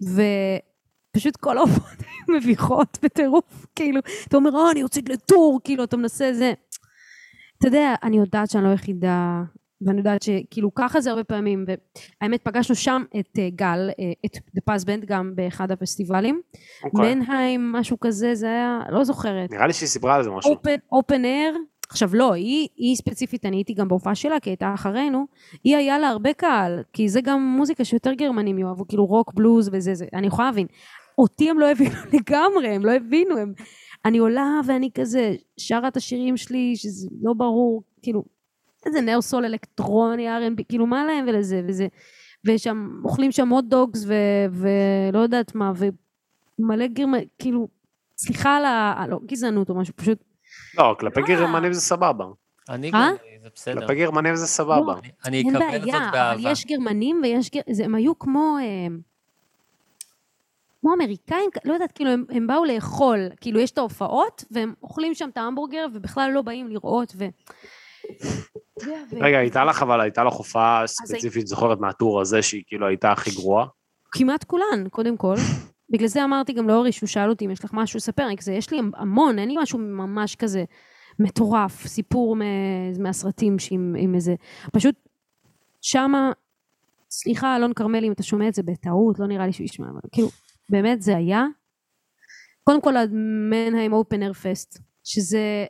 ופשוט 0.00 1.36
כל 1.36 1.58
ההופעות 1.58 1.98
היו 2.00 2.36
מביכות 2.36 2.98
בטירוף, 3.02 3.66
כאילו, 3.76 4.00
אתה 4.28 4.36
אומר, 4.36 4.56
אה, 4.56 4.70
אני 4.70 4.80
יוצאת 4.80 5.08
לטור, 5.08 5.60
כאילו, 5.64 5.84
אתה 5.84 5.96
מנסה 5.96 6.32
זה. 6.32 6.52
אתה 7.58 7.68
יודע, 7.68 7.94
אני 8.02 8.16
יודעת 8.16 8.50
שאני 8.50 8.64
לא 8.64 8.68
היחידה, 8.68 9.42
ואני 9.86 9.98
יודעת 9.98 10.22
שכאילו 10.22 10.74
ככה 10.74 11.00
זה 11.00 11.10
הרבה 11.10 11.24
פעמים, 11.24 11.64
והאמת 12.20 12.40
פגשנו 12.42 12.74
שם 12.74 13.02
את 13.20 13.38
אה, 13.38 13.48
גל, 13.50 13.90
אה, 14.00 14.12
את 14.26 14.36
The 14.36 14.60
Paz 14.70 14.84
Band 14.84 15.06
גם 15.06 15.32
באחד 15.34 15.70
הפסטיבלים, 15.70 16.40
אוקיי. 16.84 17.14
מנהיים, 17.14 17.72
משהו 17.72 18.00
כזה, 18.00 18.34
זה 18.34 18.46
היה, 18.46 18.80
לא 18.88 19.04
זוכרת. 19.04 19.50
נראה 19.50 19.66
לי 19.66 19.72
שהיא 19.72 19.88
סיפרה 19.88 20.14
על 20.14 20.22
זה 20.22 20.30
משהו. 20.30 20.52
אופן 20.92 21.24
אייר, 21.24 21.58
עכשיו 21.90 22.10
לא, 22.12 22.32
היא, 22.32 22.68
היא 22.76 22.96
ספציפית, 22.96 23.46
אני 23.46 23.56
הייתי 23.56 23.74
גם 23.74 23.88
בהופעה 23.88 24.14
שלה, 24.14 24.40
כי 24.40 24.50
הייתה 24.50 24.74
אחרינו, 24.74 25.26
היא 25.64 25.76
היה 25.76 25.98
לה 25.98 26.08
הרבה 26.08 26.32
קהל, 26.32 26.82
כי 26.92 27.08
זה 27.08 27.20
גם 27.20 27.40
מוזיקה 27.56 27.84
שיותר 27.84 28.12
גרמנים 28.12 28.58
יאהבו, 28.58 28.88
כאילו 28.88 29.06
רוק, 29.06 29.34
בלוז 29.34 29.70
וזה, 29.72 29.94
זה, 29.94 30.04
אני 30.14 30.26
יכולה 30.26 30.48
להבין. 30.48 30.66
אותי 31.18 31.50
הם 31.50 31.58
לא 31.58 31.70
הבינו 31.70 31.94
לגמרי, 32.14 32.68
הם 32.68 32.84
לא 32.84 32.92
הבינו, 32.92 33.38
הם... 33.38 33.52
אני 34.04 34.18
עולה 34.18 34.60
ואני 34.66 34.90
כזה 34.94 35.34
שרה 35.56 35.88
את 35.88 35.96
השירים 35.96 36.36
שלי, 36.36 36.72
שזה 36.76 37.08
לא 37.22 37.32
ברור, 37.32 37.82
כאילו, 38.02 38.24
איזה 38.86 39.00
נאו 39.00 39.22
סול 39.22 39.44
אלקטרוני, 39.44 40.28
R&B, 40.28 40.62
כאילו 40.68 40.86
מה 40.86 41.04
להם 41.04 41.24
ולזה, 41.28 41.62
וזה, 41.68 41.86
ושם, 42.46 43.00
אוכלים 43.04 43.32
שם 43.32 43.48
הוט 43.48 43.64
דוגס, 43.64 44.04
ו- 44.06 44.14
ולא 45.10 45.18
יודעת 45.18 45.54
מה, 45.54 45.72
ומלא 46.58 46.86
גרמנ... 46.86 47.18
כאילו, 47.38 47.68
סליחה 48.18 48.56
על 48.56 48.64
ה... 48.64 49.04
לא 49.08 49.20
גזענות 49.26 49.70
או 49.70 49.74
משהו, 49.74 49.94
פשוט 49.96 50.18
לא, 50.78 50.96
כלפי 51.00 51.20
אה. 51.20 51.26
גרמנים 51.26 51.72
זה 51.72 51.80
סבבה. 51.80 52.24
אני 52.68 52.90
אה? 52.94 53.08
גם, 53.10 53.14
זה 53.42 53.48
בסדר. 53.54 53.80
כלפי 53.80 53.94
גרמנים 53.94 54.36
זה 54.36 54.46
סבבה. 54.46 54.94
אני- 54.98 55.08
אני 55.24 55.38
אין 55.38 55.56
אקבל 55.56 55.60
זאת 55.80 55.82
בעיה, 55.82 55.96
אבל 55.98 56.10
באהבה. 56.12 56.50
יש 56.50 56.66
גרמנים 56.66 57.20
ויש... 57.22 57.50
גר- 57.50 57.60
זה- 57.72 57.84
הם 57.84 57.94
היו 57.94 58.18
כמו... 58.18 58.56
כמו 60.84 60.94
אמריקאים, 60.94 61.50
לא 61.64 61.72
יודעת, 61.72 61.92
כאילו 61.92 62.10
הם, 62.10 62.24
הם 62.30 62.46
באו 62.46 62.64
לאכול, 62.64 63.18
כאילו 63.40 63.60
יש 63.60 63.70
את 63.70 63.78
ההופעות 63.78 64.44
והם 64.50 64.74
אוכלים 64.82 65.14
שם 65.14 65.28
את 65.32 65.36
ההמבורגר 65.36 65.86
ובכלל 65.94 66.30
לא 66.34 66.42
באים 66.42 66.68
לראות 66.68 67.12
ו... 67.16 67.24
רגע, 69.12 69.38
הייתה 69.38 69.64
לך 69.64 69.82
אבל, 69.82 70.00
הייתה 70.00 70.24
לך 70.24 70.32
הופעה 70.32 70.86
ספציפית, 70.86 71.46
זוכרת 71.46 71.80
מהטור 71.80 72.20
הזה, 72.20 72.42
שהיא 72.42 72.62
כאילו 72.66 72.86
הייתה 72.86 73.12
הכי 73.12 73.30
גרועה? 73.30 73.66
כמעט 74.12 74.44
כולן, 74.44 74.88
קודם 74.90 75.16
כל. 75.16 75.34
בגלל 75.90 76.08
זה 76.08 76.24
אמרתי 76.24 76.52
גם 76.52 76.68
לאורי 76.68 76.92
שהוא 76.92 77.06
שאל 77.06 77.30
אותי 77.30 77.46
אם 77.46 77.50
יש 77.50 77.64
לך 77.64 77.70
משהו 77.74 77.96
לספר, 77.96 78.36
כזה, 78.36 78.52
יש 78.52 78.70
לי 78.70 78.80
המון, 78.96 79.38
אין 79.38 79.48
לי 79.48 79.54
משהו 79.58 79.78
ממש 79.78 80.36
כזה 80.36 80.64
מטורף, 81.18 81.86
סיפור 81.86 82.36
מהסרטים 82.98 83.56
עם 83.98 84.14
איזה, 84.14 84.34
פשוט 84.72 84.94
שמה, 85.80 86.32
סליחה 87.10 87.56
אלון 87.56 87.72
כרמלי 87.72 88.06
אם 88.06 88.12
אתה 88.12 88.22
שומע 88.22 88.48
את 88.48 88.54
זה 88.54 88.62
בטעות, 88.62 89.18
לא 89.18 89.26
נראה 89.26 89.46
לי 89.46 89.52
שהוא 89.52 89.64
ישמע, 89.64 89.86
אבל 89.86 90.00
כאילו, 90.12 90.28
באמת 90.70 91.02
זה 91.02 91.16
היה. 91.16 91.44
קודם 92.64 92.80
כל 92.80 92.96
המנהיים 92.96 93.92
אופן 93.92 94.22
אר 94.22 94.32
פסט, 94.32 94.78
שזה 95.04 95.66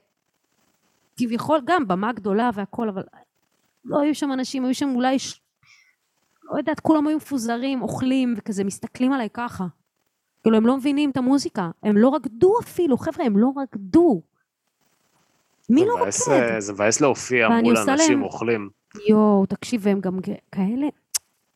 כביכול 1.16 1.60
גם 1.64 1.88
במה 1.88 2.12
גדולה 2.12 2.50
והכל, 2.54 2.88
אבל 2.88 3.02
לא 3.84 4.00
היו 4.00 4.14
שם 4.14 4.32
אנשים, 4.32 4.64
היו 4.64 4.74
שם 4.74 4.88
אולי 4.94 5.18
ש... 5.18 5.40
לא 6.42 6.58
יודעת, 6.58 6.80
כולם 6.80 7.06
היו 7.06 7.16
מפוזרים, 7.16 7.82
אוכלים 7.82 8.34
וכזה, 8.36 8.64
מסתכלים 8.64 9.12
עליי 9.12 9.28
ככה. 9.34 9.66
כאילו, 10.42 10.56
הם 10.56 10.66
לא 10.66 10.76
מבינים 10.76 11.10
את 11.10 11.16
המוזיקה. 11.16 11.70
הם 11.82 11.96
לא 11.96 12.14
רקדו 12.14 12.54
אפילו, 12.62 12.98
חבר'ה, 12.98 13.26
הם 13.26 13.38
לא 13.38 13.50
רקדו. 13.62 14.22
מי 15.70 15.84
לא 15.86 15.92
רוקד? 15.92 16.32
אה, 16.32 16.60
זה 16.60 16.72
מבאס 16.72 17.00
להופיע 17.00 17.48
מול 17.48 17.76
אנשים 17.78 18.10
להם- 18.12 18.22
אוכלים. 18.22 18.70
יואו, 19.08 19.46
תקשיב, 19.46 19.80
והם 19.84 20.00
גם 20.00 20.18
כאלה... 20.52 20.86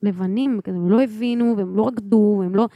לבנים, 0.03 0.61
הם 0.67 0.91
לא 0.91 1.03
הבינו, 1.03 1.55
והם 1.57 1.77
לא 1.77 1.87
רקדו, 1.87 2.37
והם 2.41 2.55
לא... 2.55 2.69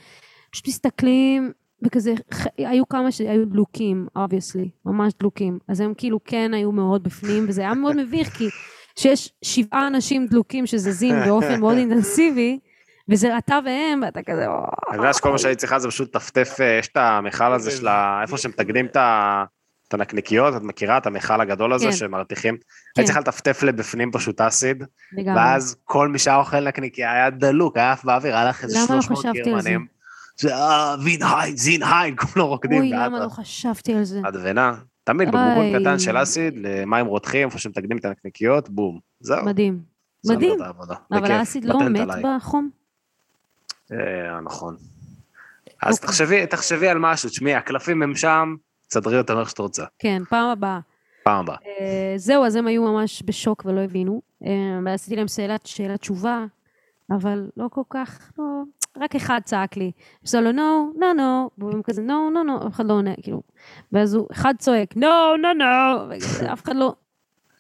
פשוט 0.52 0.68
מסתכלים, 0.68 1.52
וכזה, 1.82 2.14
היו 2.58 2.88
כמה 2.88 3.12
שהיו 3.12 3.46
דלוקים, 3.46 4.06
obviously, 4.18 4.68
ממש 4.84 5.12
דלוקים. 5.20 5.58
אז 5.68 5.80
הם 5.80 5.94
כאילו 5.96 6.20
כן 6.24 6.54
היו 6.54 6.72
מאוד 6.72 7.02
בפנים, 7.02 7.44
וזה 7.48 7.60
היה 7.60 7.74
מאוד 7.74 7.96
מביך, 7.96 8.28
כי 8.28 8.48
שיש 8.96 9.32
שבעה 9.44 9.86
אנשים 9.86 10.26
דלוקים 10.26 10.66
שזזים 10.66 11.14
באופן 11.26 11.60
מאוד 11.60 11.76
אינטנסיבי, 11.76 12.58
וזה 13.08 13.38
אתה 13.38 13.58
והם, 13.64 14.00
ואתה 14.02 14.20
כזה... 14.22 14.46
אני 14.90 14.96
יודע 14.96 15.12
שכל 15.12 15.30
מה 15.30 15.38
שהיית 15.38 15.58
צריכה 15.58 15.78
זה 15.78 15.88
פשוט 15.88 16.12
טפטף, 16.12 16.56
אה, 16.60 16.78
יש 16.78 16.88
את 16.88 16.96
המכל 16.96 17.52
הזה 17.52 17.70
של 17.70 17.88
ה... 17.88 18.18
איפה 18.22 18.38
שמתקנים 18.38 18.86
את 18.86 18.96
ה... 18.96 19.44
את 19.88 19.94
הנקניקיות, 19.94 20.56
את 20.56 20.62
מכירה 20.62 20.98
את 20.98 21.06
המכל 21.06 21.40
הגדול 21.40 21.72
הזה 21.72 21.86
כן. 21.86 21.92
שמרתיחים? 21.92 22.56
כן. 22.56 22.62
היית 22.96 23.06
צריכה 23.06 23.20
לטפטף 23.20 23.62
לבפנים 23.62 24.12
פשוט 24.12 24.40
אסיד. 24.40 24.84
ואז 25.26 25.76
כל 25.84 26.08
מי 26.08 26.18
שהיה 26.18 26.36
אוכל 26.36 26.60
נקניקיה 26.60 27.12
היה 27.12 27.30
דלוק, 27.30 27.76
היה 27.76 27.92
עף 27.92 28.04
באוויר, 28.04 28.36
היה 28.36 28.44
לך 28.48 28.64
איזה 28.64 28.78
למה 28.78 28.96
לא 28.96 29.02
300 29.02 29.18
חשבתי 29.18 29.38
על 29.38 29.44
זה? 29.44 29.50
גרמנים. 29.50 29.86
זה 30.40 30.54
אה, 30.54 30.96
וין 31.04 31.20
היין, 31.22 31.56
זין 31.56 31.82
היין, 31.82 32.16
כולם 32.32 32.46
רוקדים. 32.46 32.78
אוי, 32.78 32.90
למה 32.90 33.20
לא 33.24 33.28
חשבתי 33.28 33.94
על 33.94 34.04
זה? 34.04 34.20
אדוונה, 34.28 34.74
תמיד 35.04 35.34
איי. 35.34 35.80
קטן 35.80 35.98
של 35.98 36.22
אסיד, 36.22 36.54
למים 36.56 37.06
רותחים, 37.06 37.48
איפה 37.48 37.58
שמתקנים 37.58 37.98
את 37.98 38.04
הנקניקיות, 38.04 38.68
בום. 38.68 39.00
זהו. 39.20 39.44
מדהים. 39.44 39.82
מדהים. 40.26 40.58
אבל 41.12 41.32
האסיד 41.32 41.64
לא 41.64 41.88
מת. 41.88 42.08
בחום? 42.22 42.70
אה, 43.92 44.40
נכון. 44.40 44.76
אז 45.82 45.94
אוקיי. 45.94 46.08
תחשבי, 46.08 46.46
תחשבי 46.46 46.88
על 46.88 46.98
משהו, 46.98 47.28
תשמעי, 47.28 47.54
הקלפים 47.54 48.02
הם 48.02 48.14
שם, 48.14 48.54
תסדרי 48.88 49.18
אותם 49.18 49.38
איך 49.38 49.50
שאת 49.50 49.58
רוצה, 49.58 49.84
כן, 49.98 50.22
פעם 50.28 50.48
הבאה. 50.48 50.80
פעם 51.24 51.38
הבאה. 51.38 51.56
אה, 51.66 52.14
זהו, 52.16 52.44
אז 52.44 52.56
הם 52.56 52.66
היו 52.66 52.82
ממש 52.82 53.22
בשוק 53.26 53.62
ולא 53.66 53.80
הבינו. 53.80 54.22
אה, 54.46 54.50
ועשיתי 54.84 55.16
להם 55.16 55.28
שאלת, 55.28 55.66
שאלת 55.66 56.00
תשובה, 56.00 56.44
אבל 57.10 57.50
לא 57.56 57.66
כל 57.70 57.82
כך, 57.90 58.32
לא, 58.38 58.44
רק 58.96 59.14
אחד 59.14 59.40
צעק 59.44 59.76
לי. 59.76 59.92
עושה 60.22 60.40
לו, 60.40 60.50
no, 60.50 60.96
no, 60.96 61.18
no, 61.18 61.64
והם 61.64 61.82
כזה, 61.82 62.02
no, 62.02 62.34
no, 62.34 62.48
no, 62.48 62.66
אף 62.66 62.72
אחד 62.72 62.86
לא 62.86 62.92
עונה, 62.92 63.14
כאילו. 63.22 63.42
ואז 63.92 64.14
הוא, 64.14 64.26
אחד 64.32 64.54
צועק, 64.58 64.94
no, 64.96 65.38
no, 65.42 65.64
וכזה, 66.10 66.52
אף 66.52 66.64
אחד 66.64 66.76
לא, 66.76 66.94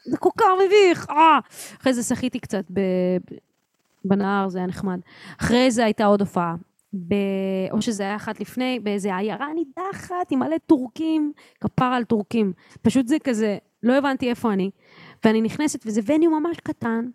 זה 0.04 0.16
כל 0.16 0.30
כך 0.38 0.46
מביך, 0.66 1.10
אה. 1.10 1.38
אחרי 1.80 1.92
זה 1.92 2.02
שחיתי 2.02 2.38
קצת 2.38 2.64
בנהר, 4.04 4.48
זה 4.48 4.58
היה 4.58 4.66
נחמד. 4.66 5.00
אחרי 5.40 5.70
זה 5.70 5.84
הייתה 5.84 6.04
עוד 6.04 6.20
הופעה. 6.20 6.54
או 7.70 7.82
שזה 7.82 8.02
היה 8.02 8.16
אחת 8.16 8.40
לפני, 8.40 8.80
באיזה 8.80 9.16
עיירה 9.16 9.46
נידחת 9.54 10.30
עם 10.30 10.38
מלא 10.38 10.56
טורקים, 10.66 11.32
כפרה 11.60 11.96
על 11.96 12.04
טורקים. 12.04 12.52
פשוט 12.82 13.06
זה 13.06 13.16
כזה, 13.24 13.58
לא 13.82 13.92
הבנתי 13.92 14.30
איפה 14.30 14.52
אני. 14.52 14.70
ואני 15.24 15.40
נכנסת, 15.40 15.86
וזה 15.86 16.00
וניו 16.06 16.30
ממש 16.30 16.56
קטן, 16.60 17.08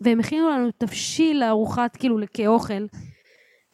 והם 0.00 0.20
הכינו 0.20 0.50
לנו 0.50 0.70
תבשיל 0.78 1.40
לארוחת, 1.40 1.96
כאילו, 1.96 2.18
כאוכל, 2.34 2.86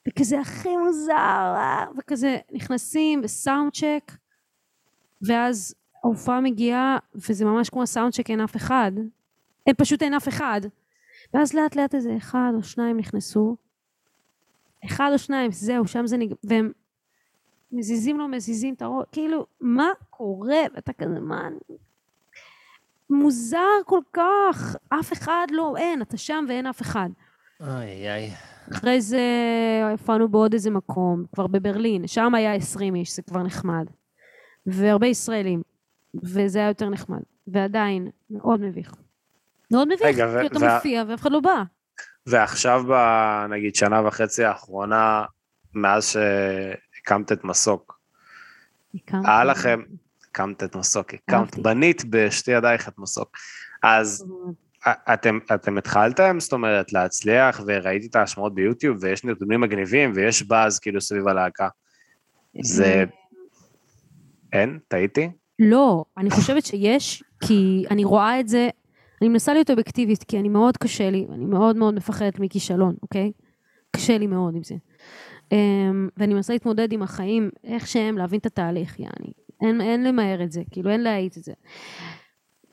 וכזה 0.08 0.40
הכי 0.40 0.76
מוזר, 0.76 1.12
אה, 1.56 1.84
וכזה 1.98 2.36
נכנסים, 2.52 3.20
וסאונד 3.24 3.72
צ'ק, 3.72 4.12
ואז 5.22 5.74
ההופעה 6.04 6.40
מגיעה, 6.40 6.98
וזה 7.14 7.44
ממש 7.44 7.70
כמו 7.70 7.82
הסאונד 7.82 8.12
צ'ק, 8.12 8.30
אין 8.30 8.40
אף 8.40 8.56
אחד. 8.56 8.92
אין, 9.66 9.74
פשוט 9.78 10.02
אין 10.02 10.14
אף 10.14 10.28
אחד. 10.28 10.60
ואז 11.34 11.54
לאט 11.54 11.76
לאט 11.76 11.94
איזה 11.94 12.16
אחד 12.16 12.52
או 12.54 12.62
שניים 12.62 12.96
נכנסו, 12.96 13.56
אחד 14.84 15.10
או 15.12 15.18
שניים, 15.18 15.52
זהו, 15.52 15.86
שם 15.86 16.06
זה 16.06 16.16
נגמר, 16.16 16.36
והם 16.44 16.72
מזיזים 17.72 18.18
לו, 18.18 18.28
מזיזים 18.28 18.74
את 18.74 18.82
הראש, 18.82 19.06
כאילו, 19.12 19.46
מה 19.60 19.88
קורה? 20.10 20.62
ואתה 20.74 20.92
כזה, 20.92 21.20
מה... 21.20 21.48
מוזר 23.10 23.82
כל 23.86 24.00
כך, 24.12 24.76
אף 24.88 25.12
אחד 25.12 25.46
לא, 25.50 25.74
אין, 25.76 26.02
אתה 26.02 26.16
שם 26.16 26.44
ואין 26.48 26.66
אף 26.66 26.82
אחד. 26.82 27.08
אוי 27.60 28.10
אוי. 28.10 28.55
אחרי 28.72 29.00
זה 29.00 29.20
הופענו 29.92 30.28
בעוד 30.28 30.52
איזה 30.52 30.70
מקום, 30.70 31.24
כבר 31.34 31.46
בברלין, 31.46 32.06
שם 32.06 32.34
היה 32.34 32.54
20 32.54 32.94
איש, 32.94 33.16
זה 33.16 33.22
כבר 33.22 33.42
נחמד. 33.42 33.86
והרבה 34.66 35.06
ישראלים, 35.06 35.62
וזה 36.22 36.58
היה 36.58 36.68
יותר 36.68 36.88
נחמד. 36.88 37.20
ועדיין, 37.46 38.08
מאוד 38.30 38.60
מביך. 38.60 38.94
מאוד 39.70 39.88
מביך, 39.88 40.02
רגע, 40.02 40.40
כי 40.40 40.46
אתה 40.46 40.58
וה- 40.60 40.74
מופיע 40.74 41.04
ואף 41.08 41.20
אחד 41.20 41.32
לא 41.32 41.40
בא. 41.40 41.62
ועכשיו, 42.26 42.82
נגיד, 43.50 43.74
שנה 43.74 44.06
וחצי 44.06 44.44
האחרונה, 44.44 45.24
מאז 45.74 46.04
שהקמת 46.06 47.32
את 47.32 47.44
מסוק. 47.44 48.00
היה 49.12 49.44
לכם, 49.44 49.80
הקמת 50.30 50.62
את 50.64 50.76
מסוק, 50.76 51.14
הקמת. 51.14 51.58
בנית 51.58 52.02
בשתי 52.10 52.50
ידייך 52.50 52.88
את 52.88 52.98
מסוק. 52.98 53.36
אז 53.82 54.26
אתם, 54.88 55.38
אתם 55.54 55.78
התחלתם, 55.78 56.40
זאת 56.40 56.52
אומרת, 56.52 56.92
להצליח, 56.92 57.60
וראיתי 57.66 58.06
את 58.06 58.16
ההשמעות 58.16 58.54
ביוטיוב, 58.54 58.98
ויש 59.00 59.24
נתונים 59.24 59.60
מגניבים, 59.60 60.12
ויש 60.14 60.42
באז 60.42 60.78
כאילו 60.78 61.00
סביב 61.00 61.28
הלהקה. 61.28 61.68
זה... 62.62 63.04
אין? 64.52 64.78
טעיתי? 64.88 65.30
לא, 65.58 66.04
אני 66.18 66.30
חושבת 66.30 66.66
שיש, 66.66 67.22
כי 67.40 67.84
אני 67.90 68.04
רואה 68.04 68.40
את 68.40 68.48
זה, 68.48 68.68
אני 69.22 69.28
מנסה 69.28 69.52
להיות 69.52 69.70
אובייקטיבית, 69.70 70.24
כי 70.24 70.38
אני 70.38 70.48
מאוד 70.48 70.76
קשה 70.76 71.10
לי, 71.10 71.26
אני 71.32 71.44
מאוד 71.44 71.76
מאוד 71.76 71.94
מפחדת 71.94 72.40
מכישלון, 72.40 72.94
אוקיי? 73.02 73.32
קשה 73.90 74.18
לי 74.18 74.26
מאוד 74.26 74.54
עם 74.56 74.62
זה. 74.62 74.74
Um, 75.44 75.56
ואני 76.16 76.34
מנסה 76.34 76.52
להתמודד 76.52 76.92
עם 76.92 77.02
החיים, 77.02 77.50
איך 77.64 77.86
שהם, 77.86 78.18
להבין 78.18 78.38
את 78.38 78.46
התהליך, 78.46 79.00
יעני. 79.00 79.32
אין, 79.60 79.80
אין 79.80 80.04
למהר 80.04 80.42
את 80.42 80.52
זה, 80.52 80.62
כאילו 80.70 80.90
אין 80.90 81.02
להאיט 81.02 81.36
את 81.38 81.44
זה. 81.44 81.52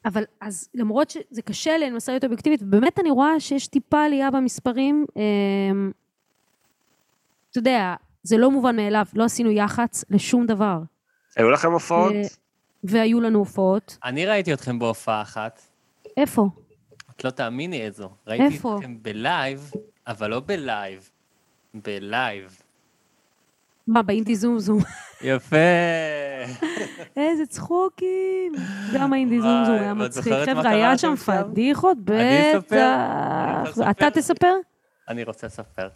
אבל 0.05 0.23
אז 0.41 0.69
למרות 0.73 1.09
שזה 1.09 1.41
קשה 1.41 1.77
לי, 1.77 1.85
אני 1.85 1.93
מנסה 1.93 2.11
להיות 2.11 2.23
אובייקטיבית, 2.23 2.61
ובאמת 2.61 2.99
אני 2.99 3.09
רואה 3.09 3.39
שיש 3.39 3.67
טיפה 3.67 4.03
עלייה 4.03 4.31
במספרים. 4.31 5.05
Um, 5.09 5.93
אתה 7.51 7.59
יודע, 7.59 7.95
זה 8.23 8.37
לא 8.37 8.51
מובן 8.51 8.75
מאליו, 8.75 9.05
לא 9.13 9.23
עשינו 9.23 9.51
יח"צ 9.51 10.05
לשום 10.09 10.45
דבר. 10.45 10.79
היו 11.35 11.49
לכם 11.49 11.71
הופעות? 11.71 12.13
אה, 12.13 12.21
והיו 12.83 13.21
לנו 13.21 13.39
הופעות. 13.39 13.97
אני 14.03 14.25
ראיתי 14.25 14.53
אתכם 14.53 14.79
בהופעה 14.79 15.21
אחת, 15.21 15.61
איפה? 16.17 16.49
את 17.15 17.23
לא 17.23 17.29
תאמיני 17.29 17.81
איזו. 17.81 18.09
ראיתי 18.27 18.43
איפה? 18.43 18.75
אתכם 18.77 18.97
בלייב, 19.01 19.71
אבל 20.07 20.29
לא 20.29 20.39
בלייב, 20.45 21.09
בלייב. 21.73 22.62
מה, 23.87 24.01
באינדי 24.01 24.35
זום 24.35 24.59
זום? 24.59 24.79
יפה. 25.21 25.55
איזה 27.17 27.45
צחוקים. 27.49 28.53
גם 28.93 29.13
האינדי 29.13 29.41
זום 29.41 29.63
זום 29.65 29.75
היה 29.75 29.93
מצחיק. 29.93 30.33
חבר'ה, 30.45 30.69
היה 30.69 30.97
שם? 30.97 31.13
פדיחות? 31.15 31.97
בטח. 32.03 32.75
אתה? 33.91 34.07
תספר? 34.13 34.55
אני 35.09 35.23
רוצה 35.23 35.47
לספר. 35.47 35.87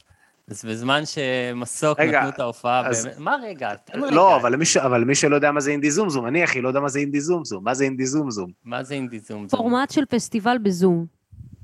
אז 0.51 0.65
בזמן 0.65 1.01
שמסוק 1.05 1.99
רגע, 1.99 2.19
נתנו 2.19 2.29
את 2.29 2.39
ההופעה, 2.39 2.87
אז- 2.87 3.05
באמת, 3.05 3.17
מה 3.19 3.35
רגע? 3.43 3.75
תן 3.75 4.03
רגע. 4.03 4.15
לא, 4.15 4.35
אבל 4.35 4.53
למי 4.53 4.65
ש- 4.65 4.77
אבל 4.77 5.01
למי 5.01 5.15
שלא 5.15 5.35
יודע 5.35 5.51
מה 5.51 5.59
זה 5.59 5.71
אינדי 5.71 5.91
זומזום, 5.91 6.27
אני 6.27 6.43
אחי 6.43 6.61
לא 6.61 6.67
יודע 6.67 6.79
מה 6.79 6.89
זה 6.89 6.99
אינדי 6.99 7.21
זומזום, 7.21 7.63
מה 7.63 7.73
זה 7.73 7.83
אינדי 7.83 8.05
זומזום? 8.05 8.51
מה 8.65 8.83
זה 8.83 8.93
אינדי 8.93 9.19
זום? 9.19 9.49
זום? 9.49 9.59
פורמט 9.59 9.89
של 9.91 10.05
פסטיבל 10.05 10.57
בזום. 10.63 11.05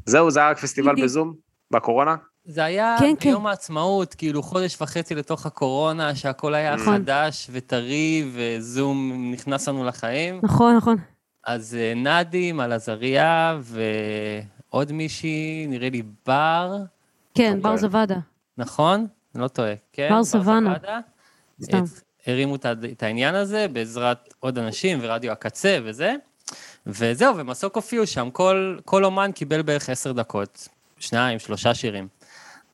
זהו, 0.05 0.32
זה 0.32 0.39
היה 0.39 0.49
רק 0.49 0.57
פסטיבל 0.57 0.88
אינדי. 0.89 1.03
בזום? 1.03 1.34
בקורונה? 1.71 2.15
זה 2.46 2.64
היה 2.64 2.96
כן, 3.00 3.14
כן. 3.20 3.30
ביום 3.30 3.48
העצמאות, 3.48 4.14
כאילו 4.14 4.44
חודש 4.44 4.82
וחצי 4.82 5.16
לתוך 5.16 5.46
הקורונה, 5.46 6.16
שהכל 6.16 6.54
היה 6.54 6.76
נכון. 6.76 6.96
חדש 6.96 7.48
וטרי, 7.52 8.26
וזום 8.34 9.32
נכנס 9.32 9.68
לנו 9.68 9.84
לחיים. 9.86 10.39
נכון, 10.44 10.76
נכון. 10.76 10.98
אז 11.48 11.76
אה, 11.76 11.94
נאדים, 11.96 12.60
על 12.60 12.72
עזריה, 12.72 13.60
ועוד 13.62 14.91
מישהי, 14.91 15.66
נראה 15.70 15.89
לי 15.89 16.02
בר, 16.26 16.78
כן, 17.36 17.48
אוקיי. 17.48 17.62
בר 17.62 17.78
זוואדה. 17.78 18.18
נכון? 18.58 19.08
אני 19.36 19.44
לא 19.44 19.48
טועה. 19.48 19.74
כן? 19.94 20.10
בר 20.10 20.24
סוואנה. 20.24 20.70
זוואדה. 20.70 21.00
סתם. 21.64 21.84
הרימו 22.28 22.56
את 22.91 23.04
העניין 23.04 23.36
הזה 23.36 23.68
בעזרת 23.68 24.34
עוד 24.39 24.58
אנשים 24.58 25.00
ורדיו 25.02 25.32
הקצה 25.32 25.78
וזה. 25.84 26.16
וזהו, 26.88 27.38
ומסוק 27.38 27.76
הופיעו 27.76 28.08
שם, 28.08 28.30
כל, 28.32 28.78
כל 28.86 29.06
אומן 29.06 29.32
קיבל 29.32 29.62
בערך 29.62 29.89
עשר 29.89 30.12
דקות, 30.12 30.68
שניים, 31.00 31.39
שלושה 31.39 31.74
שירים. 31.74 32.08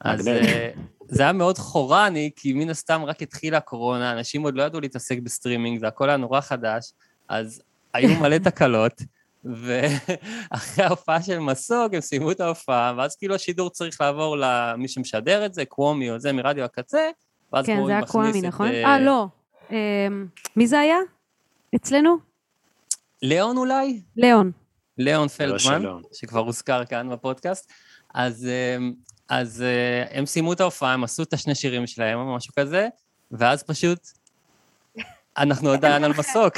אז. 0.02 0.28
אה, 0.28 0.70
זה 1.10 1.24
היה 1.24 1.34
מאוד 1.34 1.58
חרבני, 1.58 2.32
כי 2.36 2.54
מן 2.54 2.70
הסתם 2.70 3.02
רק 3.06 3.22
התחילה 3.22 3.58
הקורונה, 3.58 4.12
אנשים 4.12 4.44
עוד 4.44 4.56
לא 4.56 4.64
ידעו 4.64 4.82
להתעסק 4.82 5.20
בסטרימינג, 5.20 5.80
זה 5.80 5.88
הכל 5.88 6.10
היה 6.10 6.18
נורא 6.18 6.42
חדש, 6.42 6.92
אז 7.30 7.62
היו 7.94 8.20
מלא 8.20 8.38
תקלות, 8.50 9.02
ואחרי 9.44 10.86
ההופעה 10.86 11.22
של 11.22 11.40
מסוק, 11.40 11.94
הם 11.94 12.02
סיימו 12.02 12.32
את 12.32 12.40
ההופעה, 12.40 12.94
ואז 12.98 13.16
כאילו 13.16 13.36
השידור 13.36 13.70
צריך 13.70 14.02
לעבור 14.02 14.38
למי 14.40 14.88
שמשדר 14.88 15.46
את 15.46 15.54
זה, 15.54 15.66
קוומי 15.66 16.12
או 16.12 16.20
זה 16.20 16.32
מרדיו 16.32 16.64
הקצה, 16.64 17.10
ואז 17.54 17.66
כן, 17.66 17.86
זה 17.86 17.92
היה 17.92 18.06
קוואמי, 18.06 18.40
את, 18.40 18.46
נכון? 18.46 18.68
אה, 18.68 18.86
אה, 18.86 19.00
לא. 19.00 19.28
אמ, 19.72 19.76
מי 20.56 20.68
זה 20.68 20.80
היה? 20.80 20.98
אצלנו? 21.76 22.18
ליאון 23.22 23.58
אולי? 23.58 24.02
ליאון. 24.16 24.52
ליאון 24.98 25.24
לא 25.24 25.28
פלדמן, 25.28 25.60
שלום. 25.60 26.02
שכבר 26.14 26.40
הוזכר 26.40 26.86
כאן 26.86 27.10
בפודקאסט. 27.10 27.72
אז, 28.14 28.48
אמ, 28.48 28.94
אז 29.30 29.62
אה, 29.62 30.18
הם 30.18 30.26
סיימו 30.26 30.54
את 30.54 30.62
ההופעה, 30.62 30.94
הם 30.94 31.04
עשו 31.04 31.24
את 31.24 31.34
השני 31.34 31.56
שירים 31.56 31.88
שלהם 31.88 32.20
או 32.20 32.36
משהו 32.36 32.54
כזה, 32.60 32.88
ואז 33.32 33.64
פשוט, 33.64 34.00
אנחנו 35.38 35.72
עדיין 35.72 36.04
על 36.04 36.14
מסוק. 36.20 36.54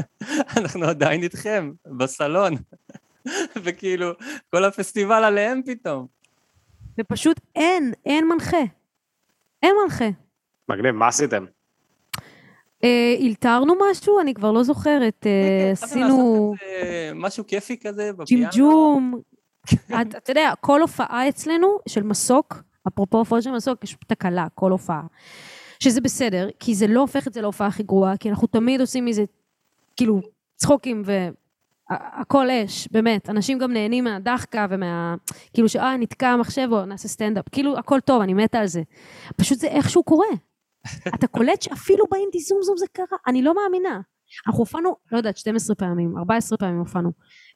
אנחנו 0.56 0.84
עדיין 0.84 1.22
איתכם, 1.22 1.72
בסלון. 1.86 2.54
וכאילו, 3.64 4.12
כל 4.50 4.64
הפסטיבל 4.64 5.24
עליהם 5.24 5.60
פתאום. 5.66 6.06
ופשוט 7.00 7.40
אין, 7.56 7.92
אין 8.06 8.28
מנחה. 8.28 8.62
אין 9.62 9.76
מנחה. 9.84 10.08
מגניב, 10.68 10.94
מה 10.94 11.08
עשיתם? 11.08 11.44
אה, 12.84 13.14
אלתרנו 13.20 13.74
משהו? 13.90 14.20
אני 14.20 14.34
כבר 14.34 14.52
לא 14.52 14.62
זוכרת. 14.62 15.26
אה, 15.26 15.72
התחלתם 15.72 16.00
לעשות 16.00 16.12
עשינו 16.12 16.54
איזה 16.60 17.10
משהו 17.14 17.46
כיפי 17.46 17.76
כזה 17.76 18.12
בפיאנו. 18.12 18.50
ג'ימג'ום. 18.52 19.20
את- 20.02 20.14
אתה 20.16 20.30
יודע, 20.30 20.52
כל 20.60 20.80
הופעה 20.80 21.28
אצלנו 21.28 21.78
של 21.88 22.02
מסוק, 22.02 22.62
אפרופו 22.88 23.18
הופעות 23.18 23.42
של 23.42 23.50
מסוק, 23.50 23.84
יש 23.84 23.96
תקלה, 24.06 24.46
כל 24.54 24.72
הופעה. 24.72 25.02
שזה 25.80 26.00
בסדר, 26.00 26.48
כי 26.60 26.74
זה 26.74 26.86
לא 26.86 27.00
הופך 27.00 27.26
את 27.26 27.32
זה 27.32 27.40
להופעה 27.40 27.66
הכי 27.66 27.82
גרועה, 27.82 28.16
כי 28.16 28.30
אנחנו 28.30 28.46
תמיד 28.46 28.80
עושים 28.80 29.04
מזה, 29.04 29.24
כאילו, 29.96 30.20
צחוקים 30.56 31.02
והכל 31.90 32.50
אש, 32.50 32.88
באמת. 32.90 33.30
אנשים 33.30 33.58
גם 33.58 33.72
נהנים 33.72 34.04
מהדחקה 34.04 34.66
ומה... 34.70 35.14
כאילו 35.52 35.68
שאה, 35.68 35.96
נתקע 35.96 36.28
המחשב 36.28 36.68
או 36.72 36.84
נעשה 36.84 37.08
סטנדאפ. 37.08 37.44
כאילו, 37.52 37.78
הכל 37.78 38.00
טוב, 38.00 38.22
אני 38.22 38.34
מתה 38.34 38.58
על 38.58 38.66
זה. 38.66 38.82
פשוט 39.36 39.58
זה 39.58 39.66
איכשהו 39.66 40.02
קורה. 40.02 40.26
אתה 41.14 41.26
קולט 41.26 41.62
שאפילו 41.62 42.04
באינדי 42.10 42.40
זום 42.40 42.58
זום 42.62 42.76
זה 42.76 42.86
קרה, 42.92 43.18
אני 43.26 43.42
לא 43.42 43.54
מאמינה. 43.54 44.00
אנחנו 44.46 44.60
הופענו, 44.60 44.96
לא 45.12 45.16
יודעת, 45.16 45.36
12 45.36 45.76
פעמים, 45.76 46.18
14 46.18 46.58
פעמים 46.58 46.78
הופענו. 46.78 47.12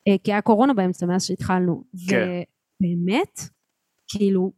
אה, 0.08 0.16
כי 0.24 0.32
היה 0.32 0.40
קורונה 0.40 0.74
באמצע 0.74 1.06
מאז 1.06 1.24
שהתחלנו. 1.24 1.84
כן. 2.10 2.26
ובאמת, 2.26 3.40
כאילו, 4.08 4.52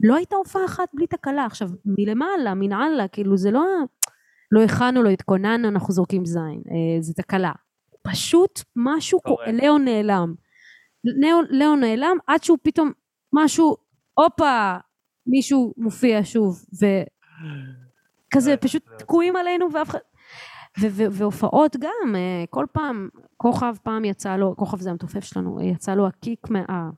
לא 0.00 0.16
הייתה 0.16 0.36
הופעה 0.36 0.64
אחת 0.64 0.88
בלי 0.94 1.06
תקלה. 1.06 1.44
עכשיו, 1.44 1.68
מלמעלה, 1.84 2.54
מנעלה, 2.54 3.08
כאילו, 3.08 3.36
זה 3.36 3.50
לא... 3.50 3.64
לא 4.52 4.62
הכנו, 4.62 5.02
לא 5.02 5.08
התכוננו, 5.08 5.68
אנחנו 5.68 5.94
זורקים 5.94 6.24
זין. 6.24 6.62
אה, 6.70 7.02
זה 7.02 7.14
תקלה. 7.14 7.52
פשוט 8.02 8.60
משהו. 8.76 9.20
קורה. 9.20 9.52
לאו 9.52 9.78
נעלם. 9.78 10.34
לאו, 11.04 11.38
לאו 11.50 11.76
נעלם 11.76 12.16
עד 12.26 12.42
שהוא 12.42 12.58
פתאום 12.62 12.92
משהו, 13.32 13.76
הופה, 14.14 14.76
מישהו 15.26 15.74
מופיע 15.76 16.20
שוב, 16.24 16.64
וכזה 18.32 18.56
פשוט 18.56 18.82
תקועים 18.98 19.36
עלינו 19.36 19.72
ואף 19.72 19.90
אחד... 19.90 19.98
והופעות 20.78 21.76
גם, 21.80 22.14
אה, 22.14 22.44
כל 22.50 22.66
פעם, 22.72 23.08
כוכב 23.36 23.74
פעם 23.82 24.04
יצא 24.04 24.36
לו, 24.36 24.56
כוכב 24.56 24.80
זה 24.80 24.90
המתופף 24.90 25.24
שלנו, 25.24 25.58
אה, 25.58 25.64
יצא 25.64 25.94
לו 25.94 26.06
הקיק 26.06 26.50
מה... 26.50 26.90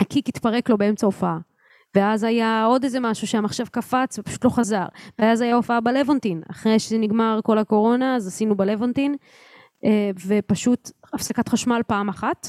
הקיק 0.00 0.28
התפרק 0.28 0.70
לו 0.70 0.78
באמצע 0.78 1.06
הופעה. 1.06 1.38
ואז 1.94 2.22
היה 2.24 2.64
עוד 2.64 2.84
איזה 2.84 3.00
משהו 3.00 3.26
שהמחשב 3.26 3.64
קפץ 3.66 4.18
ופשוט 4.18 4.44
לא 4.44 4.50
חזר. 4.50 4.84
ואז 5.18 5.40
היה 5.40 5.54
הופעה 5.56 5.80
בלוונטין. 5.80 6.42
אחרי 6.50 6.78
שנגמר 6.78 7.40
כל 7.44 7.58
הקורונה, 7.58 8.16
אז 8.16 8.26
עשינו 8.26 8.56
בלוונטין, 8.56 9.14
אה, 9.84 10.10
ופשוט 10.26 10.90
הפסקת 11.14 11.48
חשמל 11.48 11.80
פעם 11.86 12.08
אחת. 12.08 12.46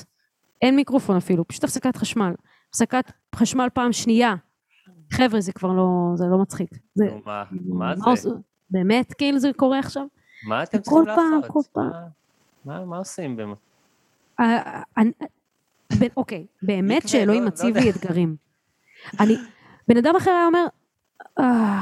אין 0.62 0.76
מיקרופון 0.76 1.16
אפילו, 1.18 1.48
פשוט 1.48 1.64
הפסקת 1.64 1.96
חשמל. 1.96 2.34
הפסקת 2.70 3.12
חשמל 3.36 3.68
פעם 3.74 3.94
שנייה. 3.94 4.36
חבר'ה, 5.12 5.42
זה 5.42 5.52
כבר 5.54 5.72
לא, 5.74 5.88
זה 6.16 6.26
לא 6.32 6.38
מצחיק. 6.38 6.70
זה, 6.96 7.06
מה- 7.74 7.94
מה 7.98 8.16
זה? 8.16 8.30
באמת 8.72 9.14
כאילו 9.14 9.40
זה 9.40 9.50
קורה 9.56 9.80
עכשיו? 9.80 10.06
מה 10.48 10.64
אתם 10.64 10.78
כל 10.78 10.84
צריכים 10.84 11.06
פעם, 11.16 11.34
לעשות? 11.42 11.52
כל 11.52 11.60
פעם. 11.74 11.90
מה- 12.66 12.80
מה- 12.80 12.86
מה 12.86 12.98
עושים? 12.98 13.36
באמת? 13.38 13.58
אה, 14.40 14.82
ב- 16.00 16.08
אוקיי, 16.18 16.46
באמת 16.62 17.08
שאלוהים 17.08 17.42
לא- 17.42 17.46
לא 17.46 17.52
מציב. 17.52 17.78
לי 17.78 17.90
אתגרים. 17.90 18.36
אני, 19.20 19.36
בן 19.88 19.98
אדם 19.98 20.16
אחר 20.16 20.32
היה 20.32 20.46
אומר, 20.46 20.66
אה, 21.40 21.82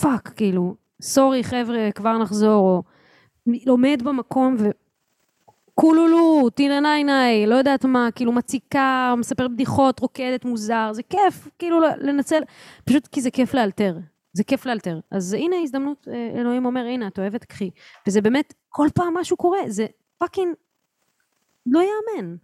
fuck, 0.00 0.28
כאילו, 0.36 0.74
sorry 1.02 1.44
חבר'ה, 1.44 1.88
כבר 1.94 2.18
נחזור, 2.18 2.68
או 2.68 2.82
עומד 3.70 4.02
במקום 4.04 4.56
ו... 4.58 4.68
קולולו, 5.74 6.50
טינה 6.50 6.80
ניי 6.80 7.04
ניי, 7.04 7.46
לא 7.46 7.54
יודעת 7.54 7.84
מה, 7.84 8.08
כאילו 8.14 8.32
מציקה, 8.32 9.14
מספר 9.18 9.48
בדיחות, 9.48 10.00
רוקדת 10.00 10.44
מוזר, 10.44 10.90
זה 10.92 11.02
כיף, 11.02 11.48
כאילו 11.58 11.80
לנצל, 12.00 12.42
פשוט 12.84 13.06
כי 13.06 13.20
זה 13.20 13.30
כיף 13.30 13.54
לאלתר, 13.54 13.96
זה 14.32 14.44
כיף 14.44 14.66
לאלתר. 14.66 15.00
אז 15.10 15.32
הנה 15.32 15.56
הזדמנות, 15.62 16.08
אה, 16.08 16.40
אלוהים 16.40 16.66
אומר, 16.66 16.80
הנה, 16.80 17.06
את 17.06 17.18
אוהבת, 17.18 17.44
קחי. 17.44 17.70
וזה 18.06 18.20
באמת, 18.20 18.54
כל 18.68 18.88
פעם 18.94 19.14
משהו 19.14 19.36
קורה, 19.36 19.58
זה 19.66 19.86
fucking 20.18 20.54
לא 21.66 21.80
יאמן. 21.80 22.36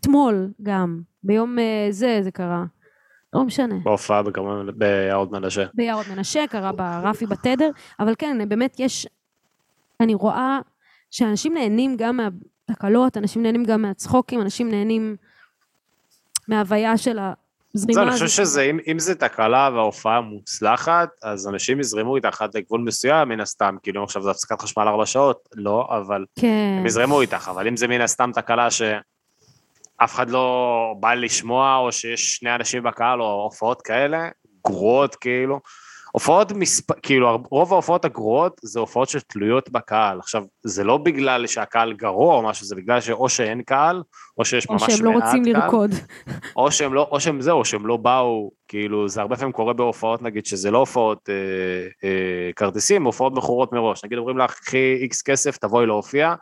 אתמול 0.00 0.50
גם, 0.62 1.00
ביום 1.22 1.58
אה, 1.58 1.86
זה, 1.90 2.20
זה 2.22 2.30
קרה. 2.30 2.64
לא 3.32 3.44
משנה. 3.44 3.74
בהופעה 3.84 4.22
ביערות 4.76 5.30
מנשה. 5.30 5.64
ביערות 5.74 6.08
מנשה, 6.08 6.46
קרה 6.50 6.72
ברפי 6.72 7.26
בתדר, 7.26 7.70
אבל 8.00 8.14
כן, 8.18 8.48
באמת 8.48 8.76
יש, 8.78 9.06
אני 10.00 10.14
רואה 10.14 10.58
שאנשים 11.10 11.54
נהנים 11.54 11.96
גם 11.96 12.16
מהתקלות, 12.16 13.16
אנשים 13.16 13.42
נהנים 13.42 13.64
גם 13.64 13.82
מהצחוקים, 13.82 14.40
אנשים 14.40 14.70
נהנים 14.70 15.16
מההוויה 16.48 16.96
של 16.96 17.18
הזרימה 17.18 17.34
זהו, 17.74 18.02
אני 18.02 18.08
הזאת. 18.08 18.12
חושב 18.12 18.44
שזה, 18.44 18.62
אם, 18.62 18.78
אם 18.86 18.98
זה 18.98 19.14
תקלה 19.14 19.70
וההופעה 19.74 20.20
מוצלחת, 20.20 21.08
אז 21.22 21.48
אנשים 21.48 21.80
יזרמו 21.80 22.16
איתך 22.16 22.42
עד 22.42 22.56
לגבול 22.56 22.80
מסוים, 22.80 23.28
מן 23.28 23.40
הסתם, 23.40 23.76
כאילו 23.82 24.00
אם 24.00 24.04
עכשיו 24.04 24.22
זה 24.22 24.30
הפסקת 24.30 24.60
חשמל 24.60 24.88
ארבע 24.88 25.06
שעות, 25.06 25.48
לא, 25.54 25.88
אבל 25.90 26.24
כן, 26.40 26.76
הם 26.78 26.86
יזרמו 26.86 27.20
איתך, 27.20 27.48
אבל 27.48 27.68
אם 27.68 27.76
זה 27.76 27.88
מן 27.88 28.00
הסתם 28.00 28.30
תקלה 28.34 28.70
שאף 28.70 28.94
אחד 30.00 30.30
לא 30.30 30.94
בא 31.00 31.14
לשמוע, 31.14 31.76
או 31.76 31.92
שיש 31.92 32.36
שני 32.36 32.54
אנשים 32.54 32.82
בקהל, 32.82 33.22
או 33.22 33.42
הופעות 33.42 33.82
כאלה, 33.82 34.28
גרועות 34.66 35.14
כאילו, 35.14 35.60
הופעות, 36.12 36.52
מספ... 36.52 37.00
כאילו, 37.02 37.38
רוב 37.50 37.72
ההופעות 37.72 38.04
הגרועות 38.04 38.60
זה 38.62 38.80
הופעות 38.80 39.08
שתלויות 39.08 39.70
בקהל. 39.70 40.18
עכשיו, 40.18 40.44
זה 40.62 40.84
לא 40.84 40.96
בגלל 40.96 41.46
שהקהל 41.46 41.92
גרוע 41.92 42.34
או 42.34 42.42
משהו, 42.42 42.66
זה 42.66 42.76
בגלל 42.76 43.00
שאו 43.00 43.28
שאין 43.28 43.62
קהל, 43.62 44.02
או 44.38 44.44
שיש 44.44 44.66
או 44.66 44.72
ממש 44.72 44.82
מעט 44.82 44.90
שהם 44.90 45.04
קהל. 45.04 45.12
לא 45.12 45.24
רוצים 45.24 45.44
לרקוד. 45.44 45.90
או 46.56 46.72
שהם 46.72 46.94
לא, 46.94 47.08
או 47.10 47.20
שהם 47.20 47.40
זהו, 47.40 47.58
או 47.58 47.64
שהם 47.64 47.86
לא 47.86 47.96
באו, 47.96 48.50
כאילו, 48.68 49.08
זה 49.08 49.20
הרבה 49.20 49.36
פעמים 49.36 49.52
קורה 49.52 49.72
בהופעות, 49.72 50.22
נגיד, 50.22 50.46
שזה 50.46 50.70
לא 50.70 50.78
הופעות 50.78 51.28
אה, 51.28 52.08
אה, 52.08 52.50
כרטיסים, 52.56 53.04
הופעות 53.04 53.32
מכורות 53.34 53.72
מראש. 53.72 54.04
נגיד, 54.04 54.18
אומרים 54.18 54.38
לך, 54.38 54.54
קחי 54.54 54.94
איקס 55.00 55.22
כסף, 55.22 55.56
תבואי 55.56 55.86
להופיע, 55.86 56.34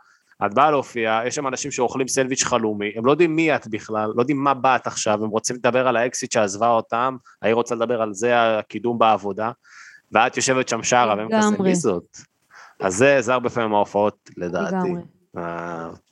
את 0.46 0.54
באה 0.54 0.70
להופיע, 0.70 1.20
יש 1.26 1.34
שם 1.34 1.46
אנשים 1.46 1.70
שאוכלים 1.70 2.08
סנדוויץ' 2.08 2.44
חלומי, 2.44 2.90
הם 2.96 3.06
לא 3.06 3.10
יודעים 3.10 3.36
מי 3.36 3.54
את 3.54 3.68
בכלל, 3.68 4.12
לא 4.16 4.22
יודעים 4.22 4.44
מה 4.44 4.54
באת 4.54 4.86
עכשיו, 4.86 5.24
הם 5.24 5.30
רוצים 5.30 5.56
לדבר 5.56 5.88
על 5.88 5.96
האקסיט 5.96 6.32
שעזבה 6.32 6.68
אותם, 6.68 7.16
ההיא 7.42 7.54
רוצה 7.54 7.74
לדבר 7.74 8.02
על 8.02 8.14
זה, 8.14 8.58
הקידום 8.58 8.98
בעבודה, 8.98 9.50
ואת 10.12 10.36
יושבת 10.36 10.68
שם 10.68 10.82
שרה, 10.82 11.14
והם 11.18 11.28
כזה, 11.28 11.48
לגמרי. 11.50 11.68
מי 11.68 11.74
זאת? 11.74 12.16
אז 12.80 12.94
זה, 12.94 13.16
זה 13.20 13.32
הרבה 13.32 13.50
פעמים 13.50 13.74
ההופעות, 13.74 14.30
לדעתי, 14.36 14.94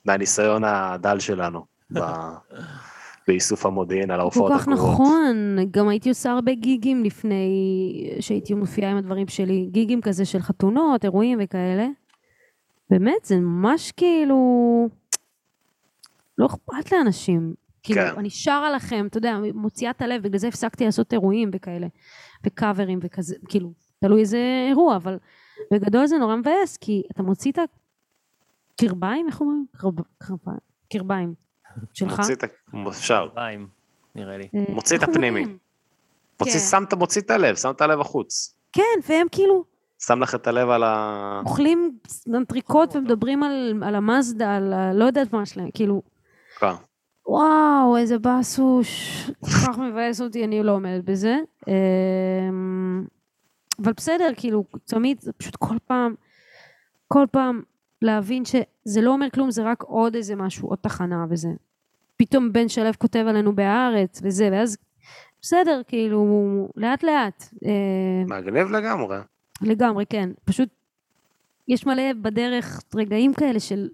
מהניסיון 0.05 0.63
הדל 0.63 1.19
שלנו. 1.19 1.65
ב- 1.93 2.01
באיסוף 3.27 3.65
המודיעין 3.65 4.11
על 4.11 4.17
כל 4.17 4.21
ההופעות 4.21 4.51
כך 4.51 4.67
הגרועות. 4.67 4.93
נכון, 4.93 5.57
גם 5.71 5.87
הייתי 5.89 6.09
עושה 6.09 6.31
הרבה 6.31 6.53
גיגים 6.53 7.03
לפני 7.03 7.47
שהייתי 8.19 8.53
מופיעה 8.53 8.91
עם 8.91 8.97
הדברים 8.97 9.27
שלי, 9.27 9.67
גיגים 9.71 10.01
כזה 10.01 10.25
של 10.25 10.39
חתונות, 10.39 11.03
אירועים 11.03 11.39
וכאלה. 11.41 11.87
באמת, 12.89 13.25
זה 13.25 13.35
ממש 13.35 13.91
כאילו... 13.91 14.89
לא 16.37 16.45
אכפת 16.45 16.91
לאנשים. 16.91 17.53
כאילו, 17.83 18.01
כן. 18.01 18.19
אני 18.19 18.29
שרה 18.29 18.71
לכם, 18.71 19.07
אתה 19.07 19.17
יודע, 19.17 19.37
מוציאה 19.53 19.91
את 19.91 20.01
הלב, 20.01 20.23
בגלל 20.23 20.39
זה 20.39 20.47
הפסקתי 20.47 20.85
לעשות 20.85 21.13
אירועים 21.13 21.49
וכאלה, 21.53 21.87
וקאברים 22.45 22.99
וכזה, 23.01 23.35
כאילו, 23.49 23.71
תלוי 23.99 24.21
איזה 24.21 24.65
אירוע, 24.69 24.95
אבל 24.95 25.17
בגדול 25.73 26.05
זה 26.07 26.17
נורא 26.17 26.35
מבאס, 26.35 26.77
כי 26.77 27.03
אתה 27.11 27.23
מוציא 27.23 27.51
את 27.51 27.59
הקרביים, 28.73 29.27
איך 29.27 29.41
אומרים? 29.41 29.65
קרב- 29.77 30.01
קרביים. 30.17 30.57
קרביים. 30.91 31.33
שלך. 31.93 32.19
מוציא 32.19 32.35
את 32.35 32.43
ה... 32.43 32.47
אפשר. 32.89 33.27
מים, 33.35 33.67
נראה 34.15 34.37
לי. 34.37 34.47
אה, 34.55 34.73
מוציא 34.73 34.97
את 34.97 35.03
הפנימי. 35.03 35.45
מוציא, 36.39 36.53
כן. 36.53 36.59
שם, 36.59 36.83
את 37.21 37.31
הלב, 37.31 37.55
שם 37.55 37.71
את 37.71 37.81
הלב 37.81 37.99
החוץ. 37.99 38.57
כן, 38.73 38.83
והם 39.09 39.27
כאילו 39.31 39.63
שם 39.99 40.19
לך 40.19 40.35
את 40.35 40.47
הלב 40.47 40.69
על 40.69 40.83
ה... 40.83 41.41
אוכלים 41.45 41.97
אנטריקוט 42.35 42.95
ומדברים 42.95 43.43
על, 43.43 43.83
על 43.85 43.95
המאזדה, 43.95 44.55
על 44.55 44.73
ה... 44.73 44.93
לא 44.93 45.05
יודעת 45.05 45.33
מה 45.33 45.45
שלהם, 45.45 45.69
כאילו, 45.73 46.01
כן. 46.59 46.73
וואו, 47.27 47.97
איזה 47.97 48.19
באסוש, 48.19 49.21
כל 49.39 49.51
כך 49.51 49.77
מבאס 49.77 50.21
אותי, 50.21 50.43
אני 50.43 50.63
לא 50.63 50.71
עומדת 50.71 51.03
בזה. 51.03 51.37
אמ, 51.67 53.05
אבל 53.83 53.93
בסדר, 53.93 54.29
כאילו, 54.37 54.63
תמיד, 54.85 55.19
זה 55.21 55.33
פשוט 55.33 55.55
כל 55.55 55.75
פעם, 55.87 56.15
כל 57.07 57.25
פעם 57.31 57.61
להבין 58.01 58.43
שזה 58.45 59.01
לא 59.01 59.11
אומר 59.11 59.29
כלום, 59.29 59.51
זה 59.51 59.63
רק 59.63 59.83
עוד 59.83 60.15
איזה 60.15 60.35
משהו, 60.35 60.69
עוד 60.69 60.77
תחנה 60.81 61.25
וזה. 61.29 61.49
פתאום 62.17 62.53
בן 62.53 62.69
שלו 62.69 62.89
כותב 62.97 63.25
עלינו 63.27 63.55
בהארץ 63.55 64.21
וזה, 64.23 64.49
ואז 64.51 64.77
בסדר, 65.41 65.81
כאילו, 65.87 66.67
לאט 66.75 67.03
לאט. 67.03 67.43
אה, 67.65 68.37
מגניב 68.37 68.71
לגמרי. 68.71 69.17
לגמרי, 69.61 70.05
כן. 70.05 70.29
פשוט 70.45 70.69
יש 71.67 71.85
מלא 71.85 72.13
בדרך 72.21 72.81
רגעים 72.95 73.33
כאלה 73.33 73.59
של... 73.59 73.89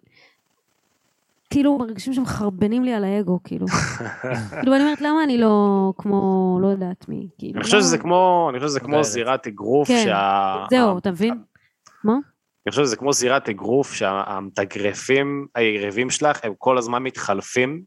כאילו 1.49 1.77
מרגישים 1.77 2.13
שמחרבנים 2.13 2.83
לי 2.83 2.93
על 2.93 3.03
האגו, 3.03 3.39
כאילו. 3.43 3.65
כאילו, 4.59 4.75
אני 4.75 4.83
אומרת, 4.83 5.01
למה 5.01 5.23
אני 5.23 5.37
לא 5.37 5.93
כמו, 5.97 6.57
לא 6.61 6.67
יודעת 6.67 7.09
מי, 7.09 7.27
כאילו. 7.37 7.55
אני 7.55 7.63
חושב 7.63 7.79
שזה 7.79 7.97
כמו, 7.97 8.47
אני 8.49 8.59
חושב 8.59 8.69
שזה 8.69 8.79
כמו. 8.79 9.03
זירת 9.03 9.47
אגרוף, 9.47 9.87
כן, 9.87 10.03
שה... 10.05 10.65
זהו, 10.69 10.97
אתה 10.97 11.11
מבין? 11.11 11.33
מה? 12.03 12.13
אני 12.65 12.71
חושב 12.71 12.83
שזה 12.83 12.95
כמו 12.95 13.13
זירת 13.13 13.49
אגרוף, 13.49 13.93
שהמתגרפים 13.93 15.47
היריבים 15.55 16.09
שלך, 16.09 16.39
הם 16.43 16.53
כל 16.57 16.77
הזמן 16.77 17.03
מתחלפים, 17.03 17.83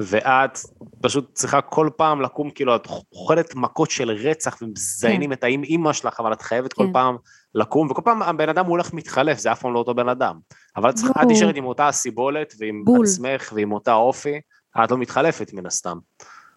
ואת 0.00 0.58
פשוט 1.02 1.34
צריכה 1.34 1.60
כל 1.60 1.88
פעם 1.96 2.20
לקום, 2.20 2.50
כאילו, 2.50 2.76
את 2.76 2.86
אוכלת 3.12 3.54
מכות 3.54 3.90
של 3.90 4.10
רצח 4.10 4.58
ומזיינים 4.62 5.32
את 5.32 5.44
האם 5.44 5.62
אימא 5.62 5.92
שלך, 5.92 6.20
אבל 6.20 6.32
את 6.32 6.42
חייבת 6.42 6.72
כל 6.72 6.86
כן. 6.86 6.92
פעם 6.92 7.16
לקום, 7.54 7.90
וכל 7.90 8.02
פעם 8.04 8.22
הבן 8.22 8.48
אדם 8.48 8.64
הוא 8.64 8.70
הולך 8.70 8.92
מתחלף, 8.92 9.38
זה 9.38 9.52
אף 9.52 9.60
פעם 9.60 9.74
לא 9.74 9.78
אותו 9.78 9.94
בן 9.94 10.08
אדם. 10.08 10.38
אבל 10.76 10.90
את 10.90 10.94
צריכה- 10.94 11.22
את. 11.22 11.26
נשארת 11.30 11.56
עם 11.56 11.64
אותה 11.64 11.88
הסיבולת 11.88 12.54
ועם 12.58 12.82
בול. 12.84 13.06
עצמך 13.06 13.52
ועם 13.56 13.72
אותה 13.72 13.94
אופי, 13.94 14.40
את 14.84 14.90
לא 14.90 14.98
מתחלפת 14.98 15.52
מן 15.52 15.66
הסתם. 15.66 15.98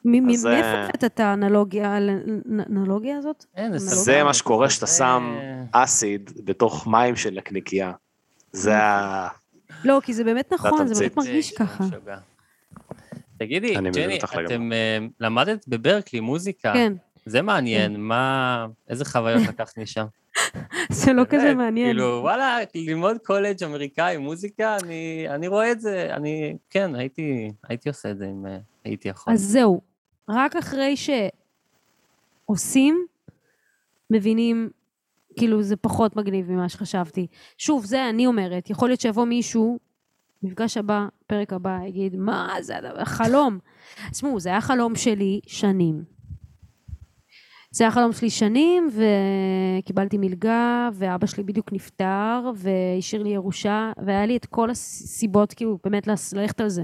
אז, 0.05 0.11
מאיפה 0.45 0.49
אה, 0.49 0.83
הבאת 0.83 1.03
את 1.03 1.19
האנלוגיה 1.19 1.93
האנלוגיה 1.93 3.17
הזאת? 3.17 3.45
אין, 3.55 3.77
זה 3.77 3.95
זה 3.95 4.23
מה 4.23 4.33
שקורה 4.33 4.69
שאתה 4.69 4.85
זה- 4.85 4.93
שם 4.97 5.37
אסיד 5.71 6.31
בתוך 6.45 6.87
מים 6.87 7.15
של 7.15 7.29
נקניקייה. 7.29 7.91
זה 8.51 8.77
ה... 8.77 9.27
לא, 9.83 9.99
כי 10.03 10.13
זה 10.13 10.23
באמת 10.23 10.53
נכון, 10.53 10.87
זה. 10.87 10.99
באמת 10.99 11.17
מרגיש 11.17 11.49
זה 11.49 11.55
ככה. 11.57 11.83
תגידי, 13.37 13.75
ג'ני. 13.75 14.19
אתם 14.45 14.73
אה, 14.73 14.97
למדת 15.19 15.67
בברקלי 15.67 16.19
מוזיקה, 16.19 16.73
כן, 16.73 16.93
זה 17.25 17.41
מעניין, 17.41 17.99
מה, 17.99 18.65
איזה 18.89 19.05
חוויות 19.05 19.41
לקחת 19.49 19.77
משם? 19.77 20.05
זה 20.89 21.13
לא 21.13 21.23
כזה 21.29 21.53
מעניין. 21.53 21.87
כאילו, 21.87 22.19
וואלה, 22.21 22.57
ללמוד 22.75 23.17
קולג' 23.25 23.63
אמריקאי, 23.63 24.17
מוזיקה, 24.17 24.77
אני, 24.83 25.25
אני 25.29 25.47
רואה 25.47 25.71
את 25.71 25.81
זה, 25.81 26.15
אני, 26.15 26.57
כן, 26.69 26.95
הייתי, 26.95 27.51
הייתי 27.69 27.89
עושה 27.89 28.11
את 28.11 28.17
זה 28.17 28.25
אם 28.25 28.45
אה, 28.45 28.57
הייתי 28.83 29.09
יכול. 29.09 29.33
אז 29.33 29.41
זהו, 29.41 29.81
רק 30.29 30.55
אחרי 30.55 30.95
שעושים, 32.45 33.05
מבינים, 34.09 34.69
כאילו 35.37 35.63
זה 35.63 35.75
פחות 35.75 36.15
מגניב 36.15 36.51
ממה 36.51 36.69
שחשבתי. 36.69 37.27
שוב, 37.57 37.85
זה 37.85 38.09
אני 38.09 38.27
אומרת, 38.27 38.69
יכול 38.69 38.89
להיות 38.89 39.01
שיבוא 39.01 39.25
מישהו, 39.25 39.79
מפגש 40.43 40.77
הבא, 40.77 41.05
פרק 41.27 41.53
הבא, 41.53 41.79
יגיד, 41.87 42.15
מה, 42.15 42.53
זה 42.61 42.77
הדבר- 42.77 43.05
חלום. 43.05 43.59
תשמעו, 44.11 44.39
זה 44.39 44.49
היה 44.49 44.61
חלום 44.61 44.95
שלי 44.95 45.39
שנים. 45.47 46.03
זה 47.71 47.83
היה 47.83 47.91
חלום 47.91 48.13
שלי 48.13 48.29
שנים, 48.29 48.89
וקיבלתי 49.79 50.17
מלגה, 50.17 50.89
ואבא 50.93 51.27
שלי 51.27 51.43
בדיוק 51.43 51.73
נפטר, 51.73 52.51
והשאיר 52.55 53.23
לי 53.23 53.29
ירושה, 53.29 53.91
והיה 54.05 54.25
לי 54.25 54.37
את 54.37 54.45
כל 54.45 54.69
הסיבות, 54.69 55.53
כאילו, 55.53 55.79
באמת 55.83 56.07
ללכת 56.33 56.61
על 56.61 56.69
זה. 56.69 56.83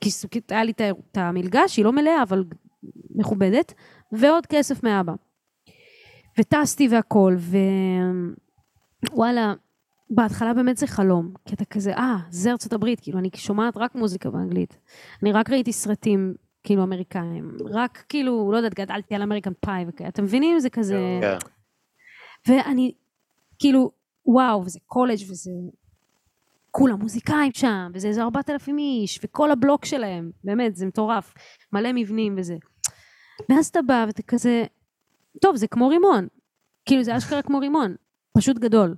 כי 0.00 0.10
היה 0.50 0.64
לי 0.64 0.72
את 0.72 1.16
המלגה, 1.16 1.68
שהיא 1.68 1.84
לא 1.84 1.92
מלאה, 1.92 2.22
אבל 2.22 2.44
מכובדת, 3.14 3.74
ועוד 4.12 4.46
כסף 4.46 4.82
מאבא. 4.82 5.12
וטסתי 6.38 6.88
והכל, 6.88 7.36
ווואלה, 9.10 9.54
בהתחלה 10.14 10.54
באמת 10.54 10.76
זה 10.76 10.86
חלום, 10.86 11.32
כי 11.44 11.54
אתה 11.54 11.64
כזה, 11.64 11.94
אה, 11.94 12.16
זה 12.30 12.50
ארצות 12.50 12.72
הברית, 12.72 13.00
כאילו, 13.00 13.18
אני 13.18 13.28
שומעת 13.34 13.76
רק 13.76 13.94
מוזיקה 13.94 14.30
באנגלית. 14.30 14.78
אני 15.22 15.32
רק 15.32 15.50
ראיתי 15.50 15.72
סרטים, 15.72 16.34
כאילו, 16.64 16.82
אמריקאים. 16.82 17.56
רק, 17.70 18.04
כאילו, 18.08 18.52
לא 18.52 18.56
יודעת, 18.56 18.74
גדלתי 18.74 19.14
על 19.14 19.22
אמריקן 19.22 19.52
פאי 19.60 19.84
וכאלה. 19.88 20.08
אתם 20.08 20.24
מבינים? 20.24 20.58
זה 20.58 20.70
כזה... 20.70 20.96
כן. 21.20 21.38
ואני, 22.48 22.92
כאילו, 23.58 23.90
וואו, 24.26 24.64
וזה 24.64 24.78
קולג' 24.86 25.30
וזה... 25.30 25.50
כולם 26.76 26.98
מוזיקאים 26.98 27.52
שם, 27.54 27.90
וזה 27.94 28.08
איזה 28.08 28.22
ארבעת 28.22 28.50
אלפים 28.50 28.78
איש, 28.78 29.20
וכל 29.24 29.50
הבלוק 29.50 29.84
שלהם, 29.84 30.30
באמת, 30.44 30.76
זה 30.76 30.86
מטורף. 30.86 31.34
מלא 31.72 31.90
מבנים 31.94 32.34
וזה. 32.38 32.56
ואז 33.48 33.66
אתה 33.66 33.82
בא 33.82 34.04
ואתה 34.06 34.22
כזה, 34.22 34.64
טוב, 35.40 35.56
זה 35.56 35.66
כמו 35.66 35.88
רימון. 35.88 36.26
כאילו, 36.84 37.02
זה 37.02 37.16
אשכרה 37.16 37.42
כמו 37.42 37.58
רימון, 37.58 37.94
פשוט 38.38 38.58
גדול. 38.58 38.94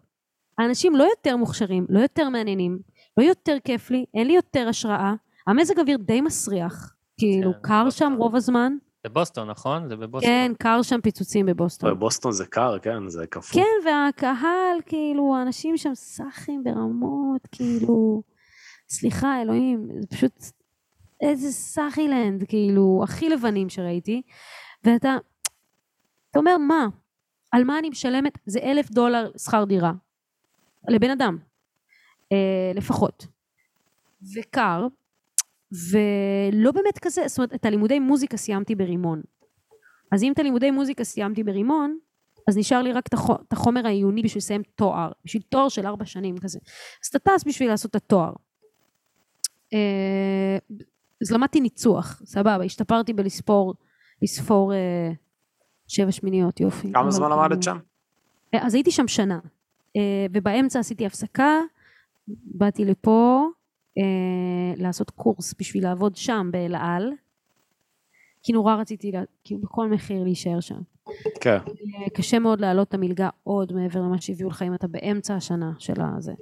האנשים 0.58 0.96
לא 0.96 1.04
יותר 1.04 1.36
מוכשרים, 1.36 1.86
לא 1.88 2.00
יותר 2.00 2.28
מעניינים, 2.28 2.78
לא 3.16 3.22
יותר 3.22 3.56
כיף 3.64 3.90
לי, 3.90 4.04
אין 4.14 4.26
לי 4.26 4.32
יותר 4.32 4.68
השראה. 4.68 5.14
המזג 5.46 5.78
אוויר 5.78 5.98
די 5.98 6.20
מסריח. 6.20 6.94
כאילו, 7.18 7.52
כן, 7.52 7.58
קר 7.62 7.84
בוסטון. 7.84 8.12
שם 8.12 8.18
רוב 8.18 8.36
הזמן. 8.36 8.72
בבוסטון, 9.04 9.50
נכון? 9.50 9.88
זה 9.88 9.96
בבוסטון. 9.96 10.30
כן, 10.30 10.52
קר 10.58 10.82
שם 10.82 11.00
פיצוצים 11.00 11.46
בבוסטון. 11.46 11.90
בבוסטון 11.90 12.32
זה 12.32 12.46
קר, 12.46 12.78
כן, 12.78 13.08
זה 13.08 13.26
קפוא. 13.26 13.60
כן, 13.60 13.88
והקהל, 13.88 14.80
כאילו, 14.86 15.36
האנשים 15.36 15.76
שם 15.76 15.94
סאחים 15.94 16.64
ברמות, 16.64 17.46
כאילו, 17.52 18.22
סליחה, 18.88 19.42
אלוהים, 19.42 19.88
זה 20.00 20.06
פשוט 20.06 20.32
איזה 21.20 21.52
סאחילנד, 21.52 22.44
כאילו, 22.48 23.00
הכי 23.04 23.28
לבנים 23.28 23.68
שראיתי, 23.68 24.22
ואתה, 24.84 25.16
אתה 26.30 26.38
אומר, 26.38 26.56
מה? 26.58 26.86
על 27.52 27.64
מה 27.64 27.78
אני 27.78 27.90
משלמת? 27.90 28.38
זה 28.46 28.58
אלף 28.62 28.90
דולר 28.90 29.30
שכר 29.38 29.64
דירה, 29.64 29.92
לבן 30.88 31.10
אדם, 31.10 31.38
אה, 32.32 32.72
לפחות. 32.74 33.26
וקר, 34.36 34.86
ולא 35.72 36.72
באמת 36.72 36.98
כזה, 37.02 37.22
זאת 37.26 37.38
אומרת, 37.38 37.54
את 37.54 37.64
הלימודי 37.64 37.98
מוזיקה 37.98 38.36
סיימתי 38.36 38.74
ברימון. 38.74 39.22
אז 40.12 40.22
אם 40.22 40.32
את 40.32 40.38
הלימודי 40.38 40.70
מוזיקה 40.70 41.04
סיימתי 41.04 41.44
ברימון, 41.44 41.98
אז 42.48 42.56
נשאר 42.56 42.82
לי 42.82 42.92
רק 42.92 43.06
את 43.06 43.14
החו- 43.14 43.34
את 43.48 43.52
החומר 43.52 43.86
העיוני 43.86 44.22
בשביל 44.22 44.38
לסיים 44.38 44.62
תואר, 44.74 45.12
בשביל 45.24 45.42
תואר 45.48 45.68
של 45.68 45.86
ארבע 45.86 46.04
שנים 46.04 46.38
כזה. 46.38 46.58
אז 47.04 47.08
אתה 47.08 47.18
טס 47.18 47.44
בשביל 47.46 47.68
לעשות 47.68 47.90
את 47.90 47.96
התואר. 47.96 48.32
אה, 49.74 50.58
אז 51.22 51.30
למדתי 51.32 51.60
ניצוח, 51.60 52.22
סבבה, 52.24 52.64
השתפרתי 52.64 53.12
בלספור, 53.12 53.74
לספור 54.22 54.74
אה, 54.74 55.10
שבע 55.88 56.12
שמיניות, 56.12 56.60
יופי. 56.60 56.92
כמה 56.92 57.10
זמן 57.10 57.28
כאילו- 57.28 57.42
למדת 57.42 57.62
שם? 57.62 57.78
אה, 58.54 58.66
אז 58.66 58.74
הייתי 58.74 58.90
שם 58.90 59.08
שנה, 59.08 59.38
ובאמצע 60.32 60.78
עשיתי 60.78 61.06
הפסקה, 61.06 61.60
באתי 62.28 62.84
לפה 62.84 63.46
אה, 63.98 64.02
לעשות 64.76 65.10
קורס 65.10 65.54
בשביל 65.58 65.84
לעבוד 65.84 66.16
שם 66.16 66.48
באל 66.52 66.74
על, 66.74 67.12
כי 68.42 68.52
נורא 68.52 68.74
רציתי, 68.74 69.12
לה- 69.12 69.22
כאילו 69.44 69.60
בכל 69.60 69.88
מחיר 69.90 70.24
להישאר 70.24 70.60
שם. 70.60 70.80
כן. 71.40 71.56
אה, 71.56 72.10
קשה 72.14 72.38
מאוד 72.38 72.60
להעלות 72.60 72.88
את 72.88 72.94
המלגה 72.94 73.28
עוד 73.42 73.72
מעבר 73.72 74.00
למה 74.00 74.20
שהביאו 74.20 74.48
לך 74.48 74.62
אם 74.62 74.74
אתה 74.74 74.88
באמצע 74.88 75.34
השנה 75.34 75.72
של 75.78 75.94
הזה. 76.16 76.32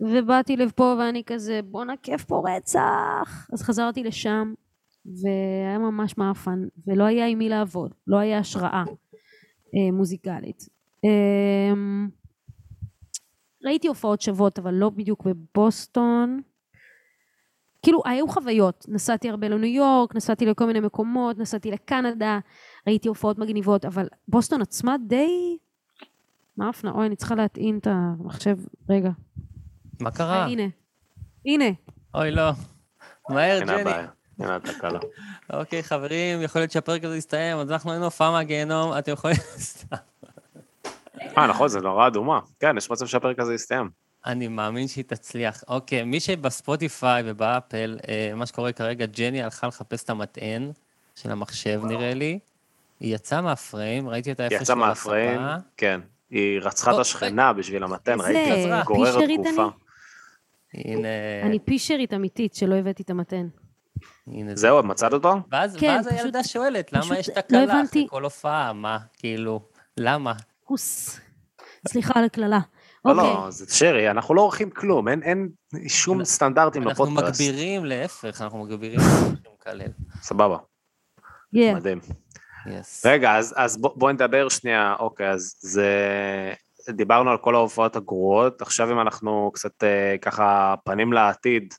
ובאתי 0.00 0.56
לפה 0.56 0.94
ואני 0.98 1.22
כזה 1.26 1.60
בואנה 1.64 1.92
כיף 2.02 2.24
פה 2.24 2.42
רצח 2.56 3.48
אז 3.52 3.62
חזרתי 3.62 4.02
לשם 4.04 4.54
והיה 5.06 5.78
ממש 5.78 6.18
מאפן 6.18 6.64
ולא 6.86 7.04
היה 7.04 7.26
עם 7.26 7.38
מי 7.38 7.48
לעבוד 7.48 7.94
לא 8.06 8.16
היה 8.16 8.38
השראה 8.38 8.84
אה, 9.74 9.92
מוזיקלית. 9.92 10.68
אה, 11.04 11.72
ראיתי 13.64 13.88
הופעות 13.88 14.20
שוות 14.20 14.58
אבל 14.58 14.74
לא 14.74 14.90
בדיוק 14.90 15.22
בבוסטון 15.22 16.40
כאילו 17.82 18.02
היו 18.04 18.28
חוויות 18.28 18.86
נסעתי 18.88 19.30
הרבה 19.30 19.48
לניו 19.48 19.74
יורק 19.74 20.14
נסעתי 20.14 20.46
לכל 20.46 20.66
מיני 20.66 20.80
מקומות 20.80 21.38
נסעתי 21.38 21.70
לקנדה 21.70 22.38
ראיתי 22.86 23.08
הופעות 23.08 23.38
מגניבות, 23.38 23.84
אבל 23.84 24.08
בוסטון 24.28 24.62
עצמה 24.62 24.96
די... 25.06 25.56
מה 26.56 26.68
אופנה? 26.68 26.90
אוי, 26.90 27.06
אני 27.06 27.16
צריכה 27.16 27.34
להטעין 27.34 27.78
את 27.78 27.86
המחשב. 27.90 28.56
רגע. 28.88 29.10
מה 30.00 30.10
אה, 30.10 30.14
קרה? 30.14 30.44
הנה. 30.44 30.62
הנה. 31.46 31.64
אוי, 32.14 32.30
לא. 32.30 32.50
מהר, 33.30 33.60
ג'ני. 33.60 33.90
הנה 34.38 34.56
התקלה. 34.56 34.98
אוקיי, 35.52 35.82
חברים, 35.82 36.42
יכול 36.42 36.60
להיות 36.60 36.70
שהפרק 36.70 37.04
הזה 37.04 37.16
יסתיים, 37.16 37.58
אז 37.58 37.70
אנחנו 37.70 37.90
היינו 37.90 38.04
הופעה 38.04 38.30
מהגיהנום, 38.30 38.98
אתם 38.98 39.12
יכולים... 39.12 39.36
סתם. 39.58 39.96
אה, 41.38 41.46
נכון, 41.46 41.68
זה 41.68 41.80
נורא 41.80 42.06
אדומה. 42.06 42.40
כן, 42.60 42.76
יש 42.76 42.90
מצב 42.90 43.06
שהפרק 43.06 43.38
הזה 43.38 43.54
יסתיים. 43.54 43.90
אני 44.26 44.48
מאמין 44.48 44.88
שהיא 44.88 45.04
תצליח. 45.06 45.62
אוקיי, 45.68 46.04
מי 46.04 46.20
שבספוטיפיי 46.20 47.22
ובאפל, 47.26 47.98
אה, 48.08 48.32
מה 48.36 48.46
שקורה 48.46 48.72
כרגע, 48.72 49.06
ג'ני 49.06 49.42
הלכה 49.42 49.66
לחפש 49.66 50.04
את 50.04 50.10
המטען 50.10 50.70
של 51.14 51.30
המחשב, 51.30 51.80
נראה 51.84 52.14
לי. 52.14 52.38
היא 53.00 53.14
יצאה 53.14 53.40
מהפריים, 53.40 54.08
ראיתי 54.08 54.30
אותה 54.30 54.44
איפה 54.44 54.54
היא 54.54 54.62
יצאה 54.62 54.76
מהפריים, 54.76 55.40
כן. 55.76 56.00
היא 56.30 56.60
רצחה 56.62 56.90
את 56.90 56.96
או, 56.96 57.00
השכנה 57.00 57.52
בשביל 57.52 57.82
המתן, 57.84 58.12
איזה 58.12 58.24
ראיתי. 58.24 58.40
היא 58.72 58.82
גוררת 58.84 59.28
גופה. 59.36 59.68
הנה, 60.74 61.08
אני 61.42 61.58
פישרית 61.58 62.14
אמיתית 62.14 62.54
שלא 62.54 62.74
הבאתי 62.74 63.02
את 63.02 63.10
המתן. 63.10 63.46
הנה 64.26 64.50
זה. 64.50 64.56
זהו, 64.56 64.82
מצאת 64.82 65.12
אותו? 65.12 65.34
ואז, 65.50 65.76
כן, 65.76 65.86
ואז 65.88 66.06
פשוט- 66.06 66.18
הילדה 66.20 66.44
שואלת, 66.44 66.92
למה 66.92 67.02
פשוט 67.02 67.16
יש 67.18 67.28
לא 67.28 67.34
תקלה 67.34 67.62
הבנתי. 67.62 67.98
אחרי 67.98 68.06
כל 68.10 68.24
הופעה? 68.24 68.72
מה, 68.72 68.98
כאילו, 69.18 69.60
למה? 69.96 70.32
כוס. 70.64 71.20
סליחה 71.88 72.12
על 72.18 72.24
הקללה. 72.24 72.58
לא, 73.04 73.10
אוקיי. 73.10 73.24
לא, 73.24 73.50
זה 73.50 73.74
שרי, 73.74 74.10
אנחנו 74.10 74.34
לא 74.34 74.40
עורכים 74.40 74.70
כלום, 74.70 75.08
אין- 75.08 75.48
שום 75.88 76.24
סטנדרטים 76.24 76.88
אנחנו 76.88 77.04
לפודקאסט. 77.04 77.40
מגבירים, 77.40 77.84
להפך, 77.84 78.42
אנחנו 78.42 78.64
מגבירים 78.64 79.00
מקלל. 79.54 79.88
סבבה. 80.22 80.56
מדהים. 81.52 82.00
רגע, 83.04 83.36
אז, 83.36 83.54
אז 83.56 83.76
בוא, 83.76 83.90
בוא 83.96 84.12
נדבר 84.12 84.48
שנייה, 84.48 84.94
אוקיי, 84.98 85.30
אז 85.30 85.54
זה... 85.58 85.88
דיברנו 86.90 87.30
על 87.30 87.38
כל 87.38 87.54
ההופעות 87.54 87.96
הגרועות, 87.96 88.62
עכשיו 88.62 88.92
אם 88.92 89.00
אנחנו 89.00 89.50
קצת 89.54 89.84
אה, 89.84 90.16
ככה 90.22 90.74
פנים 90.84 91.12
לעתיד, 91.12 91.74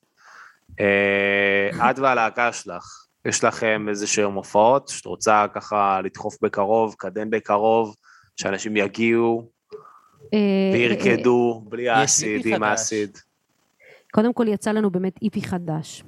אה, 0.80 1.92
את 1.92 2.00
והלהקה 2.00 2.54
שלך, 2.54 3.06
יש 3.26 3.44
לכם 3.44 3.86
איזה 3.90 4.08
שהן 4.08 4.32
הופעות 4.32 4.88
שאת 4.88 5.06
רוצה 5.06 5.46
ככה 5.54 6.02
לדחוף 6.04 6.38
בקרוב, 6.42 6.96
קדם 6.98 7.30
בקרוב, 7.30 7.96
שאנשים 8.36 8.78
יגיעו 8.78 9.50
אה, 10.34 10.40
אה, 10.40 10.72
וירקדו 10.74 11.64
בלי 11.70 11.84
לי 11.84 11.90
האסיד, 11.90 12.48
עם. 12.48 12.64
האסיד. 12.64 13.18
קודם 14.12 14.34
כל 14.34 14.48
יצא 14.48 14.72
לנו 14.72 14.90
באמת 14.90 15.14
איפי 15.22 15.42
חדש. 15.42 16.04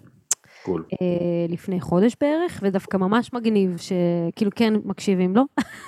קול. 0.64 0.86
אה, 1.02 1.46
לפני 1.50 1.82
חודש 1.82 2.16
בערך, 2.22 2.60
ודווקא 2.64 2.98
ממש 2.98 3.34
מגניב, 3.34 3.78
שכאילו 3.78 4.52
כן 4.56 4.74
מקשיבים 4.86 5.36
לו. 5.36 5.44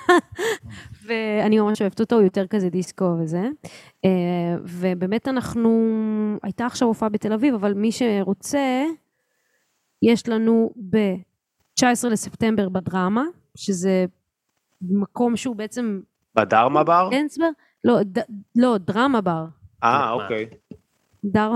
ואני 1.06 1.60
ממש 1.60 1.82
אוהבת 1.82 2.00
אותו, 2.00 2.16
הוא 2.16 2.24
יותר 2.24 2.46
כזה 2.46 2.70
דיסקו 2.70 3.16
וזה. 3.22 3.42
אה, 4.04 4.56
ובאמת 4.62 5.28
אנחנו, 5.28 5.70
הייתה 6.42 6.66
עכשיו 6.66 6.88
הופעה 6.88 7.08
בתל 7.08 7.32
אביב, 7.32 7.54
אבל 7.54 7.74
מי 7.74 7.92
שרוצה, 7.92 8.84
יש 10.02 10.28
לנו 10.28 10.70
ב-19 10.90 12.08
לספטמבר 12.10 12.68
בדרמה, 12.68 13.24
שזה 13.56 14.04
מקום 14.82 15.36
שהוא 15.36 15.56
בעצם 15.56 16.00
בדרמה 16.34 16.84
בר? 16.84 17.08
דנסבר, 17.10 17.48
לא, 17.84 17.98
ד, 18.02 18.18
לא, 18.56 18.76
דרמה 18.78 19.20
בר. 19.20 19.44
אה, 19.84 20.10
אוקיי. 20.10 20.46
דר, 21.24 21.52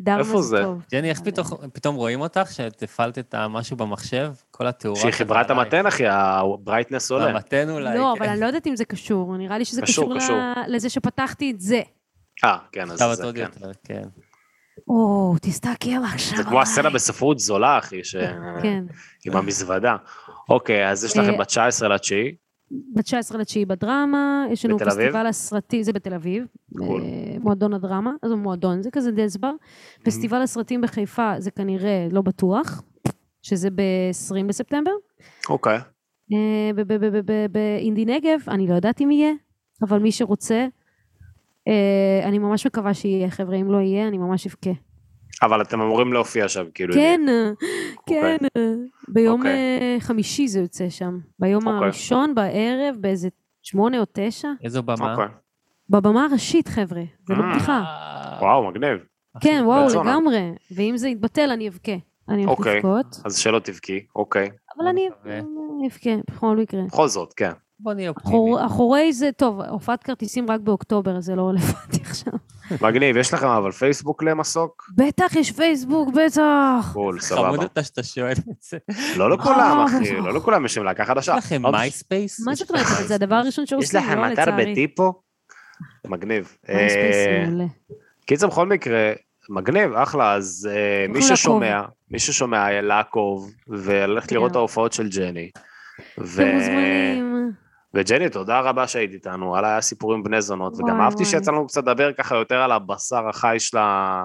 דרמה 0.00 0.18
איפה 0.18 0.42
זה? 0.42 0.60
טוב. 0.64 0.82
ג'ני, 0.92 1.10
איך 1.10 1.20
פתאום- 1.20 1.46
פתאום 1.72 1.96
רואים 1.96 2.20
אותך, 2.20 2.50
שאת 2.52 2.82
הפעלת 2.82 3.18
את 3.18 3.34
המשהו 3.34 3.76
במחשב? 3.76 4.32
כל 4.50 4.66
התאורה... 4.66 5.00
שהיא 5.00 5.12
חיברה 5.12 5.40
את 5.40 5.44
כזה 5.46 5.52
עלייך. 5.54 5.74
המתן, 5.74 5.86
אחי, 5.86 6.04
הברייטנס 6.06 7.10
עולה. 7.10 7.26
המתן 7.30 7.70
אולי. 7.70 7.98
לא, 7.98 8.14
כן. 8.16 8.22
אבל 8.22 8.30
אני 8.32 8.40
לא 8.40 8.46
יודעת 8.46 8.66
אם 8.66 8.76
זה 8.76 8.84
קשור, 8.84 9.36
נראה 9.36 9.58
לי 9.58 9.64
שזה 9.64 9.82
קשור, 9.82 10.04
קשור, 10.04 10.18
קשור. 10.18 10.36
ל- 10.36 10.74
לזה 10.74 10.88
שפתחתי 10.90 11.50
את 11.50 11.60
זה. 11.60 11.80
אה, 12.44 12.58
כן, 12.72 12.90
אז 12.90 12.98
זה 12.98 13.24
עוד 13.24 13.34
כן. 13.34 13.40
יותר, 13.40 13.70
כן. 13.84 14.02
או, 14.88 15.34
תסתכל 15.42 15.90
עכשיו 16.14 16.36
זה 16.36 16.44
כמו 16.44 16.60
הסצנה 16.62 16.90
בספרות 16.90 17.38
זולה, 17.38 17.78
אחי, 17.78 18.04
ש- 18.04 18.16
כן. 18.62 18.84
עם 19.26 19.36
המזוודה. 19.36 19.96
אוקיי, 20.48 20.90
אז 20.90 21.04
יש 21.04 21.16
לכם 21.16 21.30
אה, 21.30 21.38
ב-19 21.38 21.88
לתשיעי. 21.88 22.34
ב-19 22.70 23.36
לתשיעי 23.36 23.64
בדרמה, 23.64 24.46
יש 24.50 24.64
לנו? 24.64 24.78
פסטיבל 24.78 25.26
הסרטים, 25.26 25.82
זה 25.82 25.92
בתל 25.92 26.14
אביב, 26.14 26.46
קול. 26.78 27.02
אה, 27.02 27.36
מועדון 27.40 27.74
הדרמה, 27.74 28.12
אז 28.22 28.30
הוא 28.30 28.38
מועדון, 28.38 28.82
זה 28.82 28.90
כזה 28.90 29.10
דסבר. 29.10 29.52
פסטיבל 30.04 30.42
הסרטים 30.42 30.80
בחיפה 30.80 31.32
זה 31.38 31.50
כנראה 31.50 32.08
לא 32.12 32.22
בטוח, 32.22 32.82
שזה 33.42 33.70
ב-20 33.70 34.46
בספטמבר. 34.48 34.90
אוקיי. 35.48 35.78
אה, 36.32 36.70
באינדי 37.50 38.04
נגב, 38.04 38.40
אני 38.48 38.66
לא 38.66 38.74
יודעת 38.74 39.00
אם 39.00 39.10
יהיה, 39.10 39.32
אבל 39.82 39.98
מי 39.98 40.12
שרוצה, 40.12 40.66
אה, 41.68 42.20
אני 42.24 42.38
ממש 42.38 42.66
מקווה 42.66 42.94
שיהיה, 42.94 43.30
חבר'ה, 43.30 43.56
אם 43.56 43.72
לא 43.72 43.78
יהיה, 43.78 44.08
אני 44.08 44.18
ממש 44.18 44.46
אבכה. 44.46 44.70
אבל 45.42 45.62
אתם 45.62 45.80
אמורים 45.80 46.12
להופיע 46.12 46.48
שם, 46.48 46.64
כאילו. 46.74 46.94
כן, 46.94 47.20
כן, 48.08 48.36
ביום 49.08 49.40
אוקיי. 49.40 49.52
אה, 49.52 49.96
חמישי 50.00 50.48
זה 50.48 50.60
יוצא 50.60 50.90
שם. 50.90 51.18
ביום 51.38 51.66
אוקיי. 51.66 51.84
הראשון, 51.84 52.34
בערב, 52.34 52.96
באיזה 53.00 53.28
שמונה 53.62 54.00
או 54.00 54.04
תשע. 54.12 54.48
איזו 54.64 54.82
במה? 54.82 55.12
אוקיי. 55.12 55.26
בבמה 55.90 56.24
הראשית, 56.24 56.68
חבר'ה, 56.68 57.02
זה 57.26 57.34
לא 57.34 57.42
אה. 57.42 57.50
בדיחה. 57.50 57.82
אה, 57.82 58.38
וואו, 58.40 58.70
מגניב. 58.70 58.98
כן, 59.40 59.62
וואו. 59.66 59.88
לגמרי. 59.88 60.52
ואם 60.70 60.96
זה 60.96 61.08
יתבטל, 61.08 61.50
אני 61.50 61.68
אבכה. 61.68 61.92
אני 62.28 62.44
הולכת 62.44 62.58
אוקיי. 62.58 62.76
לבכות, 62.76 63.20
אז 63.24 63.38
שלא 63.38 63.58
תבכי, 63.58 64.06
אוקיי. 64.16 64.50
אבל. 64.78 64.86
אני 64.86 65.08
אבכה, 65.86 66.10
בכל 66.30 66.56
מקרה. 66.56 66.82
בכל 66.82 67.08
זאת, 67.08 67.32
כן. 67.36 67.52
בוא 67.80 67.94
נהיה 67.94 68.08
אופטימיים. 68.10 68.36
אחור- 68.54 68.66
אחורי 68.66 69.12
זה, 69.12 69.30
טוב, 69.36 69.60
הופעת 69.60 70.02
כרטיסים 70.02 70.50
רק 70.50 70.60
באוקטובר, 70.60 71.20
זה 71.20 71.34
לא 71.34 71.42
רלוונטי 71.48 72.00
עכשיו. 72.10 72.32
מגניב, 72.80 73.16
יש 73.16 73.34
לכם 73.34 73.46
אבל 73.46 73.70
פייסבוק 73.72 74.22
למסוק? 74.22 74.90
בטח, 74.96 75.36
יש 75.36 75.52
פייסבוק, 75.52 76.08
בטח. 76.14 76.40
חמוד 76.92 77.20
סבבה. 77.20 77.48
אותה 77.62 77.82
שאתה 77.82 78.02
שואל 78.02 78.32
את 78.32 78.62
זה. 78.62 78.78
לא 79.16 79.30
לכולם, 79.30 79.58
אה, 79.78 79.84
אחי, 79.84 80.16
לא 80.16 80.34
לכולם 80.34 80.64
יש 80.64 80.76
להם 80.76 80.86
להקה 80.86 81.04
חדשה. 81.04 81.34
יש 81.38 81.44
לכם 81.44 81.64
עוד- 81.64 81.74
מייספייס? 81.74 82.40
מה 82.46 82.54
זאת 82.54 82.70
אומרת? 82.70 82.86
זה 83.06 83.14
הדבר 83.14 83.34
הראשון 83.34 83.64
יש 83.64 83.70
שעושים, 83.70 84.00
לכם 84.00 84.18
לא 84.18 84.32
אתר 84.32 84.42
לצערי. 84.42 84.72
בטיפו? 84.72 85.12
מגניב. 86.06 86.56
מייספייס 86.68 87.16
אה, 87.16 87.44
מעולה. 87.46 87.64
קיצר, 88.26 88.46
בכל 88.46 88.66
מקרה, 88.68 89.12
מגניב, 89.50 89.92
אחלה, 89.92 90.32
אז 90.34 90.68
אה, 90.72 91.06
מי. 91.12 91.22
ששומע, 91.22 91.82
מי 92.10 92.18
ששומע, 92.18 92.80
לעקוב, 92.80 93.50
וללכת 93.68 94.32
לראות 94.32 94.50
את. 94.50 94.56
ההופעות 94.56 94.92
של 94.92 95.08
ג'ני. 95.08 95.50
אתם 96.14 96.20
מוזמנים. 96.22 97.52
וג'ני, 97.94 98.30
תודה 98.30 98.60
רבה 98.60 98.86
שהיית 98.86 99.12
איתנו, 99.12 99.46
וואלה, 99.46 99.68
היה 99.68 99.80
סיפורים 99.80 100.22
בני 100.22 100.42
זונות, 100.42 100.74
וגם 100.74 100.88
וואי, 100.88 101.00
אהבתי 101.00 101.22
וואי. 101.22 101.30
שיצא 101.30 101.50
לנו 101.50 101.66
קצת 101.66 101.82
לדבר 101.82 102.12
ככה 102.12 102.36
יותר 102.36 102.56
על 102.56 102.72
הבשר 102.72 103.28
החי 103.28 103.56
של 103.58 103.76
ה... 103.78 104.22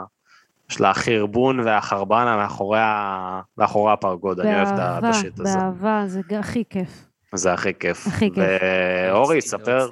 של 0.69 0.85
החרבון 0.85 1.59
והחרבנה 1.59 2.37
מאחורי, 2.37 2.79
ה... 2.79 3.41
מאחורי 3.57 3.93
הפרגוד, 3.93 4.39
אני 4.39 4.55
אוהב 4.55 4.67
את 4.67 4.73
באהבה, 4.75 5.09
ה 5.09 5.15
shit 5.15 5.39
הזה. 5.39 5.57
באהבה, 5.59 6.03
זה 6.07 6.21
ג- 6.29 6.33
הכי 6.33 6.63
כיף. 6.69 7.05
זה 7.35 7.53
הכי 7.53 7.73
כיף. 7.73 8.07
הכי 8.07 8.29
כיף. 8.33 8.43
ואורי, 9.11 9.41
ספר. 9.41 9.89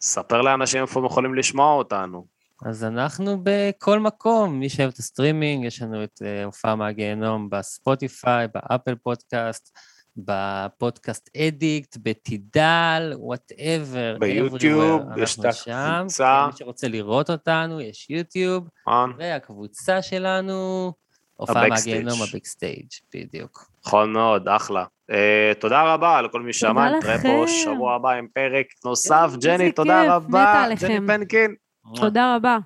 ספר 0.00 0.42
לאנשים 0.42 0.82
איפה 0.82 1.00
הם 1.00 1.06
יכולים 1.06 1.34
לשמוע 1.34 1.74
אותנו. 1.74 2.26
אז 2.64 2.84
אנחנו 2.84 3.38
בכל 3.42 4.00
מקום, 4.00 4.60
מי 4.60 4.68
שאוהב 4.68 4.90
את 4.92 4.98
הסטרימינג, 4.98 5.64
יש 5.64 5.82
לנו 5.82 6.04
את 6.04 6.22
אה, 6.24 6.44
הופעה 6.44 6.76
מהגיהנום 6.76 7.50
בספוטיפיי, 7.50 8.48
באפל 8.54 8.94
פודקאסט, 8.94 9.78
בפודקאסט 10.16 11.30
אדיקט, 11.36 11.96
בתידל, 12.02 13.12
whatever. 13.16 14.16
ביוטיוב. 14.20 15.02
יש 15.16 15.38
את 15.38 15.44
אנחנו 15.44 15.60
שם. 15.62 15.72
הקבוצה. 15.72 16.40
כן, 16.42 16.52
מי 16.52 16.58
שרוצה 16.58 16.88
לראות 16.88 17.30
אותנו, 17.30 17.80
יש 17.80 18.10
יוטיוב, 18.10 18.68
נכון? 18.86 19.12
והקבוצה 19.18 20.02
שלנו, 20.02 20.92
הופעה. 21.34 21.68
מהגיהנום, 21.68 22.22
ה 22.22 22.28
backstage, 22.28 22.88
בדיוק. 23.14 23.70
נכון 23.86 24.12
מאוד, 24.12 24.48
אחלה. 24.48 24.84
אה, 25.10 25.52
תודה 25.60 25.94
רבה 25.94 26.22
לכל 26.22 26.42
מי 26.42 26.52
ששמע, 26.52 26.86
תודה 26.86 26.98
נתראה. 26.98 27.18
פה 27.22 27.44
שבוע 27.48 27.94
הבא 27.94 28.10
עם 28.10 28.26
פרק 28.34 28.66
נוסף. 28.84 29.30
ג'ני, 29.40 29.72
תודה 29.72 30.14
רבה. 30.16 30.66
ג'ני 30.80 31.06
פנקין. 31.06 31.54
תודה 31.96 32.36
רבה. 32.36 32.58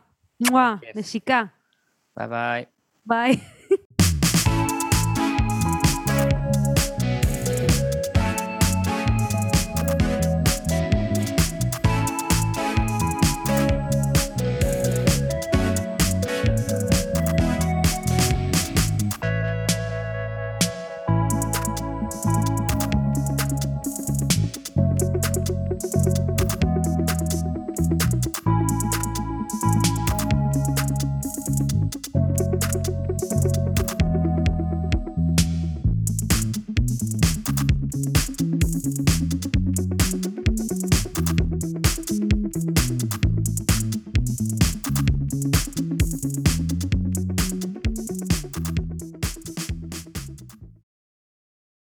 נשיקה. 0.94 1.42
ביי 2.16 2.28
ביי. 2.28 2.64
ביי. 3.07 3.36